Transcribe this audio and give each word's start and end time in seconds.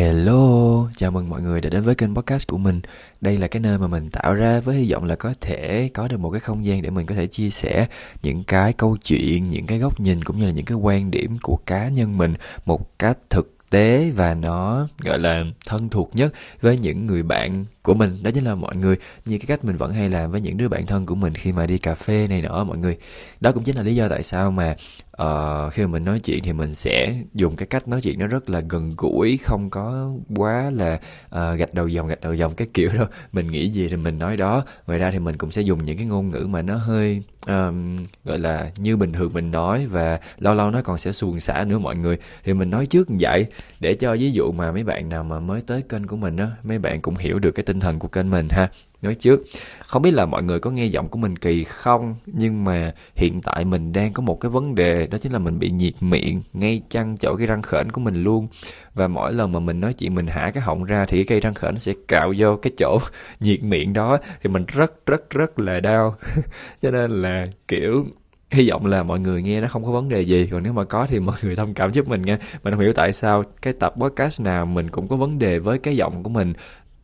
Hello, 0.00 0.88
chào 0.96 1.10
mừng 1.10 1.28
mọi 1.28 1.42
người 1.42 1.60
đã 1.60 1.70
đến 1.70 1.82
với 1.82 1.94
kênh 1.94 2.14
podcast 2.14 2.48
của 2.48 2.58
mình. 2.58 2.80
Đây 3.20 3.38
là 3.38 3.48
cái 3.48 3.60
nơi 3.60 3.78
mà 3.78 3.86
mình 3.86 4.10
tạo 4.10 4.34
ra 4.34 4.60
với 4.60 4.76
hy 4.76 4.92
vọng 4.92 5.04
là 5.04 5.16
có 5.16 5.34
thể 5.40 5.90
có 5.94 6.08
được 6.08 6.20
một 6.20 6.30
cái 6.30 6.40
không 6.40 6.64
gian 6.64 6.82
để 6.82 6.90
mình 6.90 7.06
có 7.06 7.14
thể 7.14 7.26
chia 7.26 7.50
sẻ 7.50 7.86
những 8.22 8.44
cái 8.44 8.72
câu 8.72 8.96
chuyện, 9.04 9.50
những 9.50 9.66
cái 9.66 9.78
góc 9.78 10.00
nhìn 10.00 10.24
cũng 10.24 10.38
như 10.38 10.46
là 10.46 10.52
những 10.52 10.64
cái 10.64 10.76
quan 10.76 11.10
điểm 11.10 11.36
của 11.42 11.56
cá 11.66 11.88
nhân 11.88 12.18
mình 12.18 12.34
một 12.64 12.98
cách 12.98 13.18
thực 13.30 13.56
tế 13.70 14.10
và 14.16 14.34
nó 14.34 14.88
gọi 15.02 15.18
là 15.18 15.40
thân 15.66 15.88
thuộc 15.88 16.10
nhất 16.16 16.34
với 16.60 16.78
những 16.78 17.06
người 17.06 17.22
bạn 17.22 17.64
của 17.82 17.94
mình 17.94 18.16
đó 18.22 18.30
chính 18.34 18.44
là 18.44 18.54
mọi 18.54 18.76
người. 18.76 18.96
Như 19.26 19.38
cái 19.38 19.46
cách 19.46 19.64
mình 19.64 19.76
vẫn 19.76 19.92
hay 19.92 20.08
làm 20.08 20.30
với 20.30 20.40
những 20.40 20.56
đứa 20.56 20.68
bạn 20.68 20.86
thân 20.86 21.06
của 21.06 21.14
mình 21.14 21.34
khi 21.34 21.52
mà 21.52 21.66
đi 21.66 21.78
cà 21.78 21.94
phê 21.94 22.26
này 22.26 22.42
nọ 22.42 22.64
mọi 22.64 22.78
người. 22.78 22.96
Đó 23.40 23.52
cũng 23.52 23.64
chính 23.64 23.76
là 23.76 23.82
lý 23.82 23.94
do 23.94 24.08
tại 24.08 24.22
sao 24.22 24.50
mà 24.50 24.76
uh, 25.22 25.72
khi 25.72 25.82
mà 25.82 25.88
mình 25.88 26.04
nói 26.04 26.20
chuyện 26.20 26.42
thì 26.42 26.52
mình 26.52 26.74
sẽ 26.74 27.14
dùng 27.34 27.56
cái 27.56 27.66
cách 27.66 27.88
nói 27.88 28.00
chuyện 28.00 28.18
nó 28.18 28.26
rất 28.26 28.50
là 28.50 28.60
gần 28.60 28.94
gũi 28.98 29.36
không 29.36 29.70
có 29.70 30.10
quá 30.36 30.70
là 30.70 31.00
uh, 31.26 31.58
gạch 31.58 31.74
đầu 31.74 31.88
dòng 31.88 32.08
gạch 32.08 32.20
đầu 32.20 32.34
dòng 32.34 32.54
cái 32.54 32.68
kiểu 32.74 32.90
đâu. 32.94 33.06
Mình 33.32 33.50
nghĩ 33.50 33.68
gì 33.68 33.88
thì 33.88 33.96
mình 33.96 34.18
nói 34.18 34.36
đó. 34.36 34.64
Ngoài 34.86 34.98
ra 34.98 35.10
thì 35.10 35.18
mình 35.18 35.36
cũng 35.36 35.50
sẽ 35.50 35.62
dùng 35.62 35.84
những 35.84 35.96
cái 35.96 36.06
ngôn 36.06 36.30
ngữ 36.30 36.46
mà 36.48 36.62
nó 36.62 36.76
hơi 36.76 37.22
um, 37.46 37.96
gọi 38.24 38.38
là 38.38 38.70
như 38.78 38.96
bình 38.96 39.12
thường 39.12 39.32
mình 39.32 39.50
nói 39.50 39.86
và 39.86 40.20
lâu 40.38 40.54
lâu 40.54 40.70
nó 40.70 40.82
còn 40.82 40.98
sẽ 40.98 41.12
suồng 41.12 41.40
xả 41.40 41.64
nữa 41.64 41.78
mọi 41.78 41.96
người. 41.96 42.18
Thì 42.44 42.54
mình 42.54 42.70
nói 42.70 42.86
trước 42.86 43.10
như 43.10 43.16
vậy 43.20 43.46
để 43.80 43.94
cho 43.94 44.16
ví 44.16 44.32
dụ 44.32 44.52
mà 44.52 44.72
mấy 44.72 44.84
bạn 44.84 45.08
nào 45.08 45.24
mà 45.24 45.40
mới 45.40 45.60
tới 45.60 45.82
kênh 45.82 46.06
của 46.06 46.16
mình 46.16 46.36
á 46.36 46.50
mấy 46.62 46.78
bạn 46.78 47.00
cũng 47.00 47.16
hiểu 47.16 47.38
được 47.38 47.50
cái 47.50 47.64
tinh 47.70 47.80
thần 47.80 47.98
của 47.98 48.08
kênh 48.08 48.30
mình 48.30 48.48
ha. 48.48 48.68
Nói 49.02 49.14
trước, 49.14 49.42
không 49.80 50.02
biết 50.02 50.10
là 50.10 50.26
mọi 50.26 50.42
người 50.42 50.60
có 50.60 50.70
nghe 50.70 50.86
giọng 50.86 51.08
của 51.08 51.18
mình 51.18 51.36
kỳ 51.36 51.64
không, 51.64 52.14
nhưng 52.26 52.64
mà 52.64 52.92
hiện 53.14 53.40
tại 53.42 53.64
mình 53.64 53.92
đang 53.92 54.12
có 54.12 54.22
một 54.22 54.40
cái 54.40 54.50
vấn 54.50 54.74
đề, 54.74 55.06
đó 55.06 55.18
chính 55.18 55.32
là 55.32 55.38
mình 55.38 55.58
bị 55.58 55.70
nhiệt 55.70 55.94
miệng 56.00 56.42
ngay 56.52 56.80
chăn 56.88 57.16
chỗ 57.16 57.36
cái 57.36 57.46
răng 57.46 57.62
khểnh 57.62 57.88
của 57.90 58.00
mình 58.00 58.24
luôn. 58.24 58.48
Và 58.94 59.08
mỗi 59.08 59.32
lần 59.32 59.52
mà 59.52 59.60
mình 59.60 59.80
nói 59.80 59.92
chuyện 59.92 60.14
mình 60.14 60.26
hả 60.26 60.50
cái 60.54 60.62
họng 60.62 60.84
ra 60.84 61.04
thì 61.04 61.16
cái 61.16 61.24
cây 61.24 61.40
răng 61.40 61.54
khểnh 61.54 61.76
sẽ 61.76 61.92
cạo 62.08 62.32
vô 62.38 62.56
cái 62.56 62.72
chỗ 62.78 62.98
nhiệt 63.40 63.62
miệng 63.62 63.92
đó, 63.92 64.18
thì 64.42 64.50
mình 64.50 64.64
rất 64.68 65.06
rất 65.06 65.30
rất 65.30 65.58
là 65.58 65.80
đau. 65.80 66.14
Cho 66.82 66.90
nên 66.90 67.10
là, 67.22 67.44
kiểu, 67.68 68.06
hy 68.50 68.70
vọng 68.70 68.86
là 68.86 69.02
mọi 69.02 69.20
người 69.20 69.42
nghe 69.42 69.60
nó 69.60 69.68
không 69.68 69.84
có 69.84 69.90
vấn 69.90 70.08
đề 70.08 70.20
gì. 70.20 70.48
Còn 70.50 70.62
nếu 70.62 70.72
mà 70.72 70.84
có 70.84 71.06
thì 71.06 71.20
mọi 71.20 71.36
người 71.42 71.56
thông 71.56 71.74
cảm 71.74 71.92
giúp 71.92 72.08
mình 72.08 72.22
nha. 72.22 72.38
Mình 72.62 72.74
không 72.74 72.82
hiểu 72.82 72.92
tại 72.92 73.12
sao 73.12 73.42
cái 73.62 73.72
tập 73.72 73.94
podcast 74.00 74.40
nào 74.40 74.66
mình 74.66 74.90
cũng 74.90 75.08
có 75.08 75.16
vấn 75.16 75.38
đề 75.38 75.58
với 75.58 75.78
cái 75.78 75.96
giọng 75.96 76.22
của 76.22 76.30
mình 76.30 76.52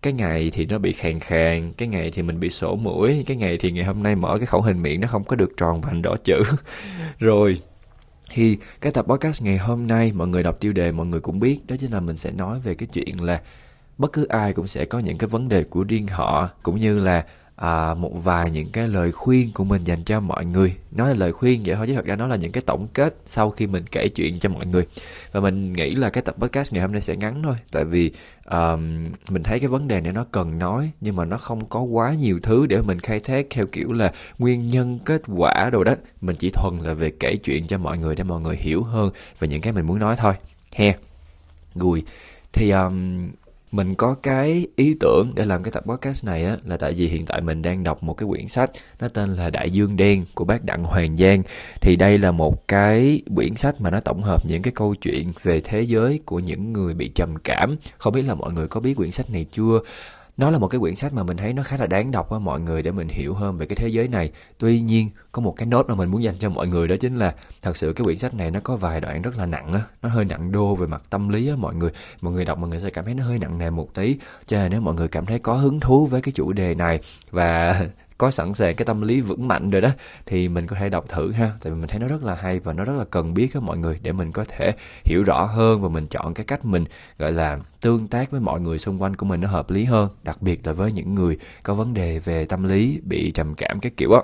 cái 0.02 0.12
ngày 0.12 0.50
thì 0.52 0.66
nó 0.66 0.78
bị 0.78 0.92
khàn 0.92 1.20
khàn, 1.20 1.72
cái 1.72 1.88
ngày 1.88 2.10
thì 2.10 2.22
mình 2.22 2.40
bị 2.40 2.50
sổ 2.50 2.76
mũi, 2.76 3.24
cái 3.26 3.36
ngày 3.36 3.58
thì 3.60 3.72
ngày 3.72 3.84
hôm 3.84 4.02
nay 4.02 4.14
mở 4.14 4.38
cái 4.38 4.46
khẩu 4.46 4.62
hình 4.62 4.82
miệng 4.82 5.00
nó 5.00 5.08
không 5.08 5.24
có 5.24 5.36
được 5.36 5.50
tròn 5.56 5.80
vành 5.80 6.02
đỏ 6.02 6.16
chữ. 6.24 6.42
Rồi, 7.18 7.58
thì 8.30 8.58
cái 8.80 8.92
tập 8.92 9.04
podcast 9.08 9.42
ngày 9.42 9.58
hôm 9.58 9.86
nay 9.86 10.12
mọi 10.14 10.28
người 10.28 10.42
đọc 10.42 10.60
tiêu 10.60 10.72
đề 10.72 10.92
mọi 10.92 11.06
người 11.06 11.20
cũng 11.20 11.40
biết, 11.40 11.60
đó 11.68 11.76
chính 11.78 11.92
là 11.92 12.00
mình 12.00 12.16
sẽ 12.16 12.30
nói 12.30 12.60
về 12.60 12.74
cái 12.74 12.88
chuyện 12.92 13.20
là 13.20 13.42
bất 13.98 14.12
cứ 14.12 14.24
ai 14.24 14.52
cũng 14.52 14.66
sẽ 14.66 14.84
có 14.84 14.98
những 14.98 15.18
cái 15.18 15.28
vấn 15.28 15.48
đề 15.48 15.64
của 15.64 15.84
riêng 15.88 16.06
họ, 16.06 16.50
cũng 16.62 16.76
như 16.76 16.98
là 16.98 17.24
à, 17.56 17.94
một 17.94 18.12
vài 18.24 18.50
những 18.50 18.68
cái 18.68 18.88
lời 18.88 19.12
khuyên 19.12 19.50
của 19.54 19.64
mình 19.64 19.84
dành 19.84 20.04
cho 20.04 20.20
mọi 20.20 20.44
người. 20.44 20.74
Nói 20.90 21.08
là 21.08 21.14
lời 21.14 21.32
khuyên 21.32 21.62
vậy 21.64 21.76
thôi 21.76 21.86
chứ 21.86 21.94
thật 21.94 22.04
ra 22.04 22.16
nó 22.16 22.26
là 22.26 22.36
những 22.36 22.52
cái 22.52 22.62
tổng 22.66 22.86
kết 22.94 23.16
sau 23.26 23.50
khi 23.50 23.66
mình 23.66 23.84
kể 23.90 24.08
chuyện 24.08 24.38
cho 24.38 24.48
mọi 24.48 24.66
người. 24.66 24.86
Và 25.32 25.40
mình 25.40 25.72
nghĩ 25.72 25.90
là 25.90 26.10
cái 26.10 26.22
tập 26.22 26.34
podcast 26.38 26.72
ngày 26.72 26.82
hôm 26.82 26.92
nay 26.92 27.00
sẽ 27.00 27.16
ngắn 27.16 27.42
thôi. 27.42 27.54
Tại 27.72 27.84
vì 27.84 28.12
um, 28.50 29.04
mình 29.30 29.42
thấy 29.42 29.60
cái 29.60 29.68
vấn 29.68 29.88
đề 29.88 30.00
này 30.00 30.12
nó 30.12 30.24
cần 30.32 30.58
nói 30.58 30.90
nhưng 31.00 31.16
mà 31.16 31.24
nó 31.24 31.36
không 31.36 31.66
có 31.66 31.80
quá 31.80 32.14
nhiều 32.14 32.40
thứ 32.42 32.66
để 32.66 32.82
mình 32.82 33.00
khai 33.00 33.20
thác 33.20 33.46
theo 33.50 33.66
kiểu 33.66 33.92
là 33.92 34.12
nguyên 34.38 34.68
nhân 34.68 34.98
kết 35.04 35.22
quả 35.36 35.70
đồ 35.72 35.84
đó. 35.84 35.94
Mình 36.20 36.36
chỉ 36.38 36.50
thuần 36.50 36.78
là 36.78 36.94
về 36.94 37.12
kể 37.20 37.36
chuyện 37.36 37.66
cho 37.66 37.78
mọi 37.78 37.98
người 37.98 38.16
để 38.16 38.24
mọi 38.24 38.40
người 38.40 38.56
hiểu 38.56 38.82
hơn 38.82 39.10
về 39.38 39.48
những 39.48 39.60
cái 39.60 39.72
mình 39.72 39.86
muốn 39.86 39.98
nói 39.98 40.16
thôi. 40.18 40.34
He 40.72 40.94
gùi. 41.74 42.02
Thì 42.52 42.70
um, 42.70 43.28
mình 43.76 43.94
có 43.94 44.14
cái 44.14 44.66
ý 44.76 44.96
tưởng 45.00 45.32
để 45.34 45.44
làm 45.44 45.62
cái 45.62 45.72
tập 45.72 45.84
podcast 45.86 46.24
này 46.24 46.44
á, 46.44 46.56
là 46.64 46.76
tại 46.76 46.92
vì 46.92 47.08
hiện 47.08 47.26
tại 47.26 47.40
mình 47.40 47.62
đang 47.62 47.84
đọc 47.84 48.02
một 48.02 48.14
cái 48.14 48.28
quyển 48.28 48.48
sách, 48.48 48.70
nó 49.00 49.08
tên 49.08 49.36
là 49.36 49.50
Đại 49.50 49.70
Dương 49.70 49.96
Đen 49.96 50.24
của 50.34 50.44
bác 50.44 50.64
Đặng 50.64 50.84
Hoàng 50.84 51.16
Giang. 51.16 51.42
Thì 51.80 51.96
đây 51.96 52.18
là 52.18 52.30
một 52.30 52.68
cái 52.68 53.22
quyển 53.36 53.56
sách 53.56 53.80
mà 53.80 53.90
nó 53.90 54.00
tổng 54.00 54.22
hợp 54.22 54.46
những 54.46 54.62
cái 54.62 54.72
câu 54.72 54.94
chuyện 54.94 55.32
về 55.42 55.60
thế 55.60 55.82
giới 55.82 56.20
của 56.24 56.38
những 56.38 56.72
người 56.72 56.94
bị 56.94 57.08
trầm 57.08 57.36
cảm. 57.44 57.76
Không 57.98 58.12
biết 58.12 58.22
là 58.22 58.34
mọi 58.34 58.52
người 58.52 58.68
có 58.68 58.80
biết 58.80 58.94
quyển 58.94 59.10
sách 59.10 59.30
này 59.30 59.46
chưa? 59.52 59.80
Nó 60.36 60.50
là 60.50 60.58
một 60.58 60.68
cái 60.68 60.78
quyển 60.78 60.94
sách 60.94 61.12
mà 61.12 61.22
mình 61.22 61.36
thấy 61.36 61.52
nó 61.52 61.62
khá 61.62 61.76
là 61.76 61.86
đáng 61.86 62.10
đọc 62.10 62.30
á, 62.30 62.38
mọi 62.38 62.60
người 62.60 62.82
để 62.82 62.90
mình 62.90 63.08
hiểu 63.08 63.34
hơn 63.34 63.58
về 63.58 63.66
cái 63.66 63.76
thế 63.76 63.88
giới 63.88 64.08
này. 64.08 64.30
Tuy 64.58 64.80
nhiên, 64.80 65.10
có 65.32 65.42
một 65.42 65.54
cái 65.56 65.66
nốt 65.66 65.88
mà 65.88 65.94
mình 65.94 66.08
muốn 66.08 66.22
dành 66.22 66.34
cho 66.38 66.48
mọi 66.48 66.66
người 66.66 66.88
đó 66.88 66.96
chính 67.00 67.16
là 67.16 67.34
thật 67.62 67.76
sự 67.76 67.92
cái 67.92 68.04
quyển 68.04 68.16
sách 68.16 68.34
này 68.34 68.50
nó 68.50 68.60
có 68.60 68.76
vài 68.76 69.00
đoạn 69.00 69.22
rất 69.22 69.36
là 69.36 69.46
nặng 69.46 69.72
á, 69.72 69.80
nó 70.02 70.08
hơi 70.08 70.24
nặng 70.24 70.52
đô 70.52 70.74
về 70.74 70.86
mặt 70.86 71.02
tâm 71.10 71.28
lý 71.28 71.48
á 71.48 71.56
mọi 71.56 71.74
người. 71.74 71.90
Mọi 72.20 72.32
người 72.32 72.44
đọc 72.44 72.58
mọi 72.58 72.70
người 72.70 72.80
sẽ 72.80 72.90
cảm 72.90 73.04
thấy 73.04 73.14
nó 73.14 73.24
hơi 73.24 73.38
nặng 73.38 73.58
nề 73.58 73.70
một 73.70 73.94
tí. 73.94 74.16
Cho 74.46 74.56
nên 74.56 74.70
nếu 74.70 74.80
mọi 74.80 74.94
người 74.94 75.08
cảm 75.08 75.26
thấy 75.26 75.38
có 75.38 75.54
hứng 75.54 75.80
thú 75.80 76.06
với 76.06 76.22
cái 76.22 76.32
chủ 76.32 76.52
đề 76.52 76.74
này 76.74 77.00
và 77.30 77.80
có 78.18 78.30
sẵn 78.30 78.54
sàng 78.54 78.76
cái 78.76 78.86
tâm 78.86 79.02
lý 79.02 79.20
vững 79.20 79.48
mạnh 79.48 79.70
rồi 79.70 79.80
đó, 79.82 79.90
thì 80.26 80.48
mình 80.48 80.66
có 80.66 80.76
thể 80.80 80.88
đọc 80.88 81.08
thử 81.08 81.32
ha. 81.32 81.52
Tại 81.62 81.72
vì 81.72 81.78
mình 81.80 81.88
thấy 81.88 82.00
nó 82.00 82.08
rất 82.08 82.22
là 82.24 82.34
hay 82.34 82.60
và 82.60 82.72
nó 82.72 82.84
rất 82.84 82.96
là 82.96 83.04
cần 83.04 83.34
biết 83.34 83.54
á 83.54 83.60
mọi 83.60 83.78
người, 83.78 83.98
để 84.02 84.12
mình 84.12 84.32
có 84.32 84.44
thể 84.48 84.72
hiểu 85.04 85.22
rõ 85.22 85.44
hơn 85.44 85.82
và 85.82 85.88
mình 85.88 86.06
chọn 86.06 86.34
cái 86.34 86.46
cách 86.46 86.64
mình, 86.64 86.84
gọi 87.18 87.32
là, 87.32 87.58
tương 87.80 88.08
tác 88.08 88.30
với 88.30 88.40
mọi 88.40 88.60
người 88.60 88.78
xung 88.78 89.02
quanh 89.02 89.16
của 89.16 89.26
mình 89.26 89.40
nó 89.40 89.48
hợp 89.48 89.70
lý 89.70 89.84
hơn, 89.84 90.08
đặc 90.22 90.42
biệt 90.42 90.66
là 90.66 90.72
với 90.72 90.92
những 90.92 91.14
người 91.14 91.38
có 91.62 91.74
vấn 91.74 91.94
đề 91.94 92.18
về 92.18 92.44
tâm 92.44 92.62
lý 92.62 93.00
bị 93.04 93.30
trầm 93.30 93.54
cảm 93.54 93.80
cái 93.80 93.92
kiểu 93.96 94.12
á. 94.12 94.20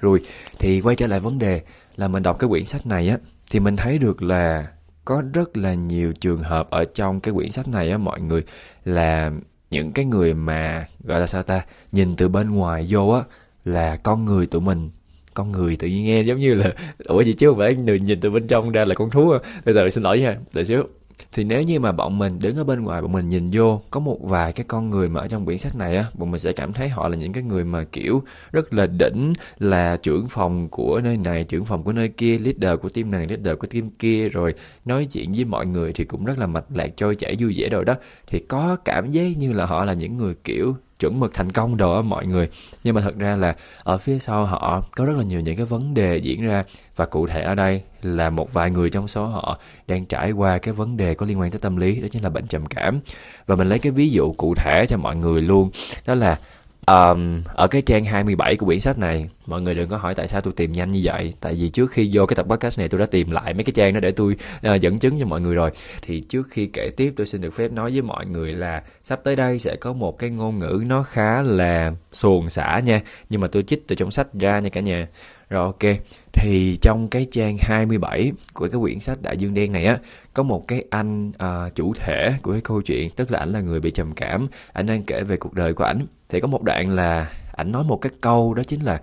Rồi, 0.00 0.20
thì 0.58 0.80
quay 0.80 0.96
trở 0.96 1.06
lại 1.06 1.20
vấn 1.20 1.38
đề 1.38 1.62
là 1.96 2.08
mình 2.08 2.22
đọc 2.22 2.38
cái 2.38 2.48
quyển 2.48 2.64
sách 2.64 2.86
này 2.86 3.08
á, 3.08 3.18
thì 3.50 3.60
mình 3.60 3.76
thấy 3.76 3.98
được 3.98 4.22
là 4.22 4.66
có 5.04 5.22
rất 5.32 5.56
là 5.56 5.74
nhiều 5.74 6.12
trường 6.12 6.42
hợp 6.42 6.70
ở 6.70 6.84
trong 6.84 7.20
cái 7.20 7.34
quyển 7.34 7.50
sách 7.50 7.68
này 7.68 7.90
á 7.90 7.98
mọi 7.98 8.20
người, 8.20 8.42
là 8.84 9.30
những 9.72 9.92
cái 9.92 10.04
người 10.04 10.34
mà, 10.34 10.86
gọi 11.04 11.20
là 11.20 11.26
sao 11.26 11.42
ta, 11.42 11.62
nhìn 11.92 12.16
từ 12.16 12.28
bên 12.28 12.50
ngoài 12.50 12.86
vô 12.90 13.08
á, 13.08 13.22
là 13.64 13.96
con 13.96 14.24
người 14.24 14.46
tụi 14.46 14.60
mình, 14.60 14.90
con 15.34 15.52
người 15.52 15.76
tự 15.76 15.86
nhiên 15.88 16.04
nghe 16.04 16.22
giống 16.22 16.38
như 16.40 16.54
là, 16.54 16.72
ủa 17.04 17.22
gì 17.22 17.32
chứ 17.32 17.48
không 17.48 17.58
phải 17.58 17.74
người 17.74 18.00
nhìn 18.00 18.20
từ 18.20 18.30
bên 18.30 18.46
trong 18.46 18.72
ra 18.72 18.84
là 18.84 18.94
con 18.94 19.10
thú 19.10 19.30
à? 19.30 19.38
Bây 19.64 19.74
giờ 19.74 19.88
xin 19.90 20.04
lỗi 20.04 20.20
nha, 20.20 20.36
đợi 20.54 20.64
xíu 20.64 20.84
thì 21.32 21.44
nếu 21.44 21.62
như 21.62 21.80
mà 21.80 21.92
bọn 21.92 22.18
mình 22.18 22.38
đứng 22.38 22.56
ở 22.56 22.64
bên 22.64 22.82
ngoài, 22.82 23.02
bọn 23.02 23.12
mình 23.12 23.28
nhìn 23.28 23.50
vô, 23.52 23.80
có 23.90 24.00
một 24.00 24.18
vài 24.22 24.52
cái 24.52 24.64
con 24.68 24.90
người 24.90 25.08
mà 25.08 25.20
ở 25.20 25.28
trong 25.28 25.44
quyển 25.44 25.58
sách 25.58 25.76
này 25.76 25.96
á, 25.96 26.04
bọn 26.14 26.30
mình 26.30 26.38
sẽ 26.38 26.52
cảm 26.52 26.72
thấy 26.72 26.88
họ 26.88 27.08
là 27.08 27.16
những 27.16 27.32
cái 27.32 27.42
người 27.42 27.64
mà, 27.64 27.84
kiểu, 27.84 28.22
rất 28.52 28.74
là 28.74 28.86
đỉnh, 28.86 29.32
là 29.58 29.96
trưởng 29.96 30.28
phòng 30.28 30.68
của 30.68 31.00
nơi 31.04 31.16
này, 31.16 31.44
trưởng 31.44 31.64
phòng 31.64 31.82
của 31.82 31.92
nơi 31.92 32.08
kia, 32.08 32.38
leader 32.38 32.80
của 32.80 32.88
team 32.88 33.10
này, 33.10 33.26
leader 33.26 33.58
của 33.58 33.66
team 33.66 33.90
kia, 33.90 34.28
rồi 34.28 34.54
nói 34.84 35.06
chuyện 35.10 35.32
với 35.32 35.44
mọi 35.44 35.66
người 35.66 35.92
thì 35.92 36.04
cũng 36.04 36.24
rất 36.24 36.38
là 36.38 36.46
mạch 36.46 36.64
lạc, 36.74 36.88
trôi 36.96 37.14
chảy, 37.14 37.36
vui 37.38 37.54
vẻ 37.56 37.68
rồi 37.68 37.84
đó. 37.84 37.94
Thì 38.26 38.38
có 38.38 38.76
cảm 38.84 39.10
giác 39.10 39.22
như 39.38 39.52
là 39.52 39.66
họ 39.66 39.84
là 39.84 39.92
những 39.92 40.16
người, 40.16 40.34
kiểu 40.44 40.76
chuẩn 41.02 41.20
mực 41.20 41.34
thành 41.34 41.52
công 41.52 41.76
đồ 41.76 41.94
á 41.94 42.02
mọi 42.02 42.26
người. 42.26 42.48
Nhưng 42.84 42.94
mà 42.94 43.00
thật 43.00 43.18
ra 43.18 43.36
là 43.36 43.56
ở 43.82 43.98
phía 43.98 44.18
sau 44.18 44.44
họ 44.44 44.82
có 44.96 45.04
rất 45.04 45.16
là 45.16 45.24
nhiều 45.24 45.40
những 45.40 45.56
cái 45.56 45.66
vấn 45.66 45.94
đề 45.94 46.16
diễn 46.16 46.46
ra. 46.46 46.64
Và 46.96 47.06
cụ 47.06 47.26
thể 47.26 47.42
ở 47.42 47.54
đây 47.54 47.82
là 48.02 48.30
một 48.30 48.52
vài 48.52 48.70
người 48.70 48.90
trong 48.90 49.08
số 49.08 49.26
họ 49.26 49.58
đang 49.88 50.04
trải 50.04 50.32
qua 50.32 50.58
cái 50.58 50.74
vấn 50.74 50.96
đề 50.96 51.14
có 51.14 51.26
liên 51.26 51.40
quan 51.40 51.50
tới 51.50 51.60
tâm 51.60 51.76
lý, 51.76 52.00
đó 52.00 52.08
chính 52.10 52.22
là 52.22 52.30
bệnh 52.30 52.46
trầm 52.46 52.66
cảm. 52.66 53.00
Và 53.46 53.56
mình 53.56 53.68
lấy 53.68 53.78
cái 53.78 53.92
ví 53.92 54.10
dụ 54.10 54.32
cụ 54.32 54.54
thể 54.54 54.86
cho 54.88 54.96
mọi 54.96 55.16
người 55.16 55.42
luôn, 55.42 55.70
đó 56.06 56.14
là 56.14 56.38
Um, 56.86 57.42
ở 57.54 57.68
cái 57.68 57.82
trang 57.82 58.04
27 58.04 58.56
của 58.56 58.66
quyển 58.66 58.80
sách 58.80 58.98
này 58.98 59.28
mọi 59.46 59.62
người 59.62 59.74
đừng 59.74 59.88
có 59.88 59.96
hỏi 59.96 60.14
tại 60.14 60.28
sao 60.28 60.40
tôi 60.40 60.52
tìm 60.56 60.72
nhanh 60.72 60.90
như 60.92 61.00
vậy. 61.04 61.32
Tại 61.40 61.54
vì 61.54 61.68
trước 61.68 61.90
khi 61.90 62.10
vô 62.12 62.26
cái 62.26 62.36
tập 62.36 62.46
podcast 62.48 62.78
này 62.78 62.88
tôi 62.88 63.00
đã 63.00 63.06
tìm 63.06 63.30
lại 63.30 63.54
mấy 63.54 63.64
cái 63.64 63.72
trang 63.72 63.94
đó 63.94 64.00
để 64.00 64.10
tôi 64.10 64.36
uh, 64.74 64.80
dẫn 64.80 64.98
chứng 64.98 65.20
cho 65.20 65.26
mọi 65.26 65.40
người 65.40 65.54
rồi. 65.54 65.70
Thì 66.02 66.20
trước 66.20 66.48
khi 66.50 66.66
kể 66.66 66.90
tiếp 66.96 67.14
tôi 67.16 67.26
xin 67.26 67.40
được 67.40 67.50
phép 67.50 67.72
nói 67.72 67.90
với 67.90 68.02
mọi 68.02 68.26
người 68.26 68.52
là 68.52 68.82
sắp 69.02 69.20
tới 69.24 69.36
đây 69.36 69.58
sẽ 69.58 69.76
có 69.76 69.92
một 69.92 70.18
cái 70.18 70.30
ngôn 70.30 70.58
ngữ 70.58 70.84
nó 70.86 71.02
khá 71.02 71.42
là 71.42 71.92
xuồng 72.12 72.50
xả 72.50 72.80
nha. 72.84 73.00
Nhưng 73.30 73.40
mà 73.40 73.48
tôi 73.48 73.62
chích 73.62 73.88
từ 73.88 73.96
trong 73.96 74.10
sách 74.10 74.28
ra 74.34 74.60
nha 74.60 74.68
cả 74.68 74.80
nhà. 74.80 75.08
Rồi 75.48 75.64
ok. 75.64 75.96
Thì 76.32 76.76
trong 76.80 77.08
cái 77.08 77.26
trang 77.30 77.56
27 77.60 78.32
của 78.54 78.68
cái 78.68 78.80
quyển 78.80 79.00
sách 79.00 79.22
Đại 79.22 79.36
Dương 79.36 79.54
Đen 79.54 79.72
này 79.72 79.84
á 79.84 79.98
có 80.34 80.42
một 80.42 80.68
cái 80.68 80.84
anh 80.90 81.28
uh, 81.28 81.74
chủ 81.74 81.94
thể 81.94 82.34
của 82.42 82.52
cái 82.52 82.60
câu 82.60 82.82
chuyện 82.82 83.10
tức 83.10 83.30
là 83.30 83.38
ảnh 83.38 83.52
là 83.52 83.60
người 83.60 83.80
bị 83.80 83.90
trầm 83.90 84.12
cảm. 84.12 84.48
Ảnh 84.72 84.86
đang 84.86 85.02
kể 85.02 85.22
về 85.22 85.36
cuộc 85.36 85.54
đời 85.54 85.74
của 85.74 85.84
ảnh 85.84 86.06
thì 86.32 86.40
có 86.40 86.48
một 86.48 86.62
đoạn 86.62 86.90
là 86.90 87.32
ảnh 87.52 87.72
nói 87.72 87.84
một 87.84 87.96
cái 87.96 88.12
câu, 88.20 88.54
đó 88.54 88.62
chính 88.66 88.80
là, 88.80 89.00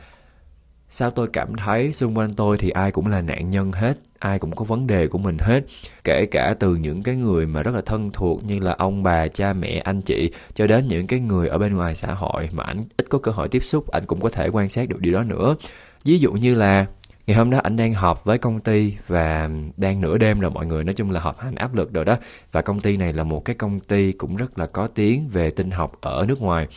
sao 0.89 1.11
tôi 1.11 1.27
cảm 1.33 1.55
thấy 1.55 1.93
xung 1.93 2.17
quanh 2.17 2.33
tôi 2.33 2.57
thì 2.57 2.69
ai 2.69 2.91
cũng 2.91 3.07
là 3.07 3.21
nạn 3.21 3.49
nhân 3.49 3.71
hết, 3.71 3.97
ai 4.19 4.39
cũng 4.39 4.51
có 4.51 4.65
vấn 4.65 4.87
đề 4.87 5.07
của 5.07 5.17
mình 5.17 5.37
hết, 5.39 5.61
kể 6.03 6.25
cả 6.31 6.55
từ 6.59 6.75
những 6.75 7.03
cái 7.03 7.15
người 7.15 7.45
mà 7.45 7.63
rất 7.63 7.75
là 7.75 7.81
thân 7.85 8.11
thuộc 8.11 8.43
như 8.43 8.59
là 8.59 8.75
ông 8.77 9.03
bà, 9.03 9.27
cha 9.27 9.53
mẹ, 9.53 9.81
anh 9.85 10.01
chị, 10.01 10.31
cho 10.53 10.67
đến 10.67 10.87
những 10.87 11.07
cái 11.07 11.19
người 11.19 11.47
ở 11.47 11.57
bên 11.57 11.73
ngoài 11.73 11.95
xã 11.95 12.13
hội 12.13 12.49
mà 12.51 12.63
ảnh 12.63 12.81
ít 12.97 13.05
có 13.09 13.19
cơ 13.19 13.31
hội 13.31 13.47
tiếp 13.47 13.63
xúc, 13.63 13.91
ảnh 13.91 14.03
cũng 14.07 14.21
có 14.21 14.29
thể 14.29 14.47
quan 14.47 14.69
sát 14.69 14.89
được 14.89 14.99
điều 14.99 15.13
đó 15.13 15.23
nữa. 15.23 15.55
Ví 16.03 16.19
dụ 16.19 16.31
như 16.31 16.55
là 16.55 16.85
ngày 17.29 17.37
hôm 17.37 17.49
đó 17.49 17.59
anh 17.63 17.77
đang 17.77 17.93
họp 17.93 18.25
với 18.25 18.37
công 18.37 18.59
ty 18.59 18.93
và 19.07 19.49
đang 19.77 20.01
nửa 20.01 20.17
đêm 20.17 20.39
rồi 20.39 20.51
mọi 20.51 20.65
người 20.65 20.83
nói 20.83 20.93
chung 20.93 21.11
là 21.11 21.19
họp 21.19 21.39
hành 21.39 21.55
áp 21.55 21.75
lực 21.75 21.93
rồi 21.93 22.05
đó. 22.05 22.17
Và 22.51 22.61
công 22.61 22.79
ty 22.79 22.97
này 22.97 23.13
là 23.13 23.23
một 23.23 23.45
cái 23.45 23.55
công 23.55 23.79
ty 23.79 24.11
cũng 24.11 24.35
rất 24.35 24.59
là 24.59 24.65
có 24.65 24.87
tiếng 24.87 25.27
về 25.27 25.51
tinh 25.51 25.71
học 25.71 25.91
ở 26.01 26.25
nước 26.27 26.41
ngoài. 26.41 26.67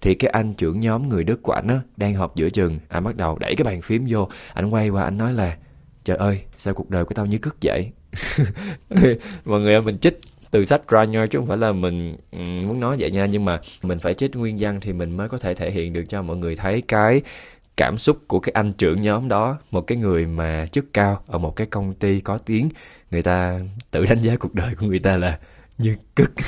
Thì 0.00 0.14
cái 0.14 0.30
anh 0.30 0.54
trưởng 0.54 0.80
nhóm 0.80 1.08
người 1.08 1.24
đức 1.24 1.42
của 1.42 1.52
anh 1.52 1.68
á, 1.68 1.80
đang 1.96 2.14
họp 2.14 2.36
giữa 2.36 2.50
chừng. 2.50 2.78
Anh 2.88 3.04
bắt 3.04 3.16
đầu 3.16 3.38
đẩy 3.38 3.54
cái 3.56 3.64
bàn 3.64 3.82
phím 3.82 4.06
vô. 4.08 4.28
Anh 4.54 4.70
quay 4.70 4.88
qua 4.88 5.04
anh 5.04 5.18
nói 5.18 5.32
là, 5.32 5.56
trời 6.04 6.16
ơi, 6.16 6.40
sao 6.56 6.74
cuộc 6.74 6.90
đời 6.90 7.04
của 7.04 7.14
tao 7.14 7.26
như 7.26 7.38
cứt 7.38 7.56
vậy? 7.62 7.90
Mọi 9.44 9.60
người 9.60 9.72
ơi, 9.72 9.82
mình 9.82 9.98
chích 9.98 10.20
từ 10.50 10.64
sách 10.64 10.88
ra 10.88 11.04
nha 11.04 11.26
chứ 11.26 11.38
không 11.38 11.46
phải 11.46 11.58
là 11.58 11.72
mình 11.72 12.16
muốn 12.66 12.80
nói 12.80 12.96
vậy 12.98 13.10
nha. 13.10 13.26
Nhưng 13.26 13.44
mà 13.44 13.60
mình 13.82 13.98
phải 13.98 14.14
chích 14.14 14.36
nguyên 14.36 14.56
văn 14.60 14.80
thì 14.80 14.92
mình 14.92 15.16
mới 15.16 15.28
có 15.28 15.38
thể 15.38 15.54
thể 15.54 15.70
hiện 15.70 15.92
được 15.92 16.04
cho 16.08 16.22
mọi 16.22 16.36
người 16.36 16.56
thấy 16.56 16.82
cái 16.88 17.22
cảm 17.76 17.98
xúc 17.98 18.18
của 18.26 18.40
cái 18.40 18.52
anh 18.52 18.72
trưởng 18.72 19.02
nhóm 19.02 19.28
đó 19.28 19.58
một 19.70 19.80
cái 19.80 19.98
người 19.98 20.26
mà 20.26 20.66
chức 20.66 20.92
cao 20.92 21.22
ở 21.26 21.38
một 21.38 21.56
cái 21.56 21.66
công 21.66 21.94
ty 21.94 22.20
có 22.20 22.38
tiếng. 22.38 22.68
Người 23.10 23.22
ta 23.22 23.60
tự 23.90 24.06
đánh 24.06 24.18
giá 24.18 24.36
cuộc 24.36 24.54
đời 24.54 24.74
của 24.74 24.86
người 24.86 24.98
ta 24.98 25.16
là 25.16 25.38
như 25.78 25.96
cực. 26.16 26.30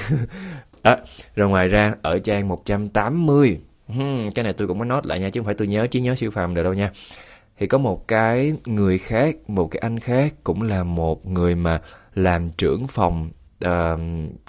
À, 0.83 0.99
rồi 1.37 1.49
ngoài 1.49 1.69
ra 1.69 1.95
ở 2.03 2.19
trang 2.19 2.49
180 2.49 3.61
hmm, 3.89 4.31
cái 4.35 4.45
này 4.45 4.53
tôi 4.53 4.69
cũng 4.69 4.79
có 4.79 4.85
nốt 4.85 5.07
lại 5.07 5.21
nha 5.21 5.31
chứ 5.31 5.41
không 5.41 5.45
phải 5.45 5.55
tôi 5.55 5.69
nhớ 5.69 5.87
trí 5.87 6.01
nhớ 6.01 6.15
siêu 6.15 6.31
phàm 6.31 6.55
được 6.55 6.63
đâu 6.63 6.75
nha. 6.75 6.91
Thì 7.59 7.67
có 7.67 7.79
một 7.79 8.09
cái 8.09 8.53
người 8.67 8.99
khác 8.99 9.37
một 9.51 9.71
cái 9.71 9.81
anh 9.81 10.01
khác 10.01 10.35
cũng 10.45 10.63
là 10.63 10.85
một 10.85 11.27
người 11.27 11.55
mà 11.55 11.81
làm 12.15 12.51
trưởng 12.51 12.87
phòng 12.89 13.31
uh, 13.65 14.01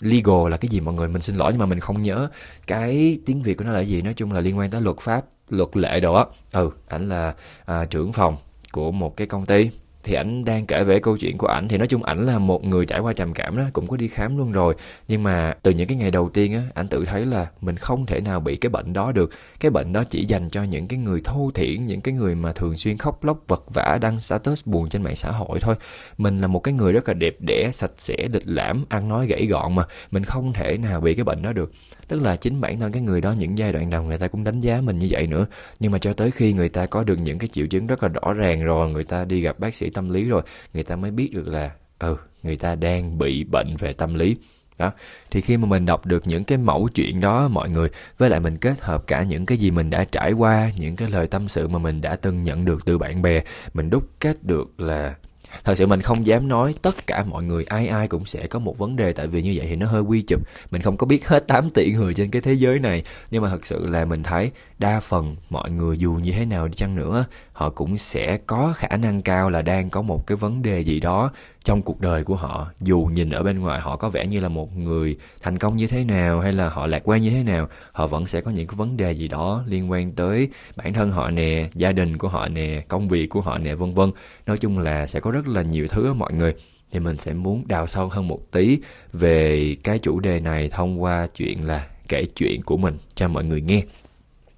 legal 0.02 0.50
là 0.50 0.58
cái 0.58 0.70
gì 0.70 0.80
mọi 0.80 0.94
người? 0.94 1.08
Mình 1.08 1.22
xin 1.22 1.36
lỗi 1.36 1.52
nhưng 1.52 1.60
mà 1.60 1.66
mình 1.66 1.80
không 1.80 2.02
nhớ. 2.02 2.30
Cái 2.68 3.18
tiếng 3.26 3.42
việt 3.42 3.58
của 3.58 3.66
nó 3.66 3.72
là 3.72 3.80
gì? 3.80 4.02
Nói 4.02 4.14
chung 4.14 4.32
là 4.32 4.42
liên 4.42 4.58
quan 4.58 4.70
tới 4.70 4.82
luật 4.82 4.98
pháp 4.98 5.26
luật 5.50 5.78
lệ 5.78 6.00
đồ 6.00 6.14
á. 6.14 6.26
Ừ 6.54 6.70
ảnh 6.88 7.10
là 7.10 7.34
à, 7.66 7.86
trưởng 7.86 8.14
phòng 8.14 8.36
của 8.72 8.92
một 8.92 9.18
cái 9.18 9.28
công 9.28 9.46
ty 9.46 9.70
thì 10.06 10.14
ảnh 10.14 10.46
đang 10.46 10.66
kể 10.66 10.84
về 10.84 11.00
câu 11.00 11.18
chuyện 11.18 11.38
của 11.38 11.48
ảnh. 11.48 11.68
Thì 11.68 11.78
nói 11.78 11.88
chung 11.88 12.04
ảnh 12.04 12.26
là 12.26 12.40
một 12.40 12.64
người 12.64 12.86
trải 12.86 13.00
qua 13.00 13.14
trầm 13.14 13.34
cảm 13.34 13.58
đó, 13.58 13.64
cũng 13.74 13.88
có 13.88 13.98
đi 13.98 14.08
khám 14.08 14.38
luôn 14.38 14.52
rồi. 14.52 14.76
Nhưng 15.08 15.24
mà 15.24 15.54
từ 15.62 15.72
những 15.72 15.88
cái 15.88 15.98
ngày 15.98 16.12
đầu 16.12 16.30
tiên 16.30 16.54
á, 16.54 16.62
ảnh 16.74 16.88
tự 16.88 17.06
thấy 17.06 17.26
là 17.26 17.48
mình 17.62 17.78
không 17.78 18.06
thể 18.06 18.22
nào 18.22 18.40
bị 18.40 18.56
cái 18.56 18.70
bệnh 18.70 18.94
đó 18.94 19.12
được. 19.12 19.32
Cái 19.60 19.72
bệnh 19.72 19.94
đó 19.94 20.04
chỉ 20.10 20.26
dành 20.26 20.50
cho 20.50 20.64
những 20.64 20.88
cái 20.88 21.00
người 21.00 21.20
thô 21.24 21.52
thiển, 21.54 21.88
những 21.88 22.02
cái 22.02 22.14
người 22.14 22.36
mà 22.36 22.52
thường 22.54 22.76
xuyên 22.76 22.98
khóc 22.98 23.24
lóc, 23.24 23.44
vật 23.48 23.64
vã, 23.74 23.98
đăng 24.02 24.20
status 24.20 24.66
buồn 24.66 24.90
trên 24.90 25.04
mạng 25.04 25.16
xã 25.16 25.32
hội 25.32 25.60
thôi. 25.60 25.76
Mình 26.18 26.42
là 26.42 26.48
một 26.48 26.60
cái 26.60 26.74
người 26.74 26.94
rất 26.94 27.08
là 27.08 27.14
đẹp 27.14 27.36
đẽ, 27.40 27.70
sạch 27.74 27.92
sẽ, 27.98 28.16
lịch 28.34 28.44
lãm, 28.46 28.86
ăn 28.90 29.10
nói 29.10 29.28
gãy 29.28 29.46
gọn 29.46 29.76
mà. 29.76 29.84
Mình 30.12 30.24
không 30.24 30.54
thể 30.54 30.78
nào 30.78 31.02
bị 31.02 31.14
cái 31.14 31.24
bệnh 31.24 31.42
đó 31.42 31.54
được. 31.54 31.72
Tức 32.08 32.22
là 32.22 32.36
chính 32.36 32.62
bản 32.62 32.80
thân 32.80 32.92
cái 32.92 33.02
người 33.02 33.22
đó 33.22 33.36
những 33.38 33.58
giai 33.58 33.74
đoạn 33.74 33.90
đầu 33.90 34.04
người 34.04 34.18
ta 34.18 34.28
cũng 34.28 34.44
đánh 34.44 34.62
giá 34.62 34.82
mình 34.82 35.00
như 35.00 35.08
vậy 35.12 35.28
nữa. 35.28 35.46
Nhưng 35.80 35.92
mà 35.92 35.98
cho 35.98 36.14
tới 36.14 36.32
khi 36.32 36.54
người 36.54 36.70
ta 36.70 36.86
có 36.86 37.04
được 37.04 37.20
những 37.24 37.40
cái 37.40 37.48
triệu 37.48 37.68
chứng 37.68 37.88
rất 37.88 38.04
là 38.04 38.10
rõ 38.10 38.34
ràng 38.34 38.64
rồi, 38.64 38.90
người 38.90 39.04
ta 39.04 39.26
đi 39.26 39.42
gặp 39.42 39.60
bác 39.60 39.76
sĩ 39.76 39.90
tâm 39.96 40.10
lý 40.10 40.24
rồi, 40.24 40.42
người 40.74 40.84
ta 40.84 40.96
mới 40.96 41.12
biết 41.12 41.30
được 41.34 41.48
là 41.48 41.72
ừ 42.00 42.18
người 42.44 42.56
ta 42.56 42.76
đang 42.76 43.18
bị 43.18 43.44
bệnh 43.44 43.76
về 43.80 43.94
tâm 43.94 44.14
lý. 44.14 44.36
Đó, 44.78 44.92
thì 45.32 45.42
khi 45.42 45.58
mà 45.58 45.68
mình 45.68 45.86
đọc 45.86 46.06
được 46.06 46.28
những 46.28 46.44
cái 46.44 46.58
mẫu 46.58 46.88
chuyện 46.96 47.22
đó, 47.22 47.48
mọi 47.48 47.70
người, 47.70 47.90
với 48.18 48.30
lại 48.30 48.40
mình 48.40 48.58
kết 48.58 48.82
hợp 48.82 49.08
cả 49.08 49.24
những 49.24 49.46
cái 49.46 49.58
gì 49.58 49.72
mình 49.72 49.90
đã 49.90 50.04
trải 50.04 50.32
qua, 50.32 50.72
những 50.78 50.96
cái 50.96 51.10
lời 51.10 51.28
tâm 51.28 51.48
sự 51.48 51.68
mà 51.68 51.80
mình 51.80 52.02
đã 52.02 52.16
từng 52.16 52.44
nhận 52.44 52.66
được 52.66 52.86
từ 52.86 52.98
bạn 52.98 53.22
bè, 53.22 53.42
mình 53.74 53.90
đúc 53.90 54.10
kết 54.20 54.44
được 54.44 54.80
là 54.80 55.16
thật 55.64 55.76
sự 55.76 55.88
mình 55.88 56.02
không 56.02 56.26
dám 56.26 56.48
nói 56.48 56.76
tất 56.82 57.08
cả 57.08 57.24
mọi 57.24 57.44
người 57.44 57.64
ai 57.64 57.88
ai 57.88 58.08
cũng 58.08 58.26
sẽ 58.26 58.48
có 58.48 58.60
một 58.60 58.78
vấn 58.78 58.96
đề, 58.96 59.14
tại 59.14 59.28
vì 59.28 59.42
như 59.42 59.54
vậy 59.56 59.68
thì 59.70 59.76
nó 59.76 59.88
hơi 59.88 60.02
quy 60.02 60.22
chụp. 60.22 60.42
Mình 60.72 60.82
không 60.82 60.98
có 60.98 61.08
biết 61.08 61.28
hết 61.28 61.48
8 61.48 61.70
tỷ 61.70 61.92
người 61.92 62.14
trên 62.14 62.30
cái 62.30 62.42
thế 62.42 62.54
giới 62.54 62.80
này. 62.80 63.04
Nhưng 63.32 63.44
mà 63.44 63.50
thật 63.50 63.66
sự 63.66 63.88
là 63.88 64.06
mình 64.06 64.24
thấy 64.24 64.52
đa 64.80 65.00
phần 65.00 65.36
mọi 65.50 65.72
người 65.72 65.98
dù 65.98 66.12
như 66.12 66.32
thế 66.32 66.46
nào 66.46 66.68
đi 66.68 66.74
chăng 66.74 66.96
nữa, 66.96 67.26
họ 67.54 67.70
cũng 67.70 67.98
sẽ 67.98 68.38
có 68.38 68.74
khả 68.76 68.98
năng 68.98 69.22
cao 69.22 69.50
là 69.50 69.62
đang 69.62 69.90
có 69.90 70.02
một 70.02 70.28
cái 70.28 70.36
vấn 70.36 70.62
đề 70.62 70.80
gì 70.80 71.00
đó 71.00 71.32
trong 71.66 71.82
cuộc 71.82 72.02
đời 72.02 72.24
của 72.24 72.36
họ 72.36 72.72
dù 72.80 73.10
nhìn 73.14 73.30
ở 73.30 73.44
bên 73.44 73.60
ngoài 73.60 73.80
họ 73.80 73.98
có 73.98 74.10
vẻ 74.10 74.28
như 74.28 74.40
là 74.40 74.50
một 74.50 74.78
người 74.78 75.18
thành 75.42 75.58
công 75.58 75.78
như 75.78 75.88
thế 75.88 76.04
nào 76.04 76.40
hay 76.40 76.54
là 76.54 76.70
họ 76.70 76.88
lạc 76.88 77.02
quan 77.04 77.22
như 77.22 77.30
thế 77.30 77.44
nào 77.44 77.68
họ 77.92 78.08
vẫn 78.08 78.28
sẽ 78.28 78.42
có 78.42 78.52
những 78.52 78.68
cái 78.68 78.76
vấn 78.76 78.98
đề 78.98 79.12
gì 79.12 79.28
đó 79.28 79.64
liên 79.68 79.92
quan 79.92 80.12
tới 80.12 80.50
bản 80.76 80.94
thân 80.94 81.12
họ 81.12 81.30
nè 81.30 81.70
gia 81.74 81.92
đình 81.92 82.18
của 82.18 82.28
họ 82.28 82.48
nè 82.48 82.84
công 82.88 83.08
việc 83.08 83.30
của 83.30 83.42
họ 83.42 83.58
nè 83.58 83.76
vân 83.76 83.94
vân. 83.94 84.12
Nói 84.46 84.58
chung 84.58 84.80
là 84.80 85.06
sẽ 85.06 85.20
có 85.20 85.32
rất 85.32 85.48
là 85.48 85.62
nhiều 85.62 85.88
thứ 85.88 86.14
mọi 86.14 86.34
người. 86.34 86.54
Thì 86.92 87.00
mình 87.00 87.18
sẽ 87.18 87.34
muốn 87.34 87.64
đào 87.68 87.88
sâu 87.88 88.10
hơn 88.10 88.28
một 88.28 88.52
tí 88.52 88.80
về 89.14 89.76
cái 89.84 90.00
chủ 90.00 90.20
đề 90.20 90.40
này 90.40 90.70
thông 90.70 91.04
qua 91.04 91.28
chuyện 91.28 91.68
là 91.68 91.88
kể 92.08 92.26
chuyện 92.36 92.62
của 92.62 92.78
mình 92.78 92.98
cho 93.16 93.28
mọi 93.28 93.44
người 93.44 93.62
nghe. 93.62 93.84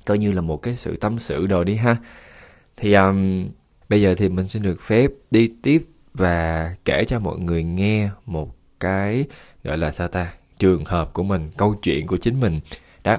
Coi 0.06 0.18
như 0.18 0.32
là 0.32 0.42
một 0.42 0.62
cái 0.62 0.76
sự 0.76 0.96
tâm 0.96 1.20
sự 1.20 1.48
đồ 1.48 1.64
đi 1.64 1.76
ha. 1.76 1.98
Thì 2.78 2.94
um, 2.94 3.48
bây 3.90 4.02
giờ 4.02 4.16
thì 4.18 4.30
mình 4.30 4.48
xin 4.48 4.64
được 4.64 4.82
phép 4.82 5.12
đi 5.32 5.52
tiếp 5.62 5.84
và 6.18 6.76
kể 6.86 7.06
cho 7.08 7.20
mọi 7.20 7.40
người 7.40 7.64
nghe 7.64 8.10
một 8.26 8.56
cái 8.80 9.26
gọi 9.64 9.78
là 9.78 9.92
sao 9.92 10.08
ta? 10.08 10.34
Trường 10.60 10.86
hợp 10.86 11.14
của 11.14 11.24
mình, 11.24 11.52
câu 11.58 11.76
chuyện 11.82 12.08
của 12.08 12.18
chính 12.18 12.40
mình. 12.40 12.60
Đó. 13.04 13.18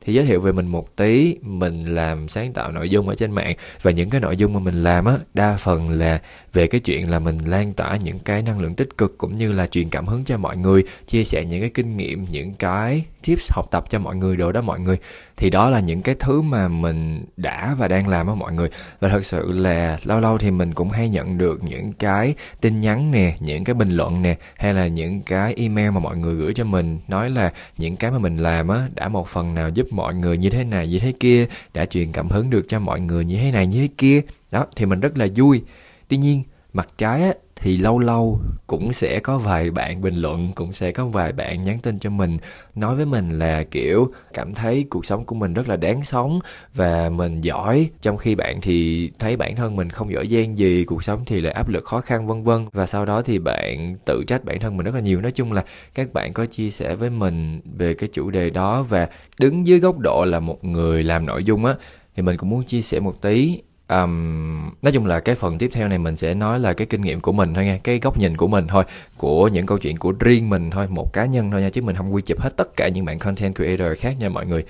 Thì 0.00 0.14
giới 0.14 0.24
thiệu 0.24 0.40
về 0.40 0.52
mình 0.52 0.66
một 0.66 0.96
tí. 0.96 1.36
Mình 1.42 1.84
làm 1.84 2.28
sáng 2.28 2.52
tạo 2.52 2.72
nội 2.72 2.90
dung 2.90 3.08
ở 3.08 3.14
trên 3.14 3.32
mạng. 3.32 3.56
Và 3.82 3.90
những 3.90 4.10
cái 4.10 4.20
nội 4.20 4.36
dung 4.36 4.52
mà 4.52 4.60
mình 4.60 4.82
làm 4.82 5.04
á, 5.04 5.18
đa 5.34 5.56
phần 5.56 5.90
là 5.90 6.22
về 6.52 6.66
cái 6.66 6.80
chuyện 6.80 7.10
là 7.10 7.18
mình 7.18 7.38
lan 7.46 7.72
tỏa 7.72 7.96
những 7.96 8.18
cái 8.18 8.42
năng 8.42 8.60
lượng 8.60 8.74
tích 8.74 8.98
cực 8.98 9.18
cũng 9.18 9.36
như 9.36 9.52
là 9.52 9.66
truyền 9.66 9.88
cảm 9.88 10.06
hứng 10.06 10.24
cho 10.24 10.38
mọi 10.38 10.56
người, 10.56 10.84
chia 11.06 11.24
sẻ 11.24 11.44
những 11.44 11.60
cái 11.60 11.70
kinh 11.70 11.96
nghiệm, 11.96 12.24
những 12.30 12.54
cái 12.54 13.04
tips 13.26 13.52
học 13.52 13.70
tập 13.70 13.84
cho 13.90 13.98
mọi 13.98 14.16
người 14.16 14.36
đồ 14.36 14.52
đó 14.52 14.60
mọi 14.60 14.80
người. 14.80 14.96
Thì 15.36 15.50
đó 15.50 15.70
là 15.70 15.80
những 15.80 16.02
cái 16.02 16.14
thứ 16.18 16.42
mà 16.42 16.68
mình 16.68 17.24
đã 17.36 17.74
và 17.78 17.88
đang 17.88 18.08
làm 18.08 18.26
á 18.26 18.34
mọi 18.34 18.52
người. 18.52 18.68
Và 19.00 19.08
thật 19.08 19.24
sự 19.24 19.52
là 19.52 19.98
lâu 20.04 20.20
lâu 20.20 20.38
thì 20.38 20.50
mình 20.50 20.74
cũng 20.74 20.90
hay 20.90 21.08
nhận 21.08 21.38
được 21.38 21.62
những 21.62 21.92
cái 21.92 22.34
tin 22.60 22.80
nhắn 22.80 23.10
nè, 23.10 23.36
những 23.40 23.64
cái 23.64 23.74
bình 23.74 23.90
luận 23.90 24.22
nè, 24.22 24.36
hay 24.56 24.74
là 24.74 24.86
những 24.86 25.20
cái 25.22 25.54
email 25.54 25.90
mà 25.90 26.00
mọi 26.00 26.16
người 26.16 26.34
gửi 26.34 26.54
cho 26.54 26.64
mình, 26.64 26.98
nói 27.08 27.30
là 27.30 27.52
những 27.78 27.96
cái 27.96 28.10
mà 28.10 28.18
mình 28.18 28.36
làm 28.36 28.68
á 28.68 28.88
đã 28.94 29.08
một 29.08 29.28
phần 29.28 29.54
nào 29.54 29.68
giúp 29.68 29.86
mọi 29.90 30.14
người 30.14 30.38
như 30.38 30.50
thế 30.50 30.64
này, 30.64 30.88
như 30.88 30.98
thế 30.98 31.12
kia, 31.20 31.46
đã 31.74 31.86
truyền 31.86 32.12
cảm 32.12 32.28
hứng 32.28 32.50
được 32.50 32.64
cho 32.68 32.78
mọi 32.78 33.00
người 33.00 33.24
như 33.24 33.36
thế 33.38 33.50
này, 33.50 33.66
như 33.66 33.80
thế 33.80 33.88
kia. 33.98 34.20
Đó, 34.50 34.66
thì 34.76 34.86
mình 34.86 35.00
rất 35.00 35.18
là 35.18 35.26
vui. 35.36 35.62
Tuy 36.08 36.16
nhiên, 36.16 36.42
mặt 36.72 36.88
trái 36.98 37.22
á 37.22 37.32
thì 37.60 37.76
lâu 37.76 37.98
lâu 37.98 38.40
cũng 38.66 38.92
sẽ 38.92 39.20
có 39.20 39.38
vài 39.38 39.70
bạn 39.70 40.00
bình 40.00 40.14
luận, 40.14 40.52
cũng 40.54 40.72
sẽ 40.72 40.92
có 40.92 41.06
vài 41.06 41.32
bạn 41.32 41.62
nhắn 41.62 41.78
tin 41.80 41.98
cho 41.98 42.10
mình, 42.10 42.38
nói 42.74 42.96
với 42.96 43.06
mình 43.06 43.38
là, 43.38 43.64
kiểu, 43.64 44.12
cảm 44.34 44.54
thấy 44.54 44.84
cuộc 44.90 45.06
sống 45.06 45.24
của 45.24 45.34
mình 45.34 45.54
rất 45.54 45.68
là 45.68 45.76
đáng 45.76 46.04
sống 46.04 46.38
và 46.74 47.08
mình 47.08 47.40
giỏi. 47.40 47.90
Trong 48.00 48.16
khi 48.16 48.34
bạn 48.34 48.60
thì 48.62 49.10
thấy 49.18 49.36
bản 49.36 49.56
thân 49.56 49.76
mình 49.76 49.90
không 49.90 50.12
giỏi 50.12 50.26
giang 50.28 50.58
gì, 50.58 50.84
cuộc 50.84 51.04
sống 51.04 51.22
thì 51.26 51.40
lại 51.40 51.52
áp 51.52 51.68
lực 51.68 51.84
khó 51.84 52.00
khăn, 52.00 52.26
vân 52.26 52.42
vân. 52.42 52.66
Và 52.72 52.86
sau 52.86 53.04
đó 53.04 53.22
thì 53.22 53.38
bạn 53.38 53.96
tự 54.04 54.24
trách 54.26 54.44
bản 54.44 54.60
thân 54.60 54.76
mình 54.76 54.86
rất 54.86 54.94
là 54.94 55.00
nhiều. 55.00 55.20
Nói 55.20 55.32
chung 55.32 55.52
là 55.52 55.64
các 55.94 56.12
bạn 56.12 56.32
có 56.32 56.46
chia 56.46 56.70
sẻ 56.70 56.94
với 56.94 57.10
mình 57.10 57.60
về 57.78 57.94
cái 57.94 58.08
chủ 58.12 58.30
đề 58.30 58.50
đó 58.50 58.82
và 58.82 59.08
đứng 59.40 59.66
dưới 59.66 59.78
góc 59.78 59.98
độ 59.98 60.24
là 60.24 60.40
một 60.40 60.64
người 60.64 61.02
làm 61.02 61.26
nội 61.26 61.44
dung 61.44 61.64
á, 61.64 61.74
thì 62.16 62.22
mình 62.22 62.36
cũng 62.36 62.50
muốn 62.50 62.62
chia 62.62 62.82
sẻ 62.82 63.00
một 63.00 63.22
tí 63.22 63.60
um, 63.88 64.70
nói 64.82 64.92
chung 64.92 65.06
là 65.06 65.20
cái 65.20 65.34
phần 65.34 65.58
tiếp 65.58 65.70
theo 65.72 65.88
này 65.88 65.98
mình 65.98 66.16
sẽ 66.16 66.34
nói 66.34 66.60
là 66.60 66.72
cái 66.72 66.86
kinh 66.86 67.00
nghiệm 67.00 67.20
của 67.20 67.32
mình 67.32 67.54
thôi 67.54 67.64
nha 67.64 67.78
cái 67.84 67.98
góc 68.02 68.18
nhìn 68.18 68.36
của 68.36 68.48
mình 68.48 68.66
thôi 68.66 68.84
của 69.16 69.48
những 69.48 69.66
câu 69.66 69.78
chuyện 69.78 69.96
của 69.96 70.12
riêng 70.20 70.50
mình 70.50 70.70
thôi 70.70 70.86
một 70.88 71.12
cá 71.12 71.26
nhân 71.26 71.50
thôi 71.50 71.60
nha 71.62 71.70
chứ 71.70 71.82
mình 71.82 71.96
không 71.96 72.14
quy 72.14 72.22
chụp 72.22 72.40
hết 72.40 72.56
tất 72.56 72.76
cả 72.76 72.88
những 72.88 73.04
bạn 73.04 73.18
content 73.18 73.54
creator 73.54 73.98
khác 73.98 74.16
nha 74.20 74.28
mọi 74.28 74.46
người. 74.46 74.64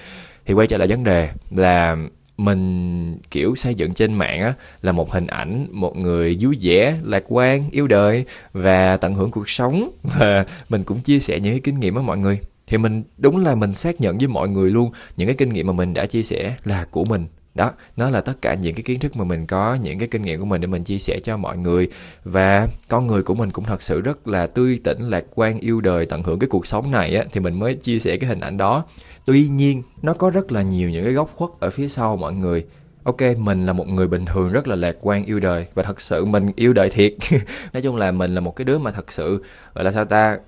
Thì 0.46 0.54
quay 0.54 0.66
trở 0.66 0.76
lại 0.76 0.88
vấn 0.88 1.04
đề 1.04 1.30
là 1.50 1.96
mình 2.36 3.18
kiểu 3.30 3.54
xây 3.54 3.74
dựng 3.74 3.94
trên 3.94 4.14
mạng 4.14 4.40
á 4.40 4.54
là 4.82 4.92
một 4.92 5.12
hình 5.12 5.26
ảnh 5.26 5.66
một 5.70 5.96
người 5.96 6.36
vui 6.40 6.56
vẻ 6.60 6.96
lạc 7.04 7.22
quan 7.28 7.70
yêu 7.70 7.86
đời 7.86 8.24
và 8.52 8.96
tận 8.96 9.14
hưởng 9.14 9.30
cuộc 9.30 9.48
sống. 9.48 9.90
Và 10.02 10.44
mình 10.68 10.84
cũng 10.84 11.00
chia 11.00 11.20
sẻ 11.20 11.40
những 11.40 11.52
cái 11.52 11.60
kinh 11.60 11.80
nghiệm 11.80 11.94
với 11.94 12.02
mọi 12.02 12.18
người. 12.18 12.40
Thì 12.66 12.78
mình 12.78 13.02
đúng 13.18 13.44
là 13.44 13.54
mình 13.54 13.74
xác 13.74 14.00
nhận 14.00 14.18
với 14.18 14.28
mọi 14.28 14.48
người 14.48 14.70
luôn 14.70 14.90
những 15.16 15.28
cái 15.28 15.34
kinh 15.34 15.52
nghiệm 15.52 15.66
mà 15.66 15.72
mình 15.72 15.94
đã 15.94 16.06
chia 16.06 16.22
sẻ 16.22 16.56
là 16.64 16.86
của 16.90 17.04
mình 17.04 17.26
đó, 17.56 17.72
nó 17.96 18.10
là 18.10 18.20
tất 18.20 18.42
cả 18.42 18.54
những 18.54 18.74
cái 18.74 18.82
kiến 18.82 19.00
thức 19.00 19.16
mà 19.16 19.24
mình 19.24 19.46
có, 19.46 19.74
những 19.74 19.98
cái 19.98 20.08
kinh 20.08 20.22
nghiệm 20.22 20.40
của 20.40 20.46
mình 20.46 20.60
để 20.60 20.66
mình 20.66 20.84
chia 20.84 20.98
sẻ 20.98 21.20
cho 21.24 21.36
mọi 21.36 21.58
người. 21.58 21.88
Và 22.24 22.68
con 22.88 23.06
người 23.06 23.22
của 23.22 23.34
mình 23.34 23.50
cũng 23.50 23.64
thật 23.64 23.82
sự 23.82 24.00
rất 24.00 24.28
là 24.28 24.46
tươi 24.46 24.78
tỉnh, 24.84 24.98
lạc 25.10 25.24
quan, 25.34 25.58
yêu 25.58 25.80
đời, 25.80 26.06
tận 26.06 26.22
hưởng 26.22 26.38
cái 26.38 26.48
cuộc 26.48 26.66
sống 26.66 26.90
này 26.90 27.16
á, 27.16 27.24
thì 27.32 27.40
mình 27.40 27.58
mới 27.58 27.74
chia 27.74 27.98
sẻ 27.98 28.16
cái 28.16 28.28
hình 28.28 28.40
ảnh 28.40 28.56
đó. 28.56 28.84
Tuy 29.24 29.48
nhiên, 29.48 29.82
nó 30.02 30.14
có 30.14 30.30
rất 30.30 30.52
là 30.52 30.62
nhiều 30.62 30.90
những 30.90 31.04
cái 31.04 31.12
góc 31.12 31.30
khuất 31.34 31.50
ở 31.60 31.70
phía 31.70 31.88
sau 31.88 32.16
mọi 32.16 32.34
người. 32.34 32.64
Ok, 33.04 33.20
mình 33.38 33.66
là 33.66 33.72
một 33.72 33.88
người 33.88 34.06
bình 34.06 34.24
thường 34.24 34.52
rất 34.52 34.68
là 34.68 34.76
lạc 34.76 34.96
quan, 35.00 35.24
yêu 35.24 35.40
đời. 35.40 35.66
Và 35.74 35.82
thật 35.82 36.00
sự 36.00 36.24
mình 36.24 36.52
yêu 36.56 36.72
đời 36.72 36.88
thiệt. 36.88 37.14
Nói 37.72 37.82
chung 37.82 37.96
là 37.96 38.12
mình 38.12 38.34
là 38.34 38.40
một 38.40 38.56
cái 38.56 38.64
đứa 38.64 38.78
mà 38.78 38.90
thật 38.90 39.12
sự, 39.12 39.42
gọi 39.74 39.84
là 39.84 39.92
sao 39.92 40.04
ta 40.04 40.38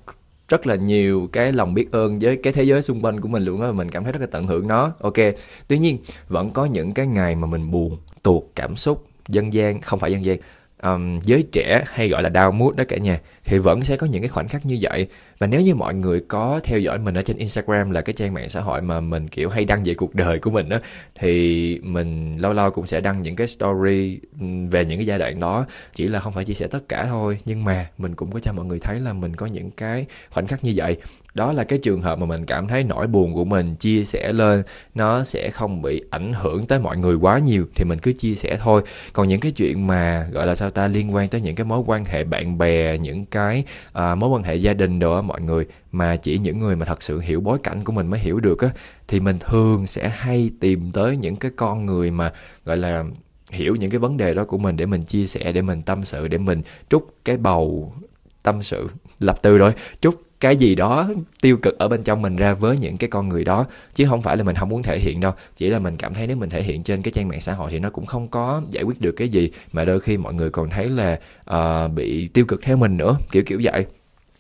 rất 0.48 0.66
là 0.66 0.74
nhiều 0.74 1.28
cái 1.32 1.52
lòng 1.52 1.74
biết 1.74 1.92
ơn 1.92 2.18
với 2.18 2.36
cái 2.36 2.52
thế 2.52 2.62
giới 2.62 2.82
xung 2.82 3.04
quanh 3.04 3.20
của 3.20 3.28
mình 3.28 3.44
luôn 3.44 3.62
á 3.62 3.72
mình 3.72 3.90
cảm 3.90 4.04
thấy 4.04 4.12
rất 4.12 4.20
là 4.20 4.26
tận 4.30 4.46
hưởng 4.46 4.68
nó. 4.68 4.92
Ok 5.00 5.16
tuy 5.68 5.78
nhiên 5.78 5.98
vẫn 6.28 6.50
có 6.50 6.64
những 6.64 6.94
cái 6.94 7.06
ngày 7.06 7.34
mà 7.34 7.46
mình 7.46 7.70
buồn 7.70 7.98
tuột 8.22 8.42
cảm 8.54 8.76
xúc 8.76 9.06
dân 9.28 9.52
gian 9.52 9.80
không 9.80 9.98
phải 9.98 10.12
dân 10.12 10.24
gian 10.24 10.38
um, 10.82 11.20
giới 11.20 11.42
trẻ 11.52 11.84
hay 11.86 12.08
gọi 12.08 12.22
là 12.22 12.28
down 12.28 12.52
mood 12.52 12.74
đó 12.74 12.84
cả 12.88 12.96
nhà 12.96 13.20
thì 13.44 13.58
vẫn 13.58 13.82
sẽ 13.82 13.96
có 13.96 14.06
những 14.06 14.22
cái 14.22 14.28
khoảnh 14.28 14.48
khắc 14.48 14.66
như 14.66 14.78
vậy 14.80 15.06
và 15.38 15.46
nếu 15.46 15.60
như 15.60 15.74
mọi 15.74 15.94
người 15.94 16.20
có 16.28 16.60
theo 16.64 16.78
dõi 16.78 16.98
mình 16.98 17.14
ở 17.14 17.22
trên 17.22 17.36
Instagram 17.36 17.90
là 17.90 18.00
cái 18.00 18.14
trang 18.14 18.34
mạng 18.34 18.48
xã 18.48 18.60
hội 18.60 18.82
mà 18.82 19.00
mình 19.00 19.28
kiểu 19.28 19.48
hay 19.48 19.64
đăng 19.64 19.84
về 19.84 19.94
cuộc 19.94 20.14
đời 20.14 20.38
của 20.38 20.50
mình 20.50 20.68
á 20.68 20.78
thì 21.14 21.78
mình 21.82 22.36
lâu 22.38 22.52
lâu 22.52 22.70
cũng 22.70 22.86
sẽ 22.86 23.00
đăng 23.00 23.22
những 23.22 23.36
cái 23.36 23.46
story 23.46 24.18
về 24.70 24.84
những 24.84 24.98
cái 24.98 25.06
giai 25.06 25.18
đoạn 25.18 25.40
đó. 25.40 25.66
Chỉ 25.92 26.08
là 26.08 26.20
không 26.20 26.32
phải 26.32 26.44
chia 26.44 26.54
sẻ 26.54 26.66
tất 26.66 26.88
cả 26.88 27.06
thôi 27.06 27.38
nhưng 27.44 27.64
mà 27.64 27.88
mình 27.98 28.14
cũng 28.14 28.32
có 28.32 28.40
cho 28.40 28.52
mọi 28.52 28.66
người 28.66 28.78
thấy 28.78 29.00
là 29.00 29.12
mình 29.12 29.36
có 29.36 29.46
những 29.46 29.70
cái 29.70 30.06
khoảnh 30.30 30.46
khắc 30.46 30.64
như 30.64 30.72
vậy. 30.76 30.96
Đó 31.34 31.52
là 31.52 31.64
cái 31.64 31.78
trường 31.78 32.00
hợp 32.00 32.18
mà 32.18 32.26
mình 32.26 32.46
cảm 32.46 32.68
thấy 32.68 32.84
nỗi 32.84 33.06
buồn 33.06 33.34
của 33.34 33.44
mình 33.44 33.74
chia 33.74 34.04
sẻ 34.04 34.32
lên 34.32 34.62
nó 34.94 35.24
sẽ 35.24 35.50
không 35.50 35.82
bị 35.82 36.02
ảnh 36.10 36.32
hưởng 36.32 36.66
tới 36.66 36.78
mọi 36.78 36.96
người 36.96 37.14
quá 37.14 37.38
nhiều 37.38 37.66
thì 37.74 37.84
mình 37.84 37.98
cứ 37.98 38.12
chia 38.12 38.34
sẻ 38.34 38.58
thôi. 38.62 38.82
Còn 39.12 39.28
những 39.28 39.40
cái 39.40 39.52
chuyện 39.52 39.86
mà 39.86 40.28
gọi 40.32 40.46
là 40.46 40.54
sao 40.54 40.70
ta 40.70 40.88
liên 40.88 41.14
quan 41.14 41.28
tới 41.28 41.40
những 41.40 41.54
cái 41.54 41.64
mối 41.64 41.82
quan 41.86 42.04
hệ 42.04 42.24
bạn 42.24 42.58
bè 42.58 42.98
những 42.98 43.26
cái 43.26 43.64
uh, 43.88 44.18
mối 44.18 44.30
quan 44.30 44.42
hệ 44.42 44.54
gia 44.54 44.74
đình 44.74 44.98
đồ 44.98 45.22
mọi 45.28 45.40
người 45.40 45.66
mà 45.92 46.16
chỉ 46.16 46.38
những 46.38 46.58
người 46.58 46.76
mà 46.76 46.84
thật 46.84 47.02
sự 47.02 47.20
hiểu 47.20 47.40
bối 47.40 47.58
cảnh 47.62 47.84
của 47.84 47.92
mình 47.92 48.10
mới 48.10 48.20
hiểu 48.20 48.40
được 48.40 48.60
á 48.60 48.70
thì 49.08 49.20
mình 49.20 49.38
thường 49.38 49.86
sẽ 49.86 50.08
hay 50.08 50.50
tìm 50.60 50.90
tới 50.92 51.16
những 51.16 51.36
cái 51.36 51.50
con 51.56 51.86
người 51.86 52.10
mà 52.10 52.32
gọi 52.64 52.76
là 52.76 53.04
hiểu 53.52 53.76
những 53.76 53.90
cái 53.90 53.98
vấn 53.98 54.16
đề 54.16 54.34
đó 54.34 54.44
của 54.44 54.58
mình 54.58 54.76
để 54.76 54.86
mình 54.86 55.02
chia 55.02 55.26
sẻ 55.26 55.52
để 55.52 55.62
mình 55.62 55.82
tâm 55.82 56.04
sự 56.04 56.28
để 56.28 56.38
mình 56.38 56.62
trút 56.90 57.02
cái 57.24 57.36
bầu 57.36 57.92
tâm 58.42 58.62
sự 58.62 58.88
lập 59.20 59.38
từ 59.42 59.58
rồi 59.58 59.72
trút 60.00 60.14
cái 60.40 60.56
gì 60.56 60.74
đó 60.74 61.08
tiêu 61.40 61.56
cực 61.56 61.78
ở 61.78 61.88
bên 61.88 62.02
trong 62.02 62.22
mình 62.22 62.36
ra 62.36 62.54
với 62.54 62.78
những 62.78 62.96
cái 62.96 63.10
con 63.10 63.28
người 63.28 63.44
đó. 63.44 63.64
Chứ 63.94 64.06
không 64.08 64.22
phải 64.22 64.36
là 64.36 64.44
mình 64.44 64.56
không 64.56 64.68
muốn 64.68 64.82
thể 64.82 64.98
hiện 64.98 65.20
đâu 65.20 65.32
chỉ 65.56 65.68
là 65.68 65.78
mình 65.78 65.96
cảm 65.96 66.14
thấy 66.14 66.26
nếu 66.26 66.36
mình 66.36 66.50
thể 66.50 66.62
hiện 66.62 66.82
trên 66.82 67.02
cái 67.02 67.12
trang 67.12 67.28
mạng 67.28 67.40
xã 67.40 67.52
hội 67.52 67.70
thì 67.70 67.78
nó 67.78 67.90
cũng 67.90 68.06
không 68.06 68.28
có 68.28 68.62
giải 68.70 68.84
quyết 68.84 69.00
được 69.00 69.12
cái 69.12 69.28
gì 69.28 69.50
mà 69.72 69.84
đôi 69.84 70.00
khi 70.00 70.16
mọi 70.16 70.34
người 70.34 70.50
còn 70.50 70.70
thấy 70.70 70.88
là 70.88 71.20
uh, 71.50 71.92
bị 71.92 72.28
tiêu 72.28 72.44
cực 72.44 72.62
theo 72.62 72.76
mình 72.76 72.96
nữa 72.96 73.16
kiểu 73.30 73.42
kiểu 73.46 73.60
vậy 73.62 73.86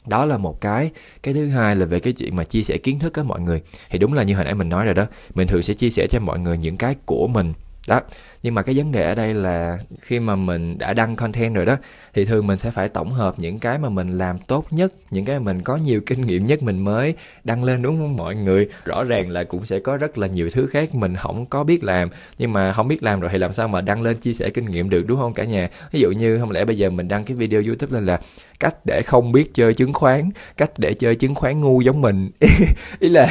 đó 0.08 0.24
là 0.24 0.36
một 0.36 0.60
cái 0.60 0.90
cái 1.22 1.34
thứ 1.34 1.48
hai 1.48 1.76
là 1.76 1.86
về 1.86 1.98
cái 2.00 2.12
chuyện 2.12 2.36
mà 2.36 2.44
chia 2.44 2.62
sẻ 2.62 2.76
kiến 2.76 2.98
thức 2.98 3.14
á 3.14 3.22
mọi 3.22 3.40
người. 3.40 3.62
Thì 3.90 3.98
đúng 3.98 4.12
là 4.12 4.22
như 4.22 4.34
hồi 4.34 4.44
nãy 4.44 4.54
mình 4.54 4.68
nói 4.68 4.84
rồi 4.84 4.94
đó, 4.94 5.06
mình 5.34 5.48
thường 5.48 5.62
sẽ 5.62 5.74
chia 5.74 5.90
sẻ 5.90 6.06
cho 6.10 6.20
mọi 6.20 6.38
người 6.38 6.58
những 6.58 6.76
cái 6.76 6.96
của 7.06 7.26
mình. 7.26 7.52
Đó 7.88 8.00
nhưng 8.42 8.54
mà 8.54 8.62
cái 8.62 8.74
vấn 8.78 8.92
đề 8.92 9.02
ở 9.02 9.14
đây 9.14 9.34
là 9.34 9.78
khi 10.00 10.20
mà 10.20 10.36
mình 10.36 10.78
đã 10.78 10.94
đăng 10.94 11.16
content 11.16 11.54
rồi 11.54 11.66
đó, 11.66 11.76
thì 12.14 12.24
thường 12.24 12.46
mình 12.46 12.58
sẽ 12.58 12.70
phải 12.70 12.88
tổng 12.88 13.10
hợp 13.10 13.34
những 13.38 13.58
cái 13.58 13.78
mà 13.78 13.88
mình 13.88 14.18
làm 14.18 14.38
tốt 14.38 14.66
nhất, 14.70 14.92
những 15.10 15.24
cái 15.24 15.38
mà 15.38 15.44
mình 15.44 15.62
có 15.62 15.76
nhiều 15.76 16.00
kinh 16.06 16.22
nghiệm 16.22 16.44
nhất 16.44 16.62
mình 16.62 16.78
mới 16.78 17.14
đăng 17.44 17.64
lên, 17.64 17.82
đúng 17.82 17.98
không 17.98 18.16
mọi 18.16 18.34
người? 18.34 18.68
Rõ 18.84 19.04
ràng 19.04 19.30
là 19.30 19.44
cũng 19.44 19.64
sẽ 19.64 19.78
có 19.78 19.96
rất 19.96 20.18
là 20.18 20.26
nhiều 20.26 20.50
thứ 20.50 20.66
khác 20.66 20.94
mình 20.94 21.16
không 21.16 21.46
có 21.46 21.64
biết 21.64 21.84
làm. 21.84 22.08
Nhưng 22.38 22.52
mà 22.52 22.72
không 22.72 22.88
biết 22.88 23.02
làm 23.02 23.20
rồi 23.20 23.30
thì 23.32 23.38
làm 23.38 23.52
sao 23.52 23.68
mà 23.68 23.80
đăng 23.80 24.02
lên 24.02 24.16
chia 24.16 24.32
sẻ 24.32 24.50
kinh 24.50 24.64
nghiệm 24.64 24.90
được, 24.90 25.06
đúng 25.06 25.18
không 25.18 25.32
cả 25.32 25.44
nhà? 25.44 25.68
Ví 25.90 26.00
dụ 26.00 26.10
như 26.10 26.38
không 26.38 26.50
lẽ 26.50 26.64
bây 26.64 26.76
giờ 26.76 26.90
mình 26.90 27.08
đăng 27.08 27.24
cái 27.24 27.36
video 27.36 27.62
youtube 27.66 27.94
lên 27.94 28.06
là 28.06 28.20
cách 28.60 28.76
để 28.86 29.02
không 29.02 29.32
biết 29.32 29.54
chơi 29.54 29.74
chứng 29.74 29.92
khoán, 29.92 30.30
cách 30.56 30.70
để 30.78 30.94
chơi 30.94 31.14
chứng 31.14 31.34
khoán 31.34 31.60
ngu 31.60 31.80
giống 31.80 32.00
mình. 32.00 32.30
Ý 32.98 33.08
là, 33.08 33.28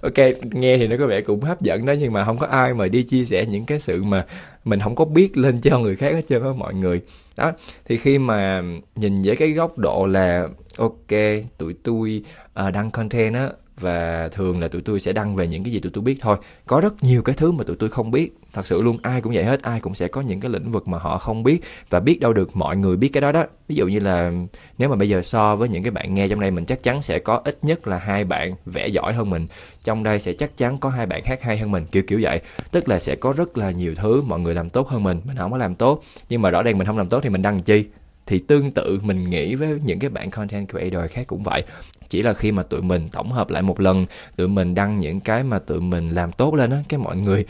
ok, 0.00 0.18
nghe 0.42 0.78
thì 0.78 0.86
nó 0.86 0.96
có 0.98 1.06
vẻ 1.06 1.20
cũng 1.20 1.40
hấp 1.40 1.60
dẫn 1.60 1.86
đó, 1.86 1.92
nhưng 1.98 2.12
mà 2.12 2.24
không 2.24 2.38
có 2.38 2.46
ai 2.46 2.74
mà 2.74 2.86
đi 2.86 3.02
chia 3.02 3.24
sẻ 3.24 3.46
những 3.46 3.64
cái 3.64 3.78
sự 3.78 4.02
mà 4.04 4.24
mình 4.64 4.80
không 4.80 4.94
có 4.94 5.04
biết 5.04 5.36
lên 5.36 5.60
cho 5.60 5.78
người 5.78 5.96
khác 5.96 6.12
hết 6.14 6.22
trơn 6.28 6.42
á 6.42 6.48
mọi 6.56 6.74
người. 6.74 7.00
Đó 7.36 7.52
thì 7.84 7.96
khi 7.96 8.18
mà 8.18 8.62
nhìn 8.96 9.22
với 9.22 9.36
cái 9.36 9.50
góc 9.50 9.78
độ 9.78 10.06
là 10.06 10.48
ok 10.76 11.10
tụi 11.58 11.74
tôi 11.82 12.22
uh, 12.66 12.72
đăng 12.72 12.90
content 12.90 13.34
á 13.34 13.48
và 13.80 14.28
thường 14.32 14.60
là 14.60 14.68
tụi 14.68 14.82
tôi 14.82 15.00
sẽ 15.00 15.12
đăng 15.12 15.36
về 15.36 15.46
những 15.46 15.64
cái 15.64 15.72
gì 15.72 15.78
tụi 15.78 15.92
tôi 15.94 16.04
biết 16.04 16.16
thôi. 16.20 16.36
Có 16.66 16.80
rất 16.80 17.02
nhiều 17.02 17.22
cái 17.22 17.34
thứ 17.38 17.52
mà 17.52 17.64
tụi 17.64 17.76
tôi 17.76 17.90
không 17.90 18.10
biết. 18.10 18.36
Thật 18.52 18.66
sự 18.66 18.82
luôn, 18.82 18.98
ai 19.02 19.20
cũng 19.20 19.32
vậy 19.34 19.44
hết. 19.44 19.62
Ai 19.62 19.80
cũng 19.80 19.94
sẽ 19.94 20.08
có 20.08 20.20
những 20.20 20.40
cái 20.40 20.50
lĩnh 20.50 20.70
vực 20.70 20.88
mà 20.88 20.98
họ 20.98 21.18
không 21.18 21.42
biết 21.42 21.60
và 21.90 22.00
biết 22.00 22.20
đâu 22.20 22.32
được 22.32 22.56
mọi 22.56 22.76
người 22.76 22.96
biết 22.96 23.08
cái 23.08 23.20
đó 23.20 23.32
đó. 23.32 23.44
Ví 23.68 23.76
dụ 23.76 23.86
như 23.86 24.00
là 24.00 24.32
nếu 24.78 24.88
mà 24.88 24.96
bây 24.96 25.08
giờ 25.08 25.22
so 25.22 25.56
với 25.56 25.68
những 25.68 25.82
cái 25.82 25.90
bạn 25.90 26.14
nghe 26.14 26.28
trong 26.28 26.40
đây, 26.40 26.50
mình 26.50 26.64
chắc 26.64 26.82
chắn 26.82 27.02
sẽ 27.02 27.18
có 27.18 27.40
ít 27.44 27.58
nhất 27.62 27.88
là 27.88 27.98
hai 27.98 28.24
bạn 28.24 28.54
vẽ 28.66 28.88
giỏi 28.88 29.12
hơn 29.12 29.30
mình. 29.30 29.46
Trong 29.84 30.02
đây 30.02 30.20
sẽ 30.20 30.32
chắc 30.32 30.56
chắn 30.56 30.78
có 30.78 30.88
hai 30.88 31.06
bạn 31.06 31.22
hát 31.24 31.42
hay 31.42 31.58
hơn 31.58 31.70
mình, 31.70 31.86
kiểu 31.92 32.02
kiểu 32.02 32.18
vậy. 32.22 32.40
Tức 32.70 32.88
là 32.88 32.98
sẽ 32.98 33.14
có 33.14 33.32
rất 33.32 33.58
là 33.58 33.70
nhiều 33.70 33.94
thứ 33.94 34.22
mọi 34.22 34.40
người 34.40 34.54
làm 34.54 34.70
tốt 34.70 34.88
hơn 34.88 35.02
mình. 35.02 35.20
Mình 35.24 35.36
không 35.36 35.52
có 35.52 35.58
làm 35.58 35.74
tốt, 35.74 36.02
nhưng 36.28 36.42
mà 36.42 36.50
rõ 36.50 36.62
ràng 36.62 36.78
mình 36.78 36.86
không 36.86 36.98
làm 36.98 37.08
tốt 37.08 37.20
thì 37.22 37.28
mình 37.28 37.42
đăng 37.42 37.62
chi? 37.62 37.84
Thì 38.26 38.38
tương 38.38 38.70
tự 38.70 39.00
mình 39.02 39.30
nghĩ 39.30 39.54
với 39.54 39.78
những 39.84 39.98
cái 39.98 40.10
bạn 40.10 40.30
content 40.30 40.68
creator 40.68 41.10
khác 41.10 41.26
cũng 41.26 41.42
vậy 41.42 41.62
chỉ 42.10 42.22
là 42.22 42.34
khi 42.34 42.52
mà 42.52 42.62
tụi 42.62 42.82
mình 42.82 43.08
tổng 43.08 43.32
hợp 43.32 43.50
lại 43.50 43.62
một 43.62 43.80
lần, 43.80 44.06
tụi 44.36 44.48
mình 44.48 44.74
đăng 44.74 45.00
những 45.00 45.20
cái 45.20 45.44
mà 45.44 45.58
tụi 45.58 45.80
mình 45.80 46.08
làm 46.08 46.32
tốt 46.32 46.54
lên 46.54 46.70
á, 46.70 46.82
cái 46.88 47.00
mọi 47.00 47.16
người 47.16 47.44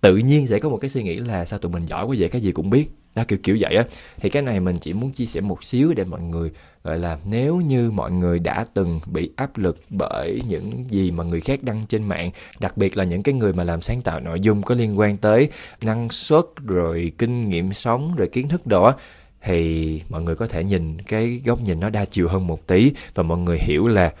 tự 0.00 0.16
nhiên 0.16 0.46
sẽ 0.46 0.58
có 0.58 0.68
một 0.68 0.78
cái 0.80 0.88
suy 0.88 1.02
nghĩ 1.02 1.16
là 1.16 1.44
sao 1.44 1.58
tụi 1.58 1.72
mình 1.72 1.86
giỏi 1.86 2.04
quá 2.04 2.16
vậy, 2.18 2.28
cái 2.28 2.40
gì 2.40 2.52
cũng 2.52 2.70
biết. 2.70 2.90
Đó, 3.14 3.22
kiểu 3.28 3.38
kiểu 3.42 3.56
vậy 3.60 3.74
á. 3.74 3.84
Thì 4.20 4.28
cái 4.28 4.42
này 4.42 4.60
mình 4.60 4.78
chỉ 4.78 4.92
muốn 4.92 5.12
chia 5.12 5.26
sẻ 5.26 5.40
một 5.40 5.64
xíu 5.64 5.94
để 5.94 6.04
mọi 6.04 6.22
người, 6.22 6.50
gọi 6.84 6.98
là, 6.98 7.18
nếu 7.24 7.56
như 7.56 7.90
mọi 7.90 8.10
người 8.10 8.38
đã 8.38 8.66
từng 8.74 9.00
bị 9.06 9.30
áp 9.36 9.58
lực 9.58 9.80
bởi 9.88 10.42
những 10.48 10.84
gì 10.90 11.10
mà 11.10 11.24
người 11.24 11.40
khác 11.40 11.62
đăng 11.62 11.86
trên 11.88 12.04
mạng, 12.04 12.30
đặc 12.60 12.76
biệt 12.76 12.96
là 12.96 13.04
những 13.04 13.22
cái 13.22 13.34
người 13.34 13.52
mà 13.52 13.64
làm 13.64 13.82
sáng 13.82 14.02
tạo 14.02 14.20
nội 14.20 14.40
dung 14.40 14.62
có 14.62 14.74
liên 14.74 14.98
quan 14.98 15.16
tới 15.16 15.48
năng 15.84 16.10
suất, 16.10 16.44
rồi 16.66 17.12
kinh 17.18 17.48
nghiệm 17.48 17.72
sống, 17.72 18.14
rồi 18.16 18.28
kiến 18.32 18.48
thức 18.48 18.66
đó 18.66 18.94
thì 19.42 20.02
mọi 20.08 20.22
người 20.22 20.34
có 20.34 20.46
thể 20.46 20.64
nhìn 20.64 21.02
cái 21.02 21.42
góc 21.44 21.60
nhìn 21.60 21.80
nó 21.80 21.90
đa 21.90 22.04
chiều 22.04 22.28
hơn 22.28 22.46
một 22.46 22.66
tí 22.66 22.92
và 23.14 23.22
mọi 23.22 23.38
người 23.38 23.58
hiểu 23.58 23.88
là, 23.88 24.12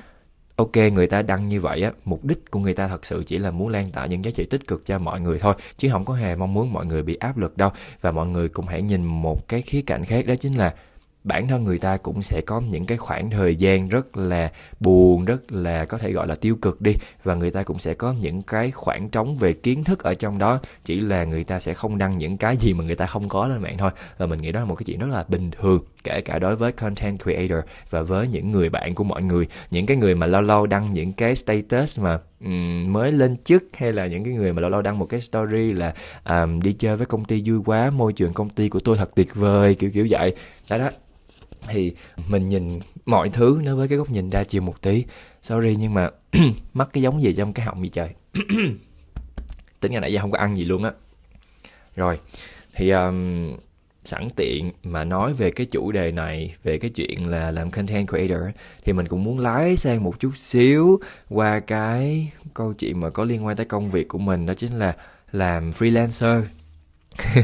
ok, 0.56 0.76
người 0.76 1.06
ta 1.06 1.22
đăng 1.22 1.48
như 1.48 1.60
vậy 1.60 1.82
á, 1.82 1.92
mục 2.04 2.24
đích 2.24 2.50
của 2.50 2.60
người 2.60 2.74
ta 2.74 2.88
thật 2.88 3.04
sự 3.04 3.22
chỉ 3.26 3.38
là 3.38 3.50
muốn 3.50 3.68
lan 3.68 3.90
tỏa 3.90 4.06
những 4.06 4.24
giá 4.24 4.30
trị 4.30 4.44
tích 4.44 4.66
cực 4.66 4.86
cho 4.86 4.98
mọi 4.98 5.20
người 5.20 5.38
thôi, 5.38 5.54
chứ 5.76 5.88
không 5.92 6.04
có 6.04 6.14
hề 6.14 6.36
mong 6.36 6.54
muốn 6.54 6.72
mọi 6.72 6.86
người 6.86 7.02
bị 7.02 7.14
áp 7.14 7.38
lực 7.38 7.56
đâu. 7.56 7.70
Và 8.00 8.12
mọi 8.12 8.26
người 8.26 8.48
cũng 8.48 8.66
hãy 8.66 8.82
nhìn 8.82 9.04
một 9.04 9.48
cái 9.48 9.62
khía 9.62 9.82
cạnh 9.82 10.04
khác, 10.04 10.26
đó 10.26 10.34
chính 10.40 10.52
là 10.52 10.74
bản 11.24 11.48
thân 11.48 11.64
người 11.64 11.78
ta 11.78 11.96
cũng 11.96 12.22
sẽ 12.22 12.40
có 12.40 12.60
những 12.60 12.86
cái 12.86 12.98
khoảng 12.98 13.30
thời 13.30 13.56
gian 13.56 13.88
rất 13.88 14.16
là 14.16 14.52
buồn, 14.80 15.24
rất 15.24 15.52
là 15.52 15.84
có 15.84 15.98
thể 15.98 16.12
gọi 16.12 16.26
là 16.26 16.34
tiêu 16.34 16.56
cực 16.62 16.80
đi, 16.80 16.96
và 17.24 17.34
người 17.34 17.50
ta 17.50 17.62
cũng 17.62 17.78
sẽ 17.78 17.94
có 17.94 18.14
những 18.20 18.42
cái 18.42 18.70
khoảng 18.70 19.08
trống 19.08 19.36
về 19.36 19.52
kiến 19.52 19.84
thức 19.84 20.02
ở 20.02 20.14
trong 20.14 20.38
đó. 20.38 20.60
Chỉ 20.84 21.00
là 21.00 21.24
người 21.24 21.44
ta 21.44 21.60
sẽ 21.60 21.74
không 21.74 21.98
đăng 21.98 22.18
những 22.18 22.36
cái 22.36 22.56
gì 22.56 22.74
mà 22.74 22.84
người 22.84 22.96
ta 22.96 23.06
không 23.06 23.28
có 23.28 23.46
lên 23.46 23.62
mạng 23.62 23.78
thôi. 23.78 23.90
Và 24.18 24.26
mình 24.26 24.42
nghĩ 24.42 24.52
đó 24.52 24.60
là 24.60 24.66
một 24.66 24.74
cái 24.74 24.84
chuyện 24.84 24.98
rất 24.98 25.08
là 25.10 25.24
bình 25.28 25.50
thường 25.50 25.84
kể 26.04 26.20
cả 26.20 26.38
đối 26.38 26.56
với 26.56 26.72
content 26.72 27.22
creator 27.22 27.58
và 27.90 28.02
với 28.02 28.28
những 28.28 28.52
người 28.52 28.68
bạn 28.68 28.94
của 28.94 29.04
mọi 29.04 29.22
người 29.22 29.46
những 29.70 29.86
cái 29.86 29.96
người 29.96 30.14
mà 30.14 30.26
lâu 30.26 30.42
lâu 30.42 30.66
đăng 30.66 30.94
những 30.94 31.12
cái 31.12 31.34
status 31.34 32.00
mà 32.00 32.18
um, 32.44 32.92
mới 32.92 33.12
lên 33.12 33.36
chức 33.44 33.64
hay 33.76 33.92
là 33.92 34.06
những 34.06 34.24
cái 34.24 34.32
người 34.32 34.52
mà 34.52 34.60
lâu 34.60 34.70
lâu 34.70 34.82
đăng 34.82 34.98
một 34.98 35.06
cái 35.06 35.20
story 35.20 35.72
là 35.72 35.94
um, 36.24 36.60
đi 36.60 36.72
chơi 36.72 36.96
với 36.96 37.06
công 37.06 37.24
ty 37.24 37.42
vui 37.44 37.60
quá 37.64 37.90
môi 37.90 38.12
trường 38.12 38.32
công 38.32 38.50
ty 38.50 38.68
của 38.68 38.80
tôi 38.80 38.96
thật 38.96 39.10
tuyệt 39.14 39.34
vời 39.34 39.74
kiểu 39.74 39.90
kiểu 39.94 40.06
vậy. 40.10 40.34
Đó 40.70 40.78
đó. 40.78 40.90
Thì 41.68 41.92
mình 42.28 42.48
nhìn 42.48 42.80
mọi 43.06 43.28
thứ 43.28 43.60
nó 43.64 43.76
với 43.76 43.88
cái 43.88 43.98
góc 43.98 44.10
nhìn 44.10 44.30
đa 44.30 44.44
chiều 44.44 44.62
một 44.62 44.82
tí. 44.82 45.04
Sorry 45.42 45.76
nhưng 45.76 45.94
mà 45.94 46.10
mắc 46.72 46.88
cái 46.92 47.02
giống 47.02 47.22
gì 47.22 47.34
trong 47.34 47.52
cái 47.52 47.66
họng 47.66 47.82
gì 47.82 47.88
trời. 47.88 48.08
Tính 49.80 49.92
ngày 49.92 50.00
nãy 50.00 50.12
giờ 50.12 50.20
không 50.20 50.30
có 50.30 50.38
ăn 50.38 50.56
gì 50.56 50.64
luôn 50.64 50.84
á. 50.84 50.92
Rồi 51.96 52.18
thì 52.74 52.90
um, 52.90 53.56
sẵn 54.04 54.28
tiện 54.36 54.70
mà 54.82 55.04
nói 55.04 55.32
về 55.32 55.50
cái 55.50 55.66
chủ 55.66 55.92
đề 55.92 56.12
này 56.12 56.54
về 56.64 56.78
cái 56.78 56.90
chuyện 56.90 57.28
là 57.28 57.50
làm 57.50 57.70
content 57.70 58.08
creator 58.08 58.42
thì 58.84 58.92
mình 58.92 59.08
cũng 59.08 59.24
muốn 59.24 59.38
lái 59.38 59.76
sang 59.76 60.04
một 60.04 60.20
chút 60.20 60.36
xíu 60.36 61.00
qua 61.28 61.60
cái 61.60 62.32
câu 62.54 62.72
chuyện 62.72 63.00
mà 63.00 63.10
có 63.10 63.24
liên 63.24 63.46
quan 63.46 63.56
tới 63.56 63.66
công 63.66 63.90
việc 63.90 64.08
của 64.08 64.18
mình 64.18 64.46
đó 64.46 64.54
chính 64.54 64.78
là 64.78 64.96
làm 65.32 65.70
freelancer. 65.70 66.42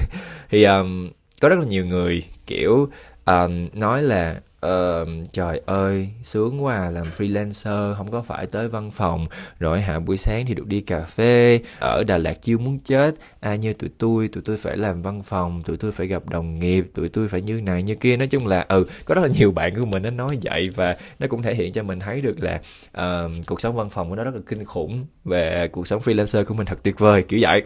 Thì 0.51 0.65
um, 0.65 1.11
có 1.41 1.49
rất 1.49 1.59
là 1.59 1.67
nhiều 1.67 1.87
người 1.87 2.23
kiểu 2.47 2.89
um, 3.25 3.69
nói 3.73 4.03
là 4.03 4.41
uh, 4.67 5.09
trời 5.33 5.61
ơi 5.67 6.09
sướng 6.23 6.65
quá 6.65 6.77
à, 6.77 6.91
làm 6.91 7.07
freelancer 7.17 7.95
không 7.95 8.11
có 8.11 8.23
phải 8.23 8.47
tới 8.47 8.69
văn 8.69 8.91
phòng. 8.91 9.27
Rồi 9.59 9.81
hạ 9.81 9.99
buổi 9.99 10.17
sáng 10.17 10.47
thì 10.47 10.55
được 10.55 10.67
đi 10.67 10.81
cà 10.81 11.01
phê 11.01 11.61
ở 11.81 12.05
Đà 12.05 12.19
Lạt 12.19 12.43
chiêu 12.43 12.59
muốn 12.59 12.79
chết. 12.79 13.15
Ai 13.41 13.59
như 13.59 13.73
tụi 13.73 13.91
tôi 13.99 14.29
tụi 14.29 14.43
tôi 14.43 14.57
phải 14.57 14.77
làm 14.77 15.03
văn 15.03 15.23
phòng 15.23 15.63
tụi 15.63 15.77
tôi 15.77 15.93
phải 15.93 16.07
gặp 16.07 16.29
đồng 16.29 16.61
nghiệp 16.61 16.87
tụi 16.95 17.09
tôi 17.09 17.29
phải 17.29 17.43
như 17.43 17.61
này 17.61 17.83
như 17.83 17.95
kia. 17.95 18.17
Nói 18.17 18.29
chung 18.29 18.47
là 18.47 18.67
ừ 18.69 18.87
có 19.05 19.15
rất 19.15 19.23
là 19.23 19.29
nhiều 19.39 19.53
bạn 19.53 19.75
của 19.75 19.85
mình 19.85 20.03
nó 20.03 20.11
nói 20.11 20.39
vậy 20.43 20.69
và 20.75 20.97
nó 21.19 21.27
cũng 21.27 21.43
thể 21.43 21.55
hiện 21.55 21.73
cho 21.73 21.83
mình 21.83 21.99
thấy 21.99 22.21
được 22.21 22.37
là 22.41 22.61
uh, 22.99 23.33
cuộc 23.47 23.61
sống 23.61 23.77
văn 23.77 23.91
phòng 23.91 24.11
của 24.11 24.17
nó 24.17 24.25
rất 24.25 24.35
là 24.35 24.41
kinh 24.47 24.65
khủng 24.65 25.07
và 25.25 25.69
cuộc 25.73 25.87
sống 25.87 26.03
freelancer 26.03 26.45
của 26.45 26.55
mình 26.55 26.67
thật 26.67 26.79
tuyệt 26.83 26.99
vời 26.99 27.23
kiểu 27.23 27.41
vậy. 27.43 27.63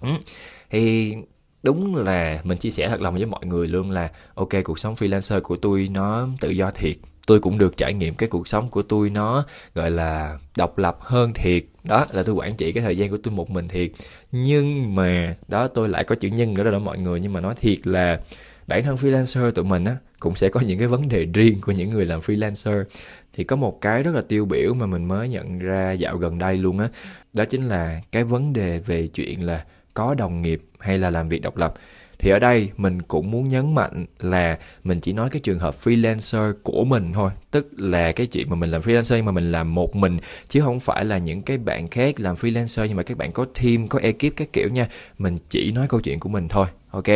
Ừ. 0.00 0.08
thì 0.70 1.14
đúng 1.62 1.96
là 1.96 2.40
mình 2.44 2.58
chia 2.58 2.70
sẻ 2.70 2.88
thật 2.88 3.00
lòng 3.00 3.14
với 3.14 3.26
mọi 3.26 3.46
người 3.46 3.68
luôn 3.68 3.90
là 3.90 4.10
ok 4.34 4.48
cuộc 4.64 4.78
sống 4.78 4.94
freelancer 4.94 5.40
của 5.40 5.56
tôi 5.56 5.88
nó 5.92 6.28
tự 6.40 6.50
do 6.50 6.70
thiệt. 6.70 6.96
Tôi 7.26 7.40
cũng 7.40 7.58
được 7.58 7.76
trải 7.76 7.94
nghiệm 7.94 8.14
cái 8.14 8.28
cuộc 8.28 8.48
sống 8.48 8.68
của 8.68 8.82
tôi 8.82 9.10
nó 9.10 9.44
gọi 9.74 9.90
là 9.90 10.38
độc 10.56 10.78
lập 10.78 10.98
hơn 11.00 11.32
thiệt. 11.34 11.64
Đó 11.84 12.06
là 12.12 12.22
tôi 12.22 12.34
quản 12.34 12.56
trị 12.56 12.72
cái 12.72 12.82
thời 12.82 12.96
gian 12.96 13.10
của 13.10 13.18
tôi 13.22 13.34
một 13.34 13.50
mình 13.50 13.68
thiệt. 13.68 13.90
Nhưng 14.32 14.94
mà 14.94 15.36
đó 15.48 15.68
tôi 15.68 15.88
lại 15.88 16.04
có 16.04 16.14
chữ 16.14 16.28
nhân 16.28 16.54
nữa 16.54 16.70
đó 16.70 16.78
mọi 16.78 16.98
người. 16.98 17.20
Nhưng 17.20 17.32
mà 17.32 17.40
nói 17.40 17.54
thiệt 17.60 17.86
là 17.86 18.20
bản 18.66 18.82
thân 18.82 18.96
freelancer 18.96 19.50
tụi 19.50 19.64
mình 19.64 19.84
á 19.84 19.96
cũng 20.20 20.34
sẽ 20.34 20.48
có 20.48 20.60
những 20.60 20.78
cái 20.78 20.88
vấn 20.88 21.08
đề 21.08 21.24
riêng 21.24 21.60
của 21.60 21.72
những 21.72 21.90
người 21.90 22.06
làm 22.06 22.20
freelancer. 22.20 22.84
Thì 23.32 23.44
có 23.44 23.56
một 23.56 23.80
cái 23.80 24.02
rất 24.02 24.14
là 24.14 24.22
tiêu 24.28 24.44
biểu 24.44 24.74
mà 24.74 24.86
mình 24.86 25.04
mới 25.04 25.28
nhận 25.28 25.58
ra 25.58 25.92
dạo 25.92 26.16
gần 26.16 26.38
đây 26.38 26.56
luôn 26.56 26.78
á 26.78 26.84
đó, 26.84 26.92
đó 27.32 27.44
chính 27.44 27.68
là 27.68 28.00
cái 28.12 28.24
vấn 28.24 28.52
đề 28.52 28.78
về 28.78 29.06
chuyện 29.06 29.46
là 29.46 29.64
có 29.98 30.14
đồng 30.14 30.42
nghiệp 30.42 30.62
hay 30.78 30.98
là 30.98 31.10
làm 31.10 31.28
việc 31.28 31.42
độc 31.42 31.56
lập, 31.56 31.74
thì 32.18 32.30
ở 32.30 32.38
đây 32.38 32.70
mình 32.76 33.02
cũng 33.02 33.30
muốn 33.30 33.48
nhấn 33.48 33.74
mạnh 33.74 34.06
là 34.18 34.58
mình 34.84 35.00
chỉ 35.00 35.12
nói 35.12 35.30
cái 35.30 35.40
trường 35.40 35.58
hợp 35.58 35.74
freelancer 35.84 36.52
của 36.62 36.84
mình 36.84 37.12
thôi. 37.12 37.30
Tức 37.50 37.68
là 37.76 38.12
cái 38.12 38.26
chuyện 38.26 38.50
mà 38.50 38.56
mình 38.56 38.70
làm 38.70 38.80
freelancer 38.80 39.24
mà 39.24 39.32
mình 39.32 39.52
làm 39.52 39.74
một 39.74 39.96
mình, 39.96 40.18
chứ 40.48 40.60
không 40.60 40.80
phải 40.80 41.04
là 41.04 41.18
những 41.18 41.42
cái 41.42 41.58
bạn 41.58 41.88
khác 41.88 42.20
làm 42.20 42.36
freelancer 42.36 42.86
nhưng 42.86 42.96
mà 42.96 43.02
các 43.02 43.18
bạn 43.18 43.32
có 43.32 43.46
team, 43.62 43.88
có 43.88 43.98
ekip 43.98 44.36
các 44.36 44.52
kiểu 44.52 44.68
nha. 44.68 44.88
Mình 45.18 45.38
chỉ 45.48 45.72
nói 45.72 45.86
câu 45.88 46.00
chuyện 46.00 46.20
của 46.20 46.28
mình 46.28 46.48
thôi, 46.48 46.66
ok? 46.90 47.08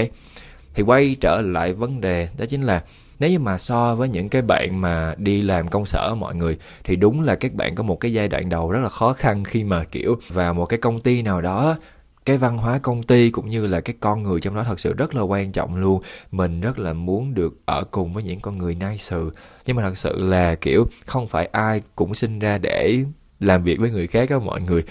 Thì 0.74 0.82
quay 0.82 1.16
trở 1.20 1.40
lại 1.40 1.72
vấn 1.72 2.00
đề, 2.00 2.28
đó 2.38 2.44
chính 2.46 2.62
là 2.62 2.82
nếu 3.18 3.30
như 3.30 3.38
mà 3.38 3.58
so 3.58 3.94
với 3.94 4.08
những 4.08 4.28
cái 4.28 4.42
bạn 4.42 4.80
mà 4.80 5.14
đi 5.18 5.42
làm 5.42 5.68
công 5.68 5.86
sở 5.86 6.14
mọi 6.14 6.34
người, 6.34 6.58
thì 6.84 6.96
đúng 6.96 7.20
là 7.22 7.34
các 7.34 7.54
bạn 7.54 7.74
có 7.74 7.82
một 7.82 8.00
cái 8.00 8.12
giai 8.12 8.28
đoạn 8.28 8.48
đầu 8.48 8.70
rất 8.70 8.80
là 8.80 8.88
khó 8.88 9.12
khăn 9.12 9.44
khi 9.44 9.64
mà, 9.64 9.84
kiểu, 9.84 10.16
vào 10.28 10.54
một 10.54 10.66
cái 10.66 10.78
công 10.78 11.00
ty 11.00 11.22
nào 11.22 11.40
đó 11.40 11.76
cái 12.24 12.38
văn 12.38 12.58
hóa 12.58 12.78
công 12.78 13.02
ty 13.02 13.30
cũng 13.30 13.48
như 13.48 13.66
là 13.66 13.80
cái 13.80 13.96
con 14.00 14.22
người 14.22 14.40
trong 14.40 14.54
đó 14.54 14.64
thật 14.64 14.80
sự 14.80 14.92
rất 14.92 15.14
là 15.14 15.22
quan 15.22 15.52
trọng 15.52 15.76
luôn. 15.76 16.02
Mình 16.30 16.60
rất 16.60 16.78
là 16.78 16.92
muốn 16.92 17.34
được 17.34 17.54
ở 17.64 17.84
cùng 17.90 18.14
với 18.14 18.22
những 18.22 18.40
con 18.40 18.58
người 18.58 18.74
nice 18.74 18.96
sự. 18.96 19.30
Nhưng 19.66 19.76
mà 19.76 19.82
thật 19.82 19.98
sự 19.98 20.22
là, 20.22 20.54
kiểu, 20.54 20.86
không 21.06 21.28
phải 21.28 21.46
ai 21.52 21.82
cũng 21.96 22.14
sinh 22.14 22.38
ra 22.38 22.58
để 22.58 22.98
làm 23.40 23.64
việc 23.64 23.80
với 23.80 23.90
người 23.90 24.06
khác 24.06 24.30
đó 24.30 24.38
mọi 24.38 24.60
người. 24.60 24.82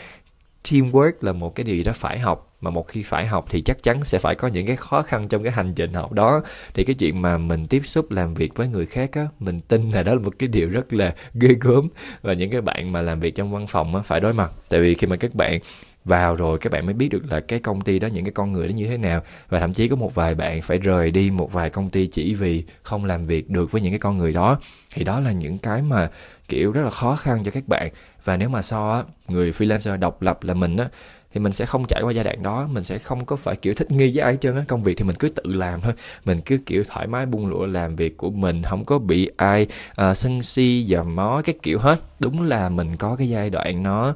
Teamwork 0.63 1.11
là 1.21 1.31
một 1.33 1.55
cái 1.55 1.63
điều 1.63 1.75
gì 1.75 1.83
đó 1.83 1.91
phải 1.95 2.19
học, 2.19 2.57
mà 2.61 2.69
một 2.69 2.88
khi 2.88 3.03
phải 3.03 3.27
học 3.27 3.45
thì 3.50 3.61
chắc 3.61 3.83
chắn 3.83 4.03
sẽ 4.03 4.19
phải 4.19 4.35
có 4.35 4.47
những 4.47 4.65
cái 4.67 4.75
khó 4.75 5.01
khăn 5.01 5.27
trong 5.27 5.43
cái 5.43 5.51
hành 5.51 5.73
trình 5.75 5.93
học 5.93 6.11
đó. 6.11 6.41
Thì 6.73 6.83
cái 6.83 6.93
chuyện 6.93 7.21
mà 7.21 7.38
mình 7.38 7.67
tiếp 7.67 7.81
xúc 7.85 8.11
làm 8.11 8.33
việc 8.33 8.55
với 8.55 8.67
người 8.67 8.85
khác 8.85 9.09
á, 9.13 9.27
mình 9.39 9.61
tin 9.61 9.91
là 9.91 10.03
đó 10.03 10.13
là 10.13 10.19
một 10.19 10.33
cái 10.39 10.50
điều 10.50 10.69
rất 10.69 10.93
là 10.93 11.15
ghê 11.33 11.55
gớm. 11.61 11.88
Và 12.21 12.33
những 12.33 12.50
cái 12.50 12.61
bạn 12.61 12.91
mà 12.91 13.01
làm 13.01 13.19
việc 13.19 13.35
trong 13.35 13.51
văn 13.51 13.67
phòng 13.67 13.95
á 13.95 14.01
phải 14.01 14.19
đối 14.19 14.33
mặt. 14.33 14.51
Tại 14.69 14.81
vì 14.81 14.93
khi 14.93 15.07
mà 15.07 15.15
các 15.15 15.35
bạn 15.35 15.59
vào 16.05 16.36
rồi 16.36 16.58
các 16.58 16.72
bạn 16.72 16.86
mới 16.86 16.93
biết 16.93 17.10
được 17.10 17.22
là 17.29 17.39
cái 17.39 17.60
công 17.60 17.81
ty 17.81 18.00
đó 18.00 18.08
những 18.08 18.25
cái 18.25 18.31
con 18.31 18.51
người 18.51 18.67
đó 18.67 18.72
như 18.72 18.88
thế 18.88 18.98
nào. 18.98 19.22
Và 19.50 19.60
thậm 19.60 19.74
chí 19.74 19.88
có 19.88 19.96
một 19.96 20.15
vài 20.15 20.36
bạn 20.36 20.62
phải 20.62 20.77
rời 20.77 21.12
đi 21.12 21.31
một 21.31 21.53
vài 21.53 21.70
công 21.70 21.89
ty 21.89 22.08
chỉ 22.08 22.34
vì 22.34 22.63
không 22.84 23.05
làm 23.05 23.25
việc 23.25 23.50
được 23.50 23.72
với 23.72 23.81
những 23.81 23.91
cái 23.91 24.00
con 24.00 24.17
người 24.17 24.34
đó. 24.34 24.60
Thì 24.93 25.03
đó 25.03 25.20
là 25.20 25.31
những 25.31 25.58
cái 25.58 25.81
mà 25.81 26.10
kiểu 26.48 26.72
rất 26.72 26.81
là 26.81 26.89
khó 26.89 27.15
khăn 27.15 27.43
cho 27.43 27.51
các 27.51 27.67
bạn. 27.67 27.89
Và 28.24 28.38
nếu 28.38 28.50
mà 28.50 28.62
so 28.62 28.91
á 28.91 29.03
người 29.27 29.51
freelancer 29.51 30.00
độc 30.00 30.22
lập 30.22 30.43
là 30.43 30.53
mình 30.53 30.77
á 30.77 30.88
thì 31.34 31.39
mình 31.39 31.51
sẽ 31.51 31.65
không 31.65 31.86
trải 31.88 32.01
qua 32.01 32.12
giai 32.12 32.24
đoạn 32.24 32.43
đó. 32.43 32.67
Mình 32.72 32.84
sẽ 32.84 32.98
không 32.98 33.25
có 33.25 33.36
phải 33.36 33.55
kiểu 33.55 33.74
thích 33.74 33.91
nghi 33.91 34.12
với 34.15 34.24
ai 34.24 34.38
trơn 34.38 34.55
á. 34.55 34.63
Công 34.67 34.84
việc 34.84 34.98
thì 34.98 35.03
mình 35.03 35.15
cứ 35.20 35.29
tự 35.29 35.43
làm 35.46 35.81
thôi. 35.81 35.93
Mình 36.25 36.41
cứ 36.41 36.58
kiểu 36.65 36.84
thoải 36.89 37.08
mái 37.08 37.25
buông 37.25 37.48
lụa 37.48 37.65
làm 37.65 37.96
việc 37.96 38.17
của 38.17 38.29
mình 38.29 38.63
không 38.63 38.86
có 38.86 39.00
bị 39.00 39.29
ai 39.38 39.67
uh, 40.01 40.17
sân 40.17 40.41
si 40.41 40.86
dòm 40.89 41.15
mó 41.15 41.41
cái 41.46 41.55
kiểu 41.62 41.79
hết. 41.79 42.00
Đúng 42.20 42.41
là 42.41 42.70
mình 42.70 42.98
có 42.98 43.15
cái 43.15 43.29
giai 43.29 43.50
đoạn 43.50 43.84
nó 43.84 44.15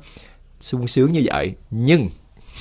sung 0.59 0.87
sướng 0.87 1.11
như 1.11 1.21
vậy. 1.25 1.55
Nhưng, 1.71 2.09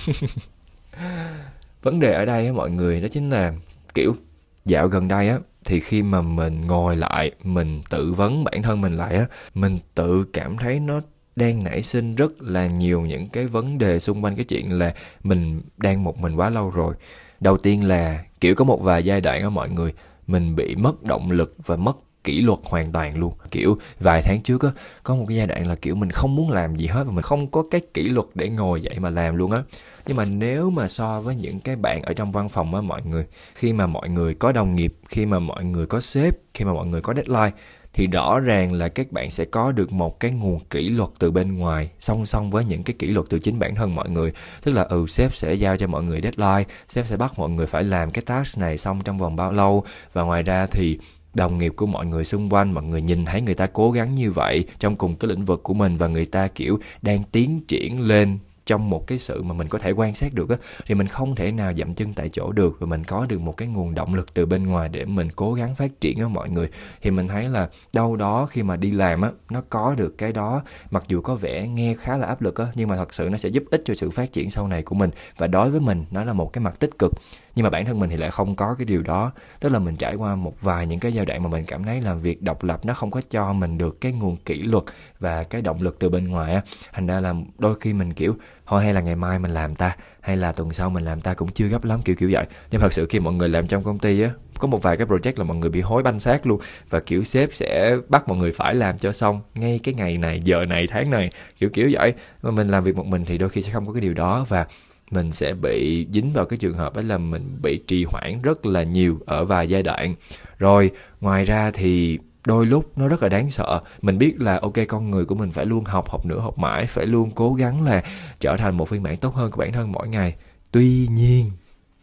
vấn 1.83 2.01
đề 2.01 2.13
ở 2.13 2.25
đây 2.25 2.47
á 2.47 2.53
mọi 2.53 2.71
người, 2.71 3.01
đó 3.01 3.09
chính 3.09 3.31
là, 3.31 3.55
kiểu, 3.95 4.17
dạo 4.65 4.89
gần 4.89 5.09
đây 5.09 5.29
á, 5.29 5.39
thì 5.65 5.81
khi 5.81 6.03
mà 6.03 6.23
mình 6.23 6.67
ngồi 6.67 6.97
lại, 6.97 7.31
mình 7.43 7.83
tự 7.91 8.13
vấn 8.13 8.45
bản 8.45 8.63
thân 8.63 8.81
mình 8.81 8.97
lại 8.97 9.17
á, 9.17 9.27
mình 9.55 9.79
tự 9.95 10.25
cảm 10.33 10.57
thấy 10.57 10.81
nó 10.81 11.01
đang 11.37 11.65
nảy 11.65 11.83
sinh 11.83 12.15
rất 12.15 12.43
là 12.43 12.67
nhiều 12.67 13.01
những 13.01 13.29
cái 13.29 13.47
vấn 13.47 13.79
đề 13.79 13.99
xung 13.99 14.25
quanh 14.25 14.37
cái 14.37 14.45
chuyện 14.45 14.79
là 14.79 14.95
mình 15.23 15.63
đang 15.77 16.05
một 16.05 16.19
mình 16.19 16.35
quá 16.35 16.51
lâu 16.51 16.71
rồi. 16.71 16.95
Đầu 17.41 17.57
tiên 17.57 17.85
là, 17.85 18.25
kiểu, 18.41 18.55
có 18.55 18.65
một 18.65 18.83
vài 18.83 19.05
giai 19.05 19.21
đoạn 19.21 19.43
á 19.43 19.49
mọi 19.49 19.71
người, 19.71 19.93
mình 20.27 20.57
bị 20.57 20.75
mất 20.77 21.03
động 21.03 21.31
lực 21.31 21.57
và 21.67 21.77
mất 21.77 21.97
kỷ 22.25 22.40
luật 22.40 22.59
hoàn 22.64 22.93
toàn 22.93 23.19
luôn. 23.19 23.33
Kiểu, 23.50 23.78
vài 24.00 24.23
tháng 24.23 24.43
trước 24.43 24.62
á, 24.62 24.71
có 25.02 25.14
một 25.14 25.25
cái 25.28 25.37
giai 25.37 25.47
đoạn 25.47 25.66
là 25.66 25.75
kiểu 25.75 25.95
mình 25.95 26.11
không 26.11 26.37
muốn 26.37 26.50
làm 26.50 26.76
gì 26.76 26.87
hết 26.87 27.04
và 27.04 27.12
mình 27.12 27.23
không 27.23 27.50
có 27.50 27.64
cái 27.71 27.81
kỷ 27.95 28.02
luật 28.02 28.26
để 28.35 28.49
ngồi 28.49 28.81
dậy 28.81 28.99
mà 28.99 29.11
làm 29.11 29.37
luôn 29.37 29.52
á. 29.52 29.62
Nhưng 30.07 30.16
mà 30.16 30.25
nếu 30.25 30.71
mà 30.71 30.88
so 30.88 31.21
với 31.21 31.37
những 31.37 31.61
cái 31.61 31.76
bạn 31.76 32.02
ở 32.02 32.12
trong 32.12 32.33
văn 32.33 32.49
phòng 32.49 32.75
á, 32.75 32.81
mọi 32.81 33.02
người, 33.02 33.25
khi 33.54 33.73
mà 33.73 33.87
mọi 33.87 34.09
người 34.09 34.35
có 34.35 34.52
đồng 34.52 34.75
nghiệp, 34.75 34.95
khi 35.09 35.26
mà 35.26 35.38
mọi 35.38 35.64
người 35.64 35.87
có 35.87 36.00
sếp, 36.00 36.35
khi 36.54 36.64
mà 36.64 36.73
mọi 36.73 36.87
người 36.87 37.00
có 37.00 37.14
deadline, 37.14 37.50
thì 37.95 38.07
rõ 38.07 38.40
ràng 38.40 38.73
là 38.73 38.88
các 38.88 39.12
bạn 39.12 39.31
sẽ 39.31 39.45
có 39.45 39.73
được 39.73 39.93
một 39.93 40.21
cái 40.21 40.31
nguồn 40.31 40.61
kỷ 40.71 40.88
luật 40.88 41.11
từ 41.19 41.31
bên 41.31 41.54
ngoài, 41.54 41.90
song 42.00 42.26
song 42.26 42.50
với 42.50 42.64
những 42.64 42.83
cái 42.83 42.97
kỷ 42.99 43.07
luật 43.07 43.26
từ 43.28 43.38
chính 43.38 43.59
bản 43.59 43.75
thân 43.75 43.95
mọi 43.95 44.11
người. 44.11 44.33
Tức 44.62 44.73
là 44.73 44.83
ừ 44.83 45.04
sếp 45.09 45.35
sẽ 45.35 45.54
giao 45.54 45.76
cho 45.76 45.87
mọi 45.87 46.02
người 46.02 46.21
deadline, 46.23 46.64
sếp 46.88 47.07
sẽ 47.07 47.16
bắt 47.16 47.38
mọi 47.38 47.50
người 47.50 47.66
phải 47.66 47.85
làm 47.85 48.11
cái 48.11 48.23
task 48.26 48.59
này 48.59 48.78
xong 48.78 49.00
trong 49.04 49.19
vòng 49.19 49.37
bao 49.37 49.52
lâu. 49.52 49.85
Và 50.12 50.23
ngoài 50.23 50.43
ra 50.43 50.66
thì 50.66 50.99
đồng 51.35 51.59
nghiệp 51.59 51.73
của 51.76 51.87
mọi 51.87 52.07
người 52.07 52.25
xung 52.25 52.50
quanh, 52.50 52.73
mọi 52.73 52.85
người 52.85 53.03
nhìn 53.03 53.25
thấy 53.25 53.41
người 53.41 53.55
ta 53.55 53.67
cố 53.67 53.91
gắng 53.91 54.14
như 54.14 54.31
vậy 54.31 54.64
trong 54.79 54.97
cùng 54.97 55.17
cái 55.17 55.29
lĩnh 55.29 55.45
vực 55.45 55.62
của 55.62 55.75
mình 55.75 55.97
và 55.97 56.09
người 56.09 56.26
ta, 56.26 56.49
kiểu, 56.49 56.79
đang 57.03 57.23
tiến 57.33 57.61
triển 57.69 58.00
lên 58.00 58.38
trong 58.66 58.90
một 58.90 59.06
cái 59.06 59.18
sự 59.18 59.42
mà 59.42 59.54
mình 59.54 59.68
có 59.68 59.78
thể 59.78 59.90
quan 59.90 60.14
sát 60.14 60.35
được 60.35 60.50
á, 60.50 60.56
thì 60.87 60.94
mình 60.94 61.06
không 61.06 61.35
thể 61.35 61.52
nào 61.52 61.73
dậm 61.73 61.94
chân 61.94 62.14
tại 62.14 62.28
chỗ 62.28 62.52
được 62.52 62.76
và 62.80 62.87
mình 62.87 63.04
có 63.04 63.26
được 63.26 63.40
một 63.40 63.56
cái 63.56 63.68
nguồn 63.68 63.94
động 63.94 64.14
lực 64.14 64.35
từ 64.35 64.47
bên 64.47 64.66
ngoài 64.66 64.88
để 64.88 65.04
mình 65.04 65.28
cố 65.37 65.54
gắng 65.54 65.75
phát 65.75 66.00
triển 66.00 66.18
á 66.18 66.28
mọi 66.28 66.50
người. 66.50 66.68
Thì 67.02 67.11
mình 67.11 67.28
thấy 67.28 67.49
là 67.49 67.68
đâu 67.94 68.16
đó 68.16 68.47
khi 68.47 68.62
mà 68.62 68.76
đi 68.76 68.90
làm 68.90 69.21
á, 69.21 69.30
nó 69.50 69.62
có 69.71 69.94
được 69.99 70.18
cái 70.18 70.33
đó, 70.33 70.62
mặc 70.90 71.04
dù 71.09 71.21
có 71.21 71.35
vẻ 71.35 71.68
nghe 71.68 71.94
khá 71.94 72.16
là 72.16 72.26
áp 72.26 72.42
lực 72.42 72.56
á, 72.56 72.66
nhưng 72.75 72.88
mà 72.88 72.97
thật 72.97 73.14
sự 73.14 73.28
nó 73.30 73.37
sẽ 73.37 73.49
giúp 73.49 73.64
ích 73.71 73.83
cho 73.85 73.94
sự 73.94 74.11
phát 74.11 74.33
triển 74.33 74.50
sau 74.50 74.68
này 74.68 74.83
của 74.83 74.94
mình 74.94 75.11
và 75.38 75.47
đối 75.47 75.71
với 75.71 75.80
mình 75.80 76.04
nó 76.10 76.25
là 76.25 76.32
một 76.32 76.52
cái 76.52 76.65
mặt 76.65 76.80
tích 76.80 76.99
cực. 76.99 77.12
Nhưng 77.56 77.65
mà 77.65 77.71
bản 77.71 77.84
thân 77.84 77.99
mình 77.99 78.10
thì 78.10 78.17
lại 78.17 78.30
không 78.30 78.54
có 78.54 78.75
cái 78.78 78.84
điều 78.84 79.02
đó. 79.02 79.32
Tức 79.60 79.69
là 79.69 79.78
mình 79.78 79.97
trải 79.97 80.15
qua 80.15 80.36
một 80.36 80.54
vài 80.60 80.86
những 80.86 81.00
cái 81.00 81.12
giai 81.12 81.25
đoạn 81.25 81.43
mà 81.43 81.49
mình 81.49 81.65
cảm 81.65 81.84
thấy 81.84 82.00
làm 82.00 82.21
việc 82.21 82.43
độc 82.43 82.65
lập 82.65 82.84
nó 82.84 82.95
không 82.95 83.10
có 83.10 83.21
cho 83.30 83.52
mình 83.52 83.78
được 83.78 84.00
cái 84.00 84.12
nguồn 84.12 84.36
kỷ 84.36 84.62
luật 84.62 84.84
và 85.21 85.45
cái 85.45 85.62
động 85.62 85.82
lực 85.82 85.99
từ 85.99 86.08
bên 86.08 86.28
ngoài 86.28 86.54
á. 86.54 86.62
Thành 86.93 87.06
ra 87.06 87.21
là 87.21 87.34
đôi 87.58 87.75
khi 87.80 87.93
mình, 87.93 88.12
kiểu 88.12 88.36
thôi 88.67 88.85
hay 88.85 88.95
là 88.95 89.00
ngày 89.00 89.17
mai 89.17 89.39
mình 89.39 89.55
làm 89.55 89.75
ta, 89.75 89.97
hay 90.21 90.37
là 90.37 90.53
tuần 90.53 90.71
sau 90.71 90.91
mình 90.91 91.05
làm 91.05 91.21
ta 91.21 91.35
cũng 91.35 91.49
chưa 91.49 91.67
gấp 91.67 91.85
lắm, 91.85 92.00
kiểu 92.05 92.17
kiểu 92.17 92.29
vậy. 92.33 92.47
Nhưng 92.71 92.81
thật 92.81 92.93
sự 92.93 93.07
khi 93.07 93.21
mọi 93.21 93.35
người 93.35 93.49
làm 93.49 93.67
trong 93.67 93.85
công 93.85 93.99
ty 93.99 94.21
á, 94.21 94.31
có 94.59 94.69
một 94.69 94.83
vài 94.83 94.97
cái 94.97 95.07
project 95.07 95.33
là 95.37 95.45
mọi 95.45 95.57
người 95.57 95.71
bị 95.71 95.81
hối 95.81 96.03
banh 96.03 96.21
xác 96.21 96.47
luôn. 96.47 96.61
Và, 96.91 97.00
kiểu, 97.00 97.25
sếp 97.25 97.55
sẽ 97.55 97.97
bắt 98.09 98.29
mọi 98.29 98.39
người 98.39 98.53
phải 98.53 98.75
làm 98.75 98.99
cho 98.99 99.13
xong 99.13 99.41
ngay 99.55 99.81
cái 99.83 99.95
ngày 99.95 100.19
này, 100.19 100.41
giờ 100.45 100.65
này, 100.69 100.85
tháng 100.89 101.11
này, 101.11 101.31
kiểu 101.59 101.71
kiểu 101.71 101.91
vậy. 101.93 102.13
Mà 102.43 102.50
mình 102.50 102.69
làm 102.69 102.85
việc 102.85 102.97
một 102.97 103.07
mình 103.07 103.25
thì 103.25 103.39
đôi 103.39 103.49
khi 103.49 103.63
sẽ 103.63 103.73
không 103.73 103.87
có 103.87 103.93
cái 103.93 104.00
điều 104.00 104.15
đó 104.15 104.45
và 104.49 104.67
mình 105.11 105.33
sẽ 105.33 105.55
bị 105.55 106.07
dính 106.13 106.33
vào 106.33 106.45
cái 106.45 106.57
trường 106.57 106.77
hợp 106.77 106.95
ấy 106.95 107.05
là 107.05 107.19
mình 107.19 107.59
bị 107.63 107.81
trì 107.87 108.05
hoãn 108.05 108.43
rất 108.43 108.67
là 108.67 108.83
nhiều 108.83 109.19
ở 109.27 109.45
vài 109.45 109.69
giai 109.69 109.83
đoạn. 109.83 110.15
Rồi, 110.59 110.91
ngoài 111.21 111.45
ra 111.45 111.71
thì 111.75 112.19
đôi 112.47 112.67
lúc 112.67 112.99
nó 112.99 113.09
rất 113.09 113.23
là 113.23 113.28
đáng 113.28 113.50
sợ. 113.50 113.80
Mình 114.02 114.19
biết 114.19 114.41
là 114.41 114.59
ok 114.63 114.75
con 114.89 115.11
người 115.11 115.25
của 115.25 115.35
mình 115.35 115.52
phải 115.52 115.67
luôn 115.67 115.85
học 115.85 116.11
học 116.11 116.26
nữa 116.26 116.41
học 116.41 116.59
mãi 116.59 116.87
phải 116.87 117.07
luôn 117.07 117.30
cố 117.30 117.54
gắng 117.54 117.85
là 117.85 118.04
trở 118.41 118.57
thành 118.57 118.76
một 118.76 118.89
phiên 118.89 119.02
bản 119.02 119.17
tốt 119.17 119.35
hơn 119.35 119.50
của 119.50 119.61
bản 119.61 119.73
thân 119.73 119.93
mỗi 119.93 120.09
ngày. 120.09 120.35
Tuy 120.71 121.07
nhiên 121.11 121.50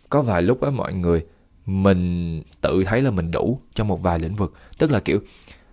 có 0.09 0.21
vài 0.21 0.41
lúc 0.41 0.61
á 0.61 0.69
mọi 0.69 0.93
người 0.93 1.25
mình 1.65 2.41
tự 2.61 2.83
thấy 2.83 3.01
là 3.01 3.11
mình 3.11 3.31
đủ 3.31 3.59
trong 3.75 3.87
một 3.87 4.03
vài 4.03 4.19
lĩnh 4.19 4.35
vực. 4.35 4.53
Tức 4.77 4.91
là 4.91 4.99
kiểu 4.99 5.19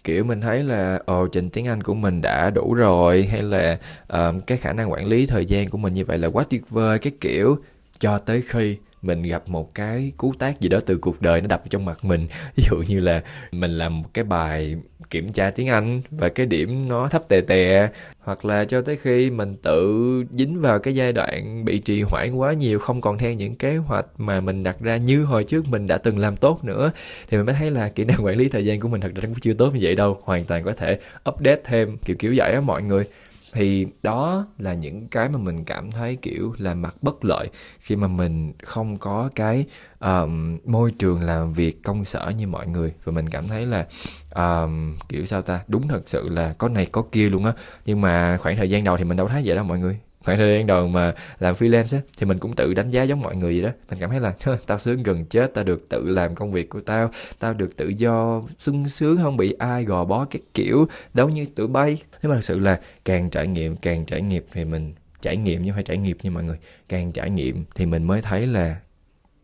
kiểu 0.04 0.24
mình 0.24 0.40
thấy 0.40 0.64
là 0.64 1.00
ồ 1.06 1.26
trình 1.26 1.50
tiếng 1.50 1.66
anh 1.66 1.82
của 1.82 1.94
mình 1.94 2.20
đã 2.20 2.50
đủ 2.50 2.74
rồi 2.74 3.26
hay 3.30 3.42
là 3.42 3.78
uh, 4.02 4.46
cái 4.46 4.58
khả 4.58 4.72
năng 4.72 4.92
quản 4.92 5.06
lý 5.06 5.26
thời 5.26 5.46
gian 5.46 5.70
của 5.70 5.78
mình 5.78 5.94
như 5.94 6.04
vậy 6.04 6.18
là 6.18 6.28
quá 6.28 6.44
tuyệt 6.50 6.70
vời 6.70 6.98
cái 6.98 7.12
kiểu 7.20 7.56
cho 7.98 8.18
tới 8.18 8.42
khi 8.46 8.78
mình 9.02 9.22
gặp 9.22 9.48
một 9.48 9.74
cái 9.74 10.12
cú 10.16 10.32
tác 10.38 10.60
gì 10.60 10.68
đó 10.68 10.78
từ 10.86 10.98
cuộc 10.98 11.22
đời 11.22 11.40
nó 11.40 11.46
đập 11.46 11.62
trong 11.70 11.84
mặt 11.84 12.04
mình. 12.04 12.26
Ví 12.56 12.64
dụ 12.70 12.76
như 12.88 13.00
là 13.00 13.22
mình 13.52 13.70
làm 13.70 14.02
một 14.02 14.08
cái 14.14 14.24
bài 14.24 14.76
kiểm 15.10 15.32
tra 15.32 15.50
tiếng 15.50 15.68
anh 15.68 16.00
và 16.10 16.28
cái 16.28 16.46
điểm 16.46 16.88
nó 16.88 17.08
thấp 17.08 17.28
tè 17.28 17.40
tè, 17.40 17.88
hoặc 18.20 18.44
là 18.44 18.64
cho 18.64 18.80
tới 18.80 18.96
khi 18.96 19.30
mình 19.30 19.56
tự 19.62 20.24
dính 20.30 20.60
vào 20.60 20.78
cái 20.78 20.94
giai 20.94 21.12
đoạn 21.12 21.64
bị 21.64 21.78
trì 21.78 22.02
hoãn 22.02 22.34
quá 22.34 22.52
nhiều, 22.52 22.78
không 22.78 23.00
còn 23.00 23.18
theo 23.18 23.32
những 23.32 23.54
kế 23.56 23.76
hoạch 23.76 24.06
mà 24.18 24.40
mình 24.40 24.62
đặt 24.62 24.80
ra 24.80 24.96
như 24.96 25.24
hồi 25.24 25.44
trước 25.44 25.68
mình 25.68 25.86
đã 25.86 25.98
từng 25.98 26.18
làm 26.18 26.36
tốt 26.36 26.64
nữa, 26.64 26.92
thì 27.30 27.36
mình 27.36 27.46
mới 27.46 27.54
thấy 27.54 27.70
là 27.70 27.88
kỹ 27.88 28.04
năng 28.04 28.24
quản 28.24 28.36
lý 28.36 28.48
thời 28.48 28.64
gian 28.64 28.80
của 28.80 28.88
mình 28.88 29.00
thật 29.00 29.12
ra 29.14 29.20
cũng 29.22 29.34
chưa 29.40 29.52
tốt 29.52 29.70
như 29.74 29.78
vậy 29.82 29.94
đâu. 29.94 30.20
Hoàn 30.22 30.44
toàn 30.44 30.62
có 30.62 30.72
thể 30.72 30.98
update 31.28 31.60
thêm, 31.64 31.96
kiểu 32.04 32.16
kiểu 32.18 32.32
vậy 32.36 32.52
á 32.52 32.60
mọi 32.60 32.82
người 32.82 33.04
thì 33.52 33.86
đó 34.02 34.46
là 34.58 34.74
những 34.74 35.08
cái 35.08 35.28
mà 35.28 35.38
mình 35.38 35.64
cảm 35.64 35.90
thấy 35.90 36.16
kiểu 36.16 36.54
là 36.58 36.74
mặt 36.74 36.96
bất 37.02 37.24
lợi 37.24 37.50
khi 37.80 37.96
mà 37.96 38.08
mình 38.08 38.52
không 38.62 38.96
có 38.98 39.30
cái 39.34 39.64
um, 40.00 40.58
môi 40.64 40.92
trường 40.98 41.20
làm 41.20 41.52
việc 41.52 41.82
công 41.82 42.04
sở 42.04 42.32
như 42.38 42.46
mọi 42.46 42.66
người. 42.66 42.94
Và 43.04 43.12
mình 43.12 43.28
cảm 43.28 43.48
thấy 43.48 43.66
là 43.66 43.86
um, 44.34 44.94
kiểu 45.08 45.24
sao 45.24 45.42
ta? 45.42 45.60
Đúng 45.68 45.88
thật 45.88 46.02
sự 46.06 46.28
là 46.28 46.54
có 46.58 46.68
này 46.68 46.86
có 46.86 47.02
kia 47.12 47.28
luôn 47.30 47.44
á. 47.44 47.52
Nhưng 47.86 48.00
mà 48.00 48.36
khoảng 48.36 48.56
thời 48.56 48.70
gian 48.70 48.84
đầu 48.84 48.96
thì 48.96 49.04
mình 49.04 49.16
đâu 49.16 49.28
thấy 49.28 49.42
vậy 49.44 49.56
đâu 49.56 49.64
mọi 49.64 49.78
người 49.78 49.98
khoảng 50.24 50.38
thời 50.38 50.56
gian 50.56 50.66
đầu 50.66 50.88
mà 50.88 51.14
làm 51.38 51.54
freelance 51.54 51.96
á, 51.96 52.02
thì 52.18 52.26
mình 52.26 52.38
cũng 52.38 52.52
tự 52.52 52.74
đánh 52.74 52.90
giá 52.90 53.02
giống 53.02 53.20
mọi 53.20 53.36
người 53.36 53.52
vậy 53.52 53.62
đó. 53.62 53.70
Mình 53.90 53.98
cảm 54.00 54.10
thấy 54.10 54.20
là 54.20 54.34
tao 54.66 54.78
sướng 54.78 55.02
gần 55.02 55.24
chết, 55.24 55.54
tao 55.54 55.64
được 55.64 55.88
tự 55.88 56.08
làm 56.08 56.34
công 56.34 56.52
việc 56.52 56.68
của 56.68 56.80
tao 56.80 57.10
tao 57.38 57.54
được 57.54 57.76
tự 57.76 57.88
do 57.88 58.42
sung 58.58 58.88
sướng, 58.88 59.16
không 59.16 59.36
bị 59.36 59.54
ai 59.58 59.84
gò 59.84 60.04
bó 60.04 60.24
cái 60.24 60.42
kiểu, 60.54 60.88
đâu 61.14 61.28
như 61.28 61.46
tụi 61.54 61.66
bay. 61.66 62.02
Thế 62.20 62.28
mà 62.28 62.34
thật 62.34 62.44
sự 62.44 62.58
là 62.58 62.80
càng 63.04 63.30
trải 63.30 63.46
nghiệm, 63.46 63.76
càng 63.76 64.06
trải 64.06 64.22
nghiệm 64.22 64.44
thì 64.52 64.64
mình, 64.64 64.94
trải 65.22 65.36
nghiệm 65.36 65.62
nhưng 65.62 65.74
phải 65.74 65.82
trải 65.82 65.96
nghiệm 65.96 66.16
nha 66.22 66.30
mọi 66.30 66.44
người. 66.44 66.56
Càng 66.88 67.12
trải 67.12 67.30
nghiệm 67.30 67.64
thì 67.74 67.86
mình 67.86 68.04
mới 68.04 68.22
thấy 68.22 68.46
là 68.46 68.76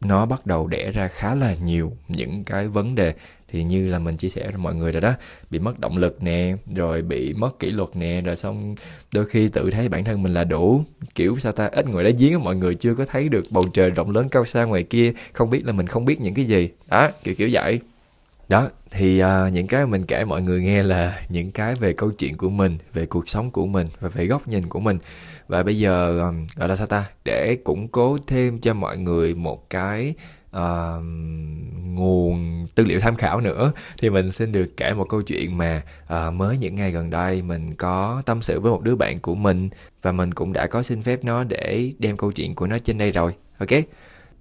nó 0.01 0.27
bắt 0.27 0.47
đầu 0.47 0.67
đẻ 0.67 0.91
ra 0.91 1.09
khá 1.09 1.35
là 1.35 1.55
nhiều 1.63 1.93
những 2.09 2.45
cái 2.45 2.69
vấn 2.69 2.95
đề 2.95 3.15
thì 3.55 3.65
như 3.65 3.89
là 3.89 3.99
mình 3.99 4.17
chia 4.17 4.29
sẻ 4.29 4.43
với 4.47 4.57
mọi 4.57 4.75
người 4.75 4.93
rồi 4.93 5.01
đó 5.01 5.13
bị 5.51 5.59
mất 5.59 5.81
động 5.81 5.97
lực 5.97 6.23
nè 6.23 6.57
rồi 6.75 7.03
bị 7.03 7.33
mất 7.33 7.59
kỷ 7.59 7.71
luật 7.71 7.89
nè 7.97 8.21
rồi 8.21 8.37
xong 8.37 8.75
đôi 9.13 9.27
khi 9.27 9.49
tự 9.49 9.71
thấy 9.71 9.89
bản 9.89 10.05
thân 10.05 10.23
mình 10.23 10.35
là 10.35 10.45
đủ 10.45 10.85
kiểu 11.15 11.37
sao 11.39 11.53
ta 11.53 11.67
ít 11.67 11.89
người 11.89 12.05
đã 12.05 12.11
giếng 12.19 12.45
mọi 12.45 12.57
người 12.57 12.75
chưa 12.75 12.95
có 12.95 13.05
thấy 13.05 13.29
được 13.29 13.45
bầu 13.51 13.65
trời 13.75 13.91
rộng 13.91 14.11
lớn 14.11 14.29
cao 14.29 14.45
xa 14.45 14.65
ngoài 14.65 14.83
kia 14.83 15.13
không 15.33 15.51
biết 15.51 15.67
là 15.67 15.73
mình 15.73 15.87
không 15.87 16.05
biết 16.05 16.21
những 16.21 16.35
cái 16.35 16.45
gì. 16.45 16.69
Đó 16.89 17.11
kiểu 17.25 17.35
kiểu 17.35 17.49
vậy. 17.53 17.81
Đó 18.49 18.69
thì 18.91 19.23
uh, 19.23 19.53
những 19.53 19.67
cái 19.67 19.87
mình 19.87 20.07
kể 20.07 20.25
mọi 20.25 20.43
người 20.43 20.63
nghe 20.63 20.83
là 20.83 21.23
những 21.29 21.53
cái 21.53 21.75
về 21.75 21.93
câu 21.93 22.11
chuyện 22.11 22.37
của 22.37 22.49
mình 22.51 22.79
về 22.93 23.07
cuộc 23.07 23.29
sống 23.29 23.51
của 23.51 23.67
mình 23.67 23.87
và 24.01 24.09
về 24.09 24.27
góc 24.27 24.49
nhìn 24.49 24.69
của 24.69 24.81
mình. 24.81 24.99
Và 25.49 25.63
bây 25.63 25.79
giờ 25.79 26.21
um, 26.21 26.47
gọi 26.57 26.69
là 26.69 26.77
sao 26.77 26.87
ta 26.87 27.05
để 27.25 27.57
củng 27.65 27.89
cố 27.89 28.19
thêm 28.27 28.59
cho 28.59 28.75
mọi 28.75 28.99
người 28.99 29.35
một 29.35 29.71
cái 29.71 30.15
uh, 30.57 31.05
nguồn 31.85 32.67
tư 32.75 32.85
liệu 32.85 33.01
tham 33.01 33.17
khảo 33.17 33.41
nữa. 33.41 33.73
Thì 33.99 34.11
mình 34.11 34.31
xin 34.31 34.53
được 34.53 34.77
kể 34.77 34.95
một 34.95 35.09
câu 35.09 35.23
chuyện 35.23 35.59
mà 35.59 35.83
uh, 36.03 36.35
mới 36.35 36.59
những 36.59 36.75
ngày 36.75 36.91
gần 36.91 37.11
đây 37.11 37.43
mình 37.43 37.75
có 37.75 38.23
tâm 38.27 38.43
sự 38.43 38.61
với 38.61 38.73
một 38.73 38.83
đứa 38.83 38.97
bạn 38.97 39.19
của 39.21 39.35
mình 39.35 39.69
và 40.03 40.13
mình 40.13 40.35
cũng 40.35 40.53
đã 40.53 40.67
có 40.67 40.83
xin 40.83 41.03
phép 41.03 41.25
nó 41.25 41.45
để 41.45 41.93
đem 41.99 42.17
câu 42.17 42.33
chuyện 42.33 42.55
của 42.55 42.67
nó 42.67 42.79
trên 42.79 42.99
đây 42.99 43.11
rồi. 43.11 43.35
Ok? 43.59 43.71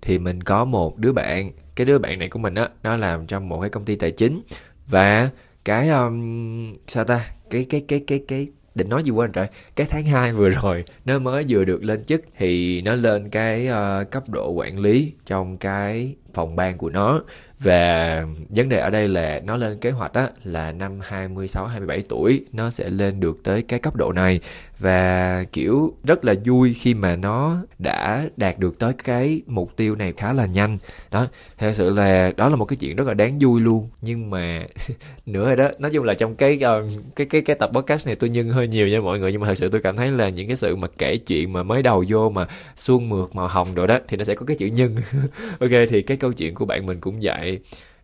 Thì 0.01 0.19
mình 0.19 0.43
có 0.43 0.65
một 0.65 0.97
đứa 0.97 1.11
bạn. 1.11 1.51
Cái 1.75 1.85
đứa 1.85 1.99
bạn 1.99 2.19
này 2.19 2.29
của 2.29 2.39
mình 2.39 2.55
á 2.55 2.69
nó 2.83 2.97
làm 2.97 3.27
trong 3.27 3.49
một 3.49 3.61
cái 3.61 3.69
công 3.69 3.85
ty 3.85 3.95
tài 3.95 4.11
chính 4.11 4.41
và 4.87 5.29
cái 5.65 5.89
um, 5.89 6.73
sao 6.87 7.03
ta? 7.03 7.25
Cái 7.49 7.65
cái 7.69 7.85
cái 7.87 8.03
cái 8.07 8.23
cái 8.27 8.47
định 8.75 8.89
nói 8.89 9.03
gì 9.03 9.11
quên 9.11 9.31
rồi. 9.31 9.47
Cái 9.75 9.87
tháng 9.89 10.03
2 10.03 10.31
vừa 10.31 10.49
rồi 10.49 10.83
nó 11.05 11.19
mới 11.19 11.45
vừa 11.49 11.65
được 11.65 11.83
lên 11.83 12.03
chức 12.03 12.21
thì 12.37 12.81
nó 12.81 12.95
lên 12.95 13.29
cái 13.29 13.69
uh, 13.69 14.11
cấp 14.11 14.29
độ 14.29 14.51
quản 14.51 14.79
lý 14.79 15.13
trong 15.25 15.57
cái 15.57 16.15
phòng 16.33 16.55
ban 16.55 16.77
của 16.77 16.89
nó. 16.89 17.21
Và 17.59 18.25
vấn 18.49 18.69
đề 18.69 18.77
ở 18.77 18.89
đây 18.89 19.07
là 19.07 19.41
nó 19.43 19.57
lên 19.57 19.77
kế 19.77 19.91
hoạch 19.91 20.13
á 20.13 20.29
là 20.43 20.71
năm 20.71 20.99
26 21.03 21.65
27 21.65 22.03
tuổi 22.09 22.45
nó 22.53 22.69
sẽ 22.69 22.89
lên 22.89 23.19
được 23.19 23.37
tới 23.43 23.61
cái 23.61 23.79
cấp 23.79 23.95
độ 23.95 24.11
này. 24.11 24.39
Và 24.79 25.43
kiểu 25.51 25.93
rất 26.03 26.25
là 26.25 26.33
vui 26.45 26.73
khi 26.73 26.93
mà 26.93 27.15
nó 27.15 27.57
đã 27.79 28.23
đạt 28.37 28.59
được 28.59 28.79
tới 28.79 28.93
cái 29.03 29.41
mục 29.47 29.75
tiêu 29.75 29.95
này 29.95 30.13
khá 30.17 30.33
là 30.33 30.45
nhanh. 30.45 30.77
Đó 31.11 31.27
thật 31.57 31.71
sự 31.73 31.89
là 31.89 32.31
đó 32.37 32.49
là 32.49 32.55
một 32.55 32.65
cái 32.65 32.77
chuyện 32.77 32.95
rất 32.95 33.07
là 33.07 33.13
đáng 33.13 33.39
vui 33.39 33.61
luôn. 33.61 33.89
Nhưng 34.01 34.29
mà 34.29 34.65
nữa 35.25 35.45
rồi 35.45 35.55
đó 35.55 35.69
nói 35.79 35.91
chung 35.91 36.05
là 36.05 36.13
trong 36.13 36.35
cái 36.35 36.55
uh, 36.55 36.91
cái 37.15 37.27
cái 37.27 37.41
cái 37.41 37.55
tập 37.55 37.69
podcast 37.73 38.07
này 38.07 38.15
tôi 38.15 38.29
nhân 38.29 38.49
hơi 38.49 38.67
nhiều 38.67 38.87
nha 38.87 38.99
mọi 38.99 39.19
người. 39.19 39.31
Nhưng 39.31 39.41
mà 39.41 39.47
thật 39.47 39.57
sự 39.57 39.69
tôi 39.69 39.81
cảm 39.81 39.95
thấy 39.95 40.11
là 40.11 40.29
những 40.29 40.47
cái 40.47 40.55
sự 40.55 40.75
mà 40.75 40.87
kể 40.97 41.17
chuyện 41.17 41.53
mà 41.53 41.63
mới 41.63 41.83
đầu 41.83 42.03
vô 42.07 42.29
mà 42.29 42.47
xuông 42.75 43.09
mượt 43.09 43.35
màu 43.35 43.47
hồng 43.47 43.67
rồi 43.75 43.87
đó 43.87 43.99
thì 44.07 44.17
nó 44.17 44.23
sẽ 44.23 44.35
có 44.35 44.45
cái 44.45 44.57
chữ 44.57 44.65
nhân 44.65 44.95
ok 45.59 45.69
thì 45.89 46.01
cái 46.01 46.17
câu 46.23 46.33
chuyện 46.33 46.55
của 46.55 46.65
bạn 46.65 46.85
mình 46.85 46.99
cũng 47.01 47.19
vậy, 47.21 47.59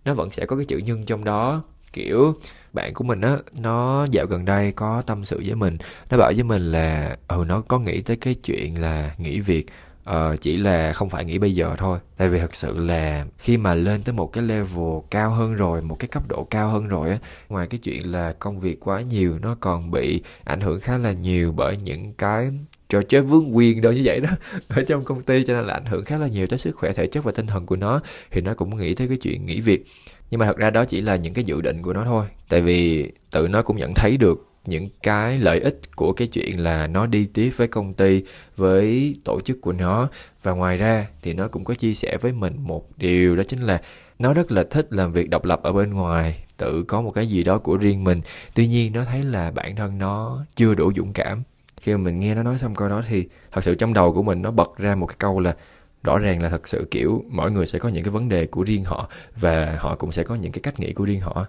nó 0.06 0.14
vẫn 0.14 0.30
sẽ 0.32 0.46
có 0.46 0.56
cái 0.56 0.66
chữ 0.66 0.78
nhân 0.78 1.06
trong 1.06 1.24
đó. 1.24 1.64
Kiểu, 1.94 2.34
bạn 2.74 2.94
của 2.94 3.04
mình 3.04 3.22
á, 3.22 3.38
nó 3.60 4.06
dạo 4.12 4.26
gần 4.26 4.46
đây 4.46 4.72
có 4.72 5.02
tâm 5.02 5.26
sự 5.26 5.42
với 5.46 5.56
mình, 5.56 5.78
nó 6.10 6.18
bảo 6.18 6.32
với 6.36 6.44
mình 6.44 6.72
là 6.72 7.18
ừ 7.28 7.44
nó 7.48 7.62
có 7.62 7.80
nghĩ 7.80 8.02
tới 8.02 8.18
cái 8.18 8.34
chuyện 8.34 8.82
là 8.82 9.16
nghỉ 9.18 9.40
việc 9.40 9.66
ờ, 10.10 10.36
chỉ 10.42 10.58
là 10.58 10.94
không 10.94 11.10
phải 11.10 11.26
nghĩ 11.26 11.38
bây 11.38 11.56
giờ 11.56 11.76
thôi. 11.78 12.00
Tại 12.18 12.30
vì 12.30 12.40
thật 12.40 12.56
sự 12.56 12.78
là 12.78 13.26
khi 13.38 13.58
mà 13.58 13.74
lên 13.74 14.04
tới 14.04 14.14
một 14.14 14.34
cái 14.34 14.44
level 14.44 14.98
cao 15.12 15.30
hơn 15.30 15.56
rồi 15.56 15.82
một 15.82 15.96
cái 16.00 16.08
cấp 16.08 16.24
độ 16.30 16.48
cao 16.50 16.70
hơn 16.70 16.88
rồi 16.88 17.10
á 17.10 17.18
ngoài 17.50 17.68
cái 17.68 17.80
chuyện 17.84 18.12
là 18.12 18.34
công 18.40 18.60
việc 18.60 18.80
quá 18.80 19.02
nhiều 19.02 19.40
nó 19.42 19.56
còn 19.60 19.92
bị 19.92 20.22
ảnh 20.44 20.62
hưởng 20.62 20.82
khá 20.82 20.98
là 20.98 21.12
nhiều 21.12 21.52
bởi 21.52 21.78
những 21.78 22.14
cái 22.14 22.52
trò 22.90 23.02
chơi 23.02 23.22
vương 23.22 23.58
quyền 23.58 23.82
đâu 23.82 23.94
như 23.94 24.02
vậy 24.04 24.20
đó 24.20 24.30
ở 24.68 24.84
trong 24.88 25.04
công 25.04 25.24
ty 25.24 25.44
cho 25.44 25.54
nên 25.54 25.66
là 25.66 25.74
ảnh 25.74 25.86
hưởng 25.86 26.06
khá 26.06 26.18
là 26.18 26.28
nhiều 26.28 26.48
tới 26.48 26.60
sức 26.60 26.76
khỏe 26.76 26.94
thể 26.94 27.08
chất 27.08 27.24
và 27.24 27.32
tinh 27.32 27.48
thần 27.48 27.66
của 27.66 27.76
nó 27.76 28.02
thì 28.32 28.42
nó 28.42 28.54
cũng 28.54 28.78
nghĩ 28.78 28.96
tới 28.96 29.08
cái 29.08 29.18
chuyện 29.18 29.46
nghỉ 29.46 29.62
việc. 29.62 29.86
Nhưng 30.32 30.40
mà 30.40 30.46
thật 30.46 30.58
ra 30.58 30.70
đó 30.70 30.86
chỉ 30.86 31.02
là 31.02 31.16
những 31.16 31.34
cái 31.34 31.44
dự 31.44 31.62
định 31.62 31.82
của 31.82 31.94
nó 31.94 32.06
thôi. 32.06 32.26
Tại 32.50 32.62
vì 32.62 33.12
tự 33.32 33.48
nó 33.48 33.62
cũng 33.62 33.78
nhận 33.78 33.94
thấy 33.96 34.18
được 34.18 34.49
những 34.66 34.90
cái 35.04 35.38
lợi 35.38 35.60
ích 35.60 35.80
của 35.96 36.14
cái 36.14 36.28
chuyện 36.28 36.64
là 36.64 36.88
nó 36.88 37.06
đi 37.06 37.26
tiếp 37.26 37.50
với 37.58 37.68
công 37.68 37.94
ty, 37.94 38.24
với 38.58 39.16
tổ 39.24 39.42
chức 39.42 39.62
của 39.62 39.74
nó. 39.74 40.10
Và 40.44 40.52
ngoài 40.52 40.78
ra 40.78 41.08
thì 41.22 41.34
nó 41.34 41.48
cũng 41.48 41.64
có 41.64 41.74
chia 41.74 41.94
sẻ 41.94 42.18
với 42.22 42.32
mình 42.32 42.56
một 42.60 42.98
điều, 42.98 43.36
đó 43.36 43.44
chính 43.44 43.60
là 43.60 43.82
nó 44.20 44.34
rất 44.34 44.52
là 44.52 44.64
thích 44.64 44.88
làm 44.90 45.12
việc 45.12 45.30
độc 45.30 45.46
lập 45.46 45.64
ở 45.64 45.72
bên 45.72 45.94
ngoài, 45.94 46.44
tự 46.58 46.84
có 46.84 47.02
một 47.02 47.12
cái 47.12 47.28
gì 47.28 47.44
đó 47.44 47.58
của 47.58 47.78
riêng 47.78 48.04
mình. 48.04 48.22
Tuy 48.54 48.68
nhiên 48.68 48.94
nó 48.94 49.06
thấy 49.06 49.24
là 49.24 49.52
bản 49.52 49.76
thân 49.76 49.98
nó 49.98 50.46
chưa 50.56 50.76
đủ 50.76 50.92
dũng 50.96 51.14
cảm. 51.14 51.44
Khi 51.82 51.92
mà 51.92 51.98
mình 51.98 52.20
nghe 52.20 52.36
nó 52.36 52.44
nói 52.44 52.58
xong 52.58 52.76
câu 52.76 52.90
đó 52.90 53.04
thì 53.10 53.28
thật 53.52 53.64
sự 53.64 53.76
trong 53.76 53.94
đầu 53.94 54.14
của 54.14 54.24
mình 54.24 54.42
nó 54.42 54.52
bật 54.52 54.78
ra 54.78 54.96
một 54.96 55.08
cái 55.08 55.16
câu 55.20 55.40
là 55.40 55.56
rõ 56.04 56.18
ràng 56.18 56.42
là 56.42 56.50
thật 56.50 56.68
sự 56.68 56.88
kiểu 56.92 57.24
mỗi 57.30 57.52
người 57.52 57.66
sẽ 57.66 57.80
có 57.80 57.90
những 57.90 58.04
cái 58.04 58.12
vấn 58.12 58.30
đề 58.30 58.46
của 58.46 58.64
riêng 58.64 58.84
họ 58.84 59.10
và 59.36 59.78
họ 59.80 59.96
cũng 59.96 60.12
sẽ 60.12 60.24
có 60.24 60.36
những 60.36 60.52
cái 60.52 60.60
cách 60.64 60.80
nghĩ 60.80 60.94
của 60.94 61.06
riêng 61.06 61.20
họ 61.20 61.46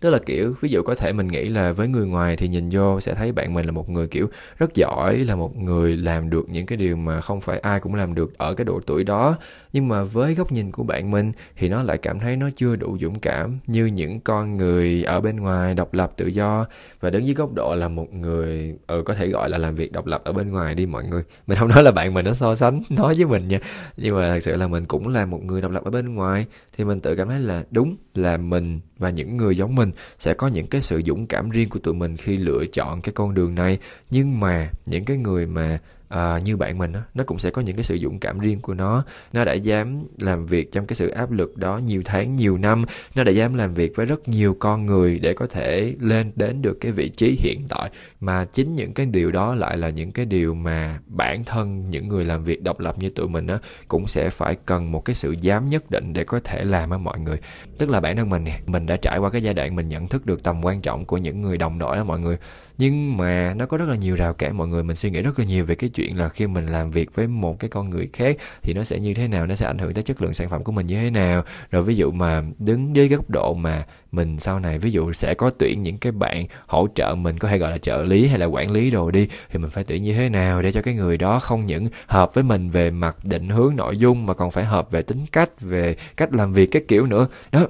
tức 0.00 0.10
là 0.10 0.18
kiểu 0.18 0.54
ví 0.60 0.68
dụ 0.68 0.82
có 0.82 0.94
thể 0.94 1.12
mình 1.12 1.28
nghĩ 1.28 1.48
là 1.48 1.72
với 1.72 1.88
người 1.88 2.06
ngoài 2.06 2.36
thì 2.36 2.48
nhìn 2.48 2.68
vô 2.72 3.00
sẽ 3.00 3.14
thấy 3.14 3.32
bạn 3.32 3.54
mình 3.54 3.66
là 3.66 3.72
một 3.72 3.88
người 3.88 4.06
kiểu 4.08 4.28
rất 4.58 4.74
giỏi 4.74 5.16
là 5.16 5.36
một 5.36 5.56
người 5.56 5.96
làm 5.96 6.30
được 6.30 6.48
những 6.48 6.66
cái 6.66 6.76
điều 6.76 6.96
mà 6.96 7.20
không 7.20 7.40
phải 7.40 7.58
ai 7.58 7.80
cũng 7.80 7.94
làm 7.94 8.14
được 8.14 8.38
ở 8.38 8.54
cái 8.54 8.64
độ 8.64 8.80
tuổi 8.86 9.04
đó. 9.04 9.38
Nhưng 9.72 9.88
mà 9.88 10.02
với 10.02 10.34
góc 10.34 10.52
nhìn 10.52 10.72
của 10.72 10.82
bạn 10.82 11.10
mình 11.10 11.32
thì 11.56 11.68
nó 11.68 11.82
lại 11.82 11.98
cảm 11.98 12.20
thấy 12.20 12.36
nó 12.36 12.50
chưa 12.56 12.76
đủ 12.76 12.98
dũng 13.00 13.20
cảm 13.20 13.58
như 13.66 13.86
những 13.86 14.20
con 14.20 14.56
người 14.56 15.02
ở 15.02 15.20
bên 15.20 15.36
ngoài 15.36 15.74
độc 15.74 15.94
lập 15.94 16.12
tự 16.16 16.26
do. 16.26 16.66
Và 17.00 17.10
đứng 17.10 17.26
dưới 17.26 17.34
góc 17.34 17.54
độ 17.54 17.74
là 17.74 17.88
một 17.88 18.14
người 18.14 18.74
ừ, 18.86 19.02
có 19.06 19.14
thể 19.14 19.26
gọi 19.28 19.50
là 19.50 19.58
làm 19.58 19.74
việc 19.74 19.92
độc 19.92 20.06
lập 20.06 20.22
ở 20.24 20.32
bên 20.32 20.50
ngoài 20.50 20.74
đi 20.74 20.86
mọi 20.86 21.04
người. 21.04 21.22
Mình 21.46 21.58
không 21.58 21.68
nói 21.68 21.82
là 21.82 21.90
bạn 21.90 22.14
mình 22.14 22.24
nó 22.24 22.32
so 22.32 22.54
sánh 22.54 22.82
nói 22.90 23.14
với 23.14 23.26
mình 23.26 23.48
nha. 23.48 23.60
Nhưng 23.96 24.16
mà 24.16 24.28
thật 24.28 24.40
sự 24.40 24.56
là 24.56 24.66
mình 24.66 24.84
cũng 24.86 25.08
là 25.08 25.26
một 25.26 25.44
người 25.44 25.60
độc 25.60 25.72
lập 25.72 25.84
ở 25.84 25.90
bên 25.90 26.14
ngoài. 26.14 26.46
Thì 26.76 26.84
mình 26.84 27.00
tự 27.00 27.16
cảm 27.16 27.28
thấy 27.28 27.40
là 27.40 27.64
đúng 27.70 27.96
là 28.14 28.36
mình 28.36 28.80
và 28.98 29.10
những 29.10 29.36
người 29.36 29.56
giống 29.56 29.74
mình 29.74 29.89
sẽ 30.18 30.34
có 30.34 30.48
những 30.48 30.66
cái 30.66 30.82
sự 30.82 31.02
dũng 31.06 31.26
cảm 31.26 31.50
riêng 31.50 31.68
của 31.68 31.78
tụi 31.78 31.94
mình 31.94 32.16
khi 32.16 32.36
lựa 32.36 32.64
chọn 32.72 33.00
cái 33.00 33.12
con 33.12 33.34
đường 33.34 33.54
này. 33.54 33.78
Nhưng 34.10 34.40
mà 34.40 34.70
những 34.86 35.04
cái 35.04 35.16
người 35.16 35.46
mà 35.46 35.78
à, 36.10 36.38
như 36.44 36.56
bạn 36.56 36.78
mình 36.78 36.92
đó, 36.92 37.00
nó 37.14 37.24
cũng 37.24 37.38
sẽ 37.38 37.50
có 37.50 37.62
những 37.62 37.76
cái 37.76 37.84
sự 37.84 37.98
dũng 38.02 38.18
cảm 38.18 38.38
riêng 38.38 38.60
của 38.60 38.74
nó. 38.74 39.04
Nó 39.32 39.44
đã 39.44 39.52
dám 39.52 40.04
làm 40.20 40.46
việc 40.46 40.72
trong 40.72 40.86
cái 40.86 40.94
sự 40.94 41.08
áp 41.08 41.30
lực 41.30 41.56
đó 41.56 41.78
nhiều 41.78 42.02
tháng 42.04 42.36
nhiều 42.36 42.58
năm. 42.58 42.84
Nó 43.14 43.24
đã 43.24 43.32
dám 43.32 43.54
làm 43.54 43.74
việc 43.74 43.92
với 43.96 44.06
rất 44.06 44.28
nhiều 44.28 44.56
con 44.58 44.86
người 44.86 45.18
để 45.18 45.34
có 45.34 45.46
thể 45.46 45.94
lên 46.00 46.32
đến 46.36 46.62
được 46.62 46.78
cái 46.80 46.92
vị 46.92 47.08
trí 47.08 47.38
hiện 47.40 47.60
tại. 47.68 47.90
Mà 48.20 48.44
chính 48.44 48.76
những 48.76 48.94
cái 48.94 49.06
điều 49.06 49.30
đó 49.30 49.54
lại 49.54 49.76
là 49.76 49.88
những 49.88 50.12
cái 50.12 50.26
điều 50.26 50.54
mà 50.54 50.98
bản 51.06 51.44
thân 51.44 51.84
những 51.90 52.08
người 52.08 52.24
làm 52.24 52.44
việc 52.44 52.62
độc 52.62 52.80
lập 52.80 52.98
như 52.98 53.10
tụi 53.10 53.28
mình 53.28 53.46
á 53.46 53.58
cũng 53.88 54.06
sẽ 54.06 54.30
phải 54.30 54.56
cần 54.66 54.92
một 54.92 55.04
cái 55.04 55.14
sự 55.14 55.34
dám 55.40 55.66
nhất 55.66 55.90
định 55.90 56.12
để 56.12 56.24
có 56.24 56.40
thể 56.44 56.64
làm 56.64 56.90
á 56.90 56.98
mọi 56.98 57.18
người. 57.18 57.36
Tức 57.78 57.90
là 57.90 58.00
bản 58.00 58.16
thân 58.16 58.30
mình 58.30 58.44
nè 58.44 58.60
mình 58.66 58.86
đã 58.86 58.96
trải 58.96 59.18
qua 59.18 59.30
cái 59.30 59.42
giai 59.42 59.54
đoạn 59.54 59.76
mình 59.76 59.88
nhận 59.88 60.08
thức 60.08 60.26
được 60.26 60.42
tầm 60.42 60.64
quan 60.64 60.80
trọng 60.80 61.04
của 61.04 61.18
những 61.18 61.42
người 61.42 61.58
đồng 61.58 61.78
đội 61.78 61.96
á 61.96 62.04
mọi 62.04 62.20
người. 62.20 62.36
Nhưng 62.78 63.16
mà 63.16 63.54
nó 63.54 63.66
có 63.66 63.76
rất 63.76 63.88
là 63.88 63.96
nhiều 63.96 64.16
rào 64.16 64.32
cản 64.32 64.56
mọi 64.56 64.68
người. 64.68 64.82
Mình 64.82 64.96
suy 64.96 65.10
nghĩ 65.10 65.22
rất 65.22 65.38
là 65.38 65.44
nhiều 65.44 65.64
về 65.64 65.74
cái 65.74 65.90
chuyện 65.90 65.99
là 66.08 66.28
khi 66.28 66.46
mình 66.46 66.66
làm 66.66 66.90
việc 66.90 67.14
với 67.14 67.26
một 67.26 67.58
cái 67.58 67.70
con 67.70 67.90
người 67.90 68.08
khác 68.12 68.36
thì 68.62 68.74
nó 68.74 68.84
sẽ 68.84 69.00
như 69.00 69.14
thế 69.14 69.28
nào, 69.28 69.46
nó 69.46 69.54
sẽ 69.54 69.66
ảnh 69.66 69.78
hưởng 69.78 69.94
tới 69.94 70.02
chất 70.02 70.22
lượng 70.22 70.32
sản 70.32 70.48
phẩm 70.50 70.64
của 70.64 70.72
mình 70.72 70.86
như 70.86 70.96
thế 70.96 71.10
nào. 71.10 71.44
Rồi 71.70 71.82
ví 71.82 71.94
dụ 71.94 72.10
mà 72.10 72.42
đứng 72.58 72.96
dưới 72.96 73.08
góc 73.08 73.30
độ 73.30 73.54
mà 73.54 73.86
mình 74.12 74.38
sau 74.38 74.60
này, 74.60 74.78
ví 74.78 74.90
dụ 74.90 75.12
sẽ 75.12 75.34
có 75.34 75.50
tuyển 75.58 75.82
những 75.82 75.98
cái 75.98 76.12
bạn 76.12 76.46
hỗ 76.66 76.88
trợ 76.94 77.14
mình, 77.14 77.38
có 77.38 77.48
thể 77.48 77.58
gọi 77.58 77.70
là 77.70 77.78
trợ 77.78 78.02
lý 78.02 78.26
hay 78.26 78.38
là 78.38 78.46
quản 78.46 78.70
lý 78.70 78.90
đồ 78.90 79.10
đi, 79.10 79.28
thì 79.50 79.58
mình 79.58 79.70
phải 79.70 79.84
tuyển 79.84 80.02
như 80.02 80.14
thế 80.14 80.28
nào 80.28 80.62
để 80.62 80.72
cho 80.72 80.82
cái 80.82 80.94
người 80.94 81.16
đó 81.16 81.38
không 81.38 81.66
những 81.66 81.88
hợp 82.06 82.34
với 82.34 82.44
mình 82.44 82.70
về 82.70 82.90
mặt 82.90 83.16
định 83.24 83.48
hướng, 83.48 83.76
nội 83.76 83.98
dung, 83.98 84.26
mà 84.26 84.34
còn 84.34 84.50
phải 84.50 84.64
hợp 84.64 84.90
về 84.90 85.02
tính 85.02 85.26
cách, 85.32 85.60
về 85.60 85.96
cách 86.16 86.34
làm 86.34 86.52
việc 86.52 86.66
cái 86.72 86.82
kiểu 86.88 87.06
nữa. 87.06 87.26
Đó 87.52 87.66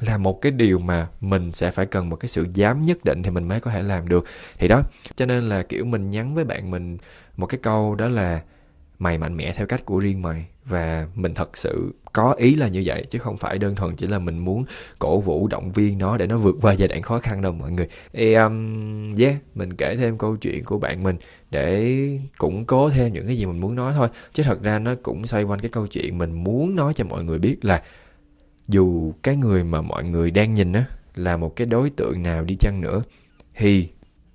là 0.00 0.18
một 0.18 0.40
cái 0.40 0.52
điều 0.52 0.78
mà 0.78 1.08
mình 1.20 1.52
sẽ 1.52 1.70
phải 1.70 1.86
cần 1.86 2.08
một 2.08 2.16
cái 2.16 2.28
sự 2.28 2.46
dám 2.54 2.82
nhất 2.82 3.04
định 3.04 3.22
thì 3.22 3.30
mình 3.30 3.48
mới 3.48 3.60
có 3.60 3.70
thể 3.70 3.82
làm 3.82 4.08
được. 4.08 4.24
Thì 4.58 4.68
đó, 4.68 4.82
cho 5.16 5.26
nên 5.26 5.48
là, 5.48 5.62
kiểu, 5.62 5.84
mình 5.84 6.10
nhắn 6.10 6.34
với 6.34 6.44
bạn 6.44 6.70
mình 6.70 6.98
một 7.40 7.46
cái 7.46 7.58
câu 7.62 7.94
đó 7.94 8.08
là 8.08 8.42
mày 8.98 9.18
mạnh 9.18 9.36
mẽ 9.36 9.52
theo 9.52 9.66
cách 9.66 9.84
của 9.84 9.98
riêng 9.98 10.22
mày. 10.22 10.46
Và 10.64 11.08
mình 11.14 11.34
thật 11.34 11.56
sự 11.56 11.92
có 12.12 12.32
ý 12.32 12.54
là 12.54 12.68
như 12.68 12.82
vậy 12.86 13.06
chứ 13.10 13.18
không 13.18 13.36
phải 13.36 13.58
đơn 13.58 13.74
thuần 13.74 13.96
chỉ 13.96 14.06
là 14.06 14.18
mình 14.18 14.38
muốn 14.38 14.64
cổ 14.98 15.20
vũ 15.20 15.48
động 15.48 15.72
viên 15.72 15.98
nó 15.98 16.16
để 16.16 16.26
nó 16.26 16.38
vượt 16.38 16.56
qua 16.62 16.72
giai 16.72 16.88
đoạn 16.88 17.02
khó 17.02 17.18
khăn 17.18 17.42
đâu 17.42 17.52
mọi 17.52 17.72
người. 17.72 17.88
Thì 18.12 18.34
um, 18.34 19.14
yeah 19.16 19.34
mình 19.54 19.72
kể 19.72 19.96
thêm 19.96 20.18
câu 20.18 20.36
chuyện 20.36 20.64
của 20.64 20.78
bạn 20.78 21.02
mình 21.02 21.16
để 21.50 21.96
củng 22.38 22.64
cố 22.64 22.90
thêm 22.90 23.12
những 23.12 23.26
cái 23.26 23.36
gì 23.36 23.46
mình 23.46 23.60
muốn 23.60 23.74
nói 23.74 23.92
thôi. 23.96 24.08
Chứ 24.32 24.42
thật 24.42 24.62
ra 24.62 24.78
nó 24.78 24.94
cũng 25.02 25.26
xoay 25.26 25.42
quanh 25.44 25.60
cái 25.60 25.68
câu 25.68 25.86
chuyện 25.86 26.18
mình 26.18 26.44
muốn 26.44 26.74
nói 26.74 26.94
cho 26.94 27.04
mọi 27.04 27.24
người 27.24 27.38
biết 27.38 27.64
là 27.64 27.82
dù 28.68 29.12
cái 29.22 29.36
người 29.36 29.64
mà 29.64 29.82
mọi 29.82 30.04
người 30.04 30.30
đang 30.30 30.54
nhìn 30.54 30.72
á 30.72 30.84
là 31.14 31.36
một 31.36 31.56
cái 31.56 31.66
đối 31.66 31.90
tượng 31.90 32.22
nào 32.22 32.44
đi 32.44 32.56
chăng 32.60 32.80
nữa 32.80 33.02
thì 33.56 33.88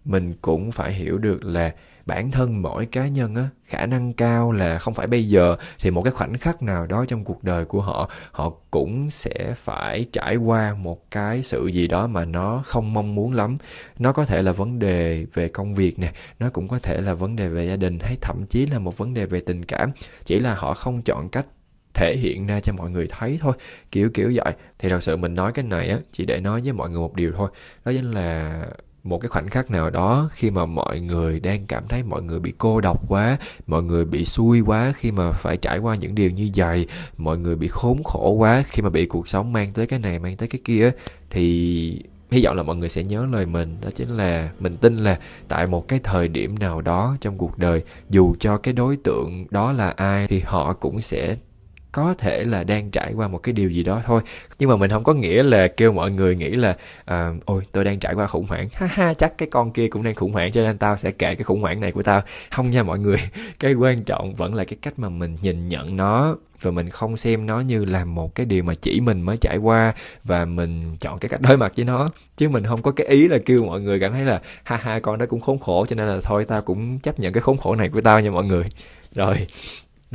mình 0.05 0.33
cũng 0.41 0.71
phải 0.71 0.93
hiểu 0.93 1.17
được 1.17 1.45
là 1.45 1.73
bản 2.05 2.31
thân 2.31 2.61
mỗi 2.61 2.85
cá 2.85 3.07
nhân 3.07 3.35
á, 3.35 3.49
khả 3.65 3.85
năng 3.85 4.13
cao 4.13 4.51
là 4.51 4.79
không 4.79 4.93
phải 4.93 5.07
bây 5.07 5.23
giờ, 5.23 5.55
thì 5.79 5.91
một 5.91 6.01
cái 6.01 6.11
khoảnh 6.11 6.37
khắc 6.37 6.63
nào 6.63 6.85
đó 6.85 7.05
trong 7.07 7.23
cuộc 7.23 7.43
đời 7.43 7.65
của 7.65 7.81
họ 7.81 8.09
họ 8.31 8.53
cũng 8.71 9.09
sẽ 9.09 9.53
phải 9.57 10.05
trải 10.11 10.35
qua 10.35 10.73
một 10.73 11.11
cái 11.11 11.43
sự 11.43 11.67
gì 11.67 11.87
đó 11.87 12.07
mà 12.07 12.25
nó 12.25 12.61
không 12.65 12.93
mong 12.93 13.15
muốn 13.15 13.33
lắm. 13.33 13.57
Nó 13.99 14.11
có 14.11 14.25
thể 14.25 14.41
là 14.41 14.51
vấn 14.51 14.79
đề 14.79 15.25
về 15.33 15.47
công 15.47 15.75
việc 15.75 15.99
nè, 15.99 16.11
nó 16.39 16.49
cũng 16.49 16.67
có 16.67 16.79
thể 16.79 17.01
là 17.01 17.13
vấn 17.13 17.35
đề 17.35 17.49
về 17.49 17.67
gia 17.67 17.75
đình, 17.75 17.99
hay 18.01 18.15
thậm 18.21 18.45
chí 18.49 18.65
là 18.65 18.79
một 18.79 18.97
vấn 18.97 19.13
đề 19.13 19.25
về 19.25 19.39
tình 19.39 19.63
cảm. 19.63 19.91
Chỉ 20.25 20.39
là 20.39 20.53
họ 20.53 20.73
không 20.73 21.01
chọn 21.01 21.29
cách 21.29 21.45
thể 21.93 22.15
hiện 22.17 22.47
ra 22.47 22.59
cho 22.59 22.73
mọi 22.73 22.89
người 22.89 23.07
thấy 23.09 23.37
thôi. 23.41 23.53
Kiểu 23.91 24.09
kiểu 24.13 24.31
vậy. 24.35 24.53
Thì 24.79 24.89
thật 24.89 25.03
sự 25.03 25.15
mình 25.17 25.33
nói 25.33 25.51
cái 25.51 25.65
này 25.65 25.89
á, 25.89 25.99
chỉ 26.11 26.25
để 26.25 26.39
nói 26.39 26.61
với 26.61 26.73
mọi 26.73 26.89
người 26.89 26.99
một 26.99 27.15
điều 27.15 27.31
thôi. 27.37 27.49
Đó 27.85 27.91
chính 27.91 28.11
là 28.11 28.61
một 29.05 29.21
cái 29.21 29.29
khoảnh 29.29 29.49
khắc 29.49 29.71
nào 29.71 29.89
đó 29.89 30.29
khi 30.33 30.51
mà 30.51 30.65
mọi 30.65 30.99
người 30.99 31.39
đang 31.39 31.65
cảm 31.65 31.87
thấy 31.87 32.03
mọi 32.03 32.21
người 32.21 32.39
bị 32.39 32.53
cô 32.57 32.81
độc 32.81 33.01
quá, 33.07 33.37
mọi 33.67 33.83
người 33.83 34.05
bị 34.05 34.25
xui 34.25 34.61
quá 34.61 34.93
khi 34.95 35.11
mà 35.11 35.31
phải 35.31 35.57
trải 35.57 35.77
qua 35.77 35.95
những 35.95 36.15
điều 36.15 36.31
như 36.31 36.49
vậy, 36.55 36.87
mọi 37.17 37.37
người 37.37 37.55
bị 37.55 37.67
khốn 37.67 38.03
khổ 38.03 38.31
quá 38.31 38.63
khi 38.67 38.81
mà 38.81 38.89
bị 38.89 39.05
cuộc 39.05 39.27
sống 39.27 39.53
mang 39.53 39.73
tới 39.73 39.87
cái 39.87 39.99
này, 39.99 40.19
mang 40.19 40.37
tới 40.37 40.47
cái 40.47 40.61
kia, 40.63 40.91
thì 41.29 42.03
hy 42.31 42.45
vọng 42.45 42.57
là 42.57 42.63
mọi 42.63 42.75
người 42.75 42.89
sẽ 42.89 43.03
nhớ 43.03 43.27
lời 43.31 43.45
mình. 43.45 43.77
Đó 43.81 43.89
chính 43.95 44.09
là 44.09 44.51
mình 44.59 44.77
tin 44.77 44.97
là 44.97 45.19
tại 45.47 45.67
một 45.67 45.87
cái 45.87 45.99
thời 46.03 46.27
điểm 46.27 46.59
nào 46.59 46.81
đó 46.81 47.17
trong 47.21 47.37
cuộc 47.37 47.57
đời, 47.57 47.83
dù 48.09 48.35
cho 48.39 48.57
cái 48.57 48.73
đối 48.73 48.97
tượng 48.97 49.45
đó 49.51 49.71
là 49.71 49.89
ai 49.89 50.27
thì 50.27 50.39
họ 50.39 50.73
cũng 50.73 51.01
sẽ 51.01 51.37
có 51.95 52.13
thể 52.17 52.43
là 52.43 52.63
đang 52.63 52.91
trải 52.91 53.13
qua 53.15 53.27
một 53.27 53.37
cái 53.37 53.53
điều 53.53 53.69
gì 53.69 53.83
đó 53.83 54.01
thôi. 54.05 54.21
Nhưng 54.59 54.69
mà 54.69 54.75
mình 54.75 54.91
không 54.91 55.03
có 55.03 55.13
nghĩa 55.13 55.43
là 55.43 55.67
kêu 55.67 55.91
mọi 55.91 56.11
người 56.11 56.35
nghĩ 56.35 56.49
là 56.49 56.77
à, 57.05 57.31
ôi 57.45 57.63
tôi 57.71 57.83
đang 57.83 57.99
trải 57.99 58.13
qua 58.13 58.27
khủng 58.27 58.45
hoảng. 58.49 58.69
Ha 58.73 58.87
ha 58.91 59.13
chắc 59.13 59.37
cái 59.37 59.49
con 59.51 59.71
kia 59.71 59.87
cũng 59.87 60.03
đang 60.03 60.15
khủng 60.15 60.31
hoảng 60.31 60.51
cho 60.51 60.63
nên 60.63 60.77
tao 60.77 60.97
sẽ 60.97 61.11
kể 61.11 61.35
cái 61.35 61.43
khủng 61.43 61.61
hoảng 61.61 61.79
này 61.79 61.91
của 61.91 62.03
tao. 62.03 62.21
Không 62.51 62.71
nha 62.71 62.83
mọi 62.83 62.99
người 62.99 63.17
cái 63.59 63.73
quan 63.73 64.03
trọng 64.03 64.35
vẫn 64.35 64.55
là 64.55 64.63
cái 64.63 64.77
cách 64.81 64.99
mà 64.99 65.09
mình 65.09 65.35
nhìn 65.41 65.69
nhận 65.69 65.97
nó 65.97 66.35
và 66.61 66.71
mình 66.71 66.89
không 66.89 67.17
xem 67.17 67.45
nó 67.45 67.59
như 67.59 67.85
là 67.85 68.05
một 68.05 68.35
cái 68.35 68.45
điều 68.45 68.63
mà 68.63 68.73
chỉ 68.81 69.01
mình 69.01 69.21
mới 69.21 69.37
trải 69.37 69.57
qua 69.57 69.93
và 70.23 70.45
mình 70.45 70.97
chọn 70.99 71.19
cái 71.19 71.29
cách 71.29 71.41
đối 71.41 71.57
mặt 71.57 71.71
với 71.75 71.85
nó. 71.85 72.09
Chứ 72.37 72.49
mình 72.49 72.65
không 72.65 72.81
có 72.81 72.91
cái 72.91 73.07
ý 73.07 73.27
là 73.27 73.37
kêu 73.45 73.63
mọi 73.65 73.81
người 73.81 73.99
cảm 73.99 74.11
thấy 74.11 74.25
là 74.25 74.41
ha 74.63 74.77
ha 74.77 74.99
con 74.99 75.17
đó 75.17 75.25
cũng 75.29 75.39
khốn 75.39 75.59
khổ. 75.59 75.85
Cho 75.85 75.95
nên 75.95 76.07
là 76.07 76.19
thôi 76.23 76.45
tao 76.47 76.61
cũng 76.61 76.99
chấp 76.99 77.19
nhận 77.19 77.33
cái 77.33 77.41
khốn 77.41 77.57
khổ 77.57 77.75
này 77.75 77.89
của 77.89 78.01
tao 78.01 78.21
nha 78.21 78.31
mọi 78.31 78.45
người. 78.45 78.63
Rồi 79.15 79.47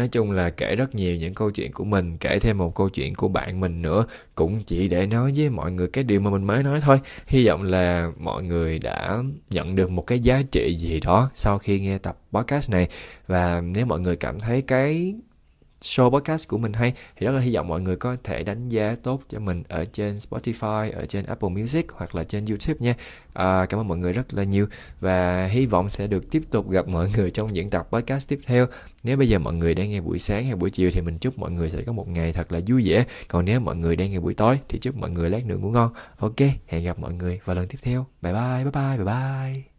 nói 0.01 0.09
chung 0.09 0.31
là 0.31 0.51
kể 0.51 0.77
rất 0.77 0.95
nhiều 0.95 1.17
những 1.17 1.35
câu 1.35 1.51
chuyện 1.51 1.73
của 1.73 1.85
mình, 1.85 2.17
kể 2.19 2.39
thêm 2.39 2.59
một 2.59 2.75
câu 2.75 2.89
chuyện 2.89 3.15
của 3.15 3.29
bạn 3.29 3.61
mình 3.61 3.83
nữa, 3.83 4.05
cũng 4.35 4.61
chỉ 4.67 4.89
để 4.89 5.07
nói 5.07 5.33
với 5.37 5.51
mọi 5.51 5.73
người 5.73 5.89
cái 5.89 6.05
điều 6.05 6.21
mà 6.21 6.31
mình 6.31 6.45
mới 6.45 6.63
nói 6.63 6.81
thôi. 6.81 7.01
Hy 7.27 7.47
vọng 7.47 7.63
là 7.63 8.11
mọi 8.19 8.43
người 8.43 8.79
đã 8.79 9.19
nhận 9.51 9.75
được 9.75 9.91
một 9.91 10.03
cái 10.07 10.21
giá 10.21 10.43
trị 10.53 10.77
gì 10.77 11.01
đó 11.01 11.31
sau 11.35 11.59
khi 11.59 11.81
nghe 11.81 11.99
tập 11.99 12.19
podcast 12.33 12.71
này. 12.71 12.89
Và 13.27 13.61
nếu 13.61 13.87
mọi 13.87 14.01
người 14.01 14.17
cảm 14.17 14.41
thấy 14.41 14.63
cái 14.63 15.15
show 15.81 16.11
podcast 16.11 16.49
của 16.49 16.59
mình 16.59 16.73
hay 16.73 16.93
thì 17.17 17.27
rất 17.27 17.33
là 17.33 17.41
hy 17.41 17.55
vọng 17.55 17.69
mọi 17.69 17.81
người 17.81 17.97
có 17.97 18.17
thể 18.25 18.43
đánh 18.43 18.69
giá 18.69 18.97
tốt 19.03 19.23
cho 19.29 19.39
mình 19.39 19.63
ở 19.69 19.85
trên 19.85 20.17
Spotify, 20.17 20.93
ở 20.93 21.07
trên 21.07 21.25
Apple 21.25 21.49
Music 21.49 21.93
hoặc 21.93 22.15
là 22.15 22.25
trên 22.25 22.45
YouTube 22.45 22.77
nha. 22.81 22.95
À, 23.33 23.67
cảm 23.67 23.81
ơn 23.81 23.89
mọi 23.89 23.99
người 23.99 24.13
rất 24.13 24.35
là 24.35 24.45
nhiều 24.45 24.67
và 25.01 25.47
hy 25.47 25.67
vọng 25.67 25.89
sẽ 25.89 26.07
được 26.07 26.31
tiếp 26.31 26.43
tục 26.51 26.71
gặp 26.71 26.89
mọi 26.89 27.11
người 27.17 27.31
trong 27.31 27.53
những 27.53 27.71
tập 27.71 27.89
podcast 27.91 28.29
tiếp 28.29 28.41
theo. 28.47 28.67
Nếu 29.03 29.17
bây 29.17 29.29
giờ 29.29 29.39
mọi 29.39 29.55
người 29.55 29.75
đang 29.75 29.91
nghe 29.91 30.01
buổi 30.01 30.19
sáng 30.19 30.45
hay 30.45 30.55
buổi 30.55 30.71
chiều 30.71 30.91
thì 30.93 31.01
mình 31.01 31.19
chúc 31.19 31.39
mọi 31.39 31.51
người 31.51 31.69
sẽ 31.69 31.83
có 31.83 31.93
một 31.93 32.09
ngày 32.09 32.33
thật 32.33 32.53
là 32.53 32.61
vui 32.67 32.89
vẻ. 32.89 33.05
Còn 33.29 33.45
nếu 33.45 33.61
mọi 33.61 33.77
người 33.77 33.97
đang 33.97 34.11
nghe 34.11 34.21
buổi 34.21 34.35
tối 34.35 34.61
thì 34.69 34.79
chúc 34.79 34.97
mọi 34.97 35.11
người 35.11 35.31
lát 35.31 35.47
nữa 35.47 35.57
ngủ 35.57 35.71
ngon. 35.71 35.93
Ok, 36.19 36.41
hẹn 36.67 36.85
gặp 36.85 36.99
mọi 36.99 37.13
người 37.13 37.41
vào 37.45 37.57
lần 37.57 37.69
tiếp 37.69 37.79
theo. 37.83 38.07
Bye 38.23 38.33
bye, 38.33 38.65
bye 38.65 38.73
bye, 38.73 38.97
bye 38.97 39.05
bye. 39.05 39.70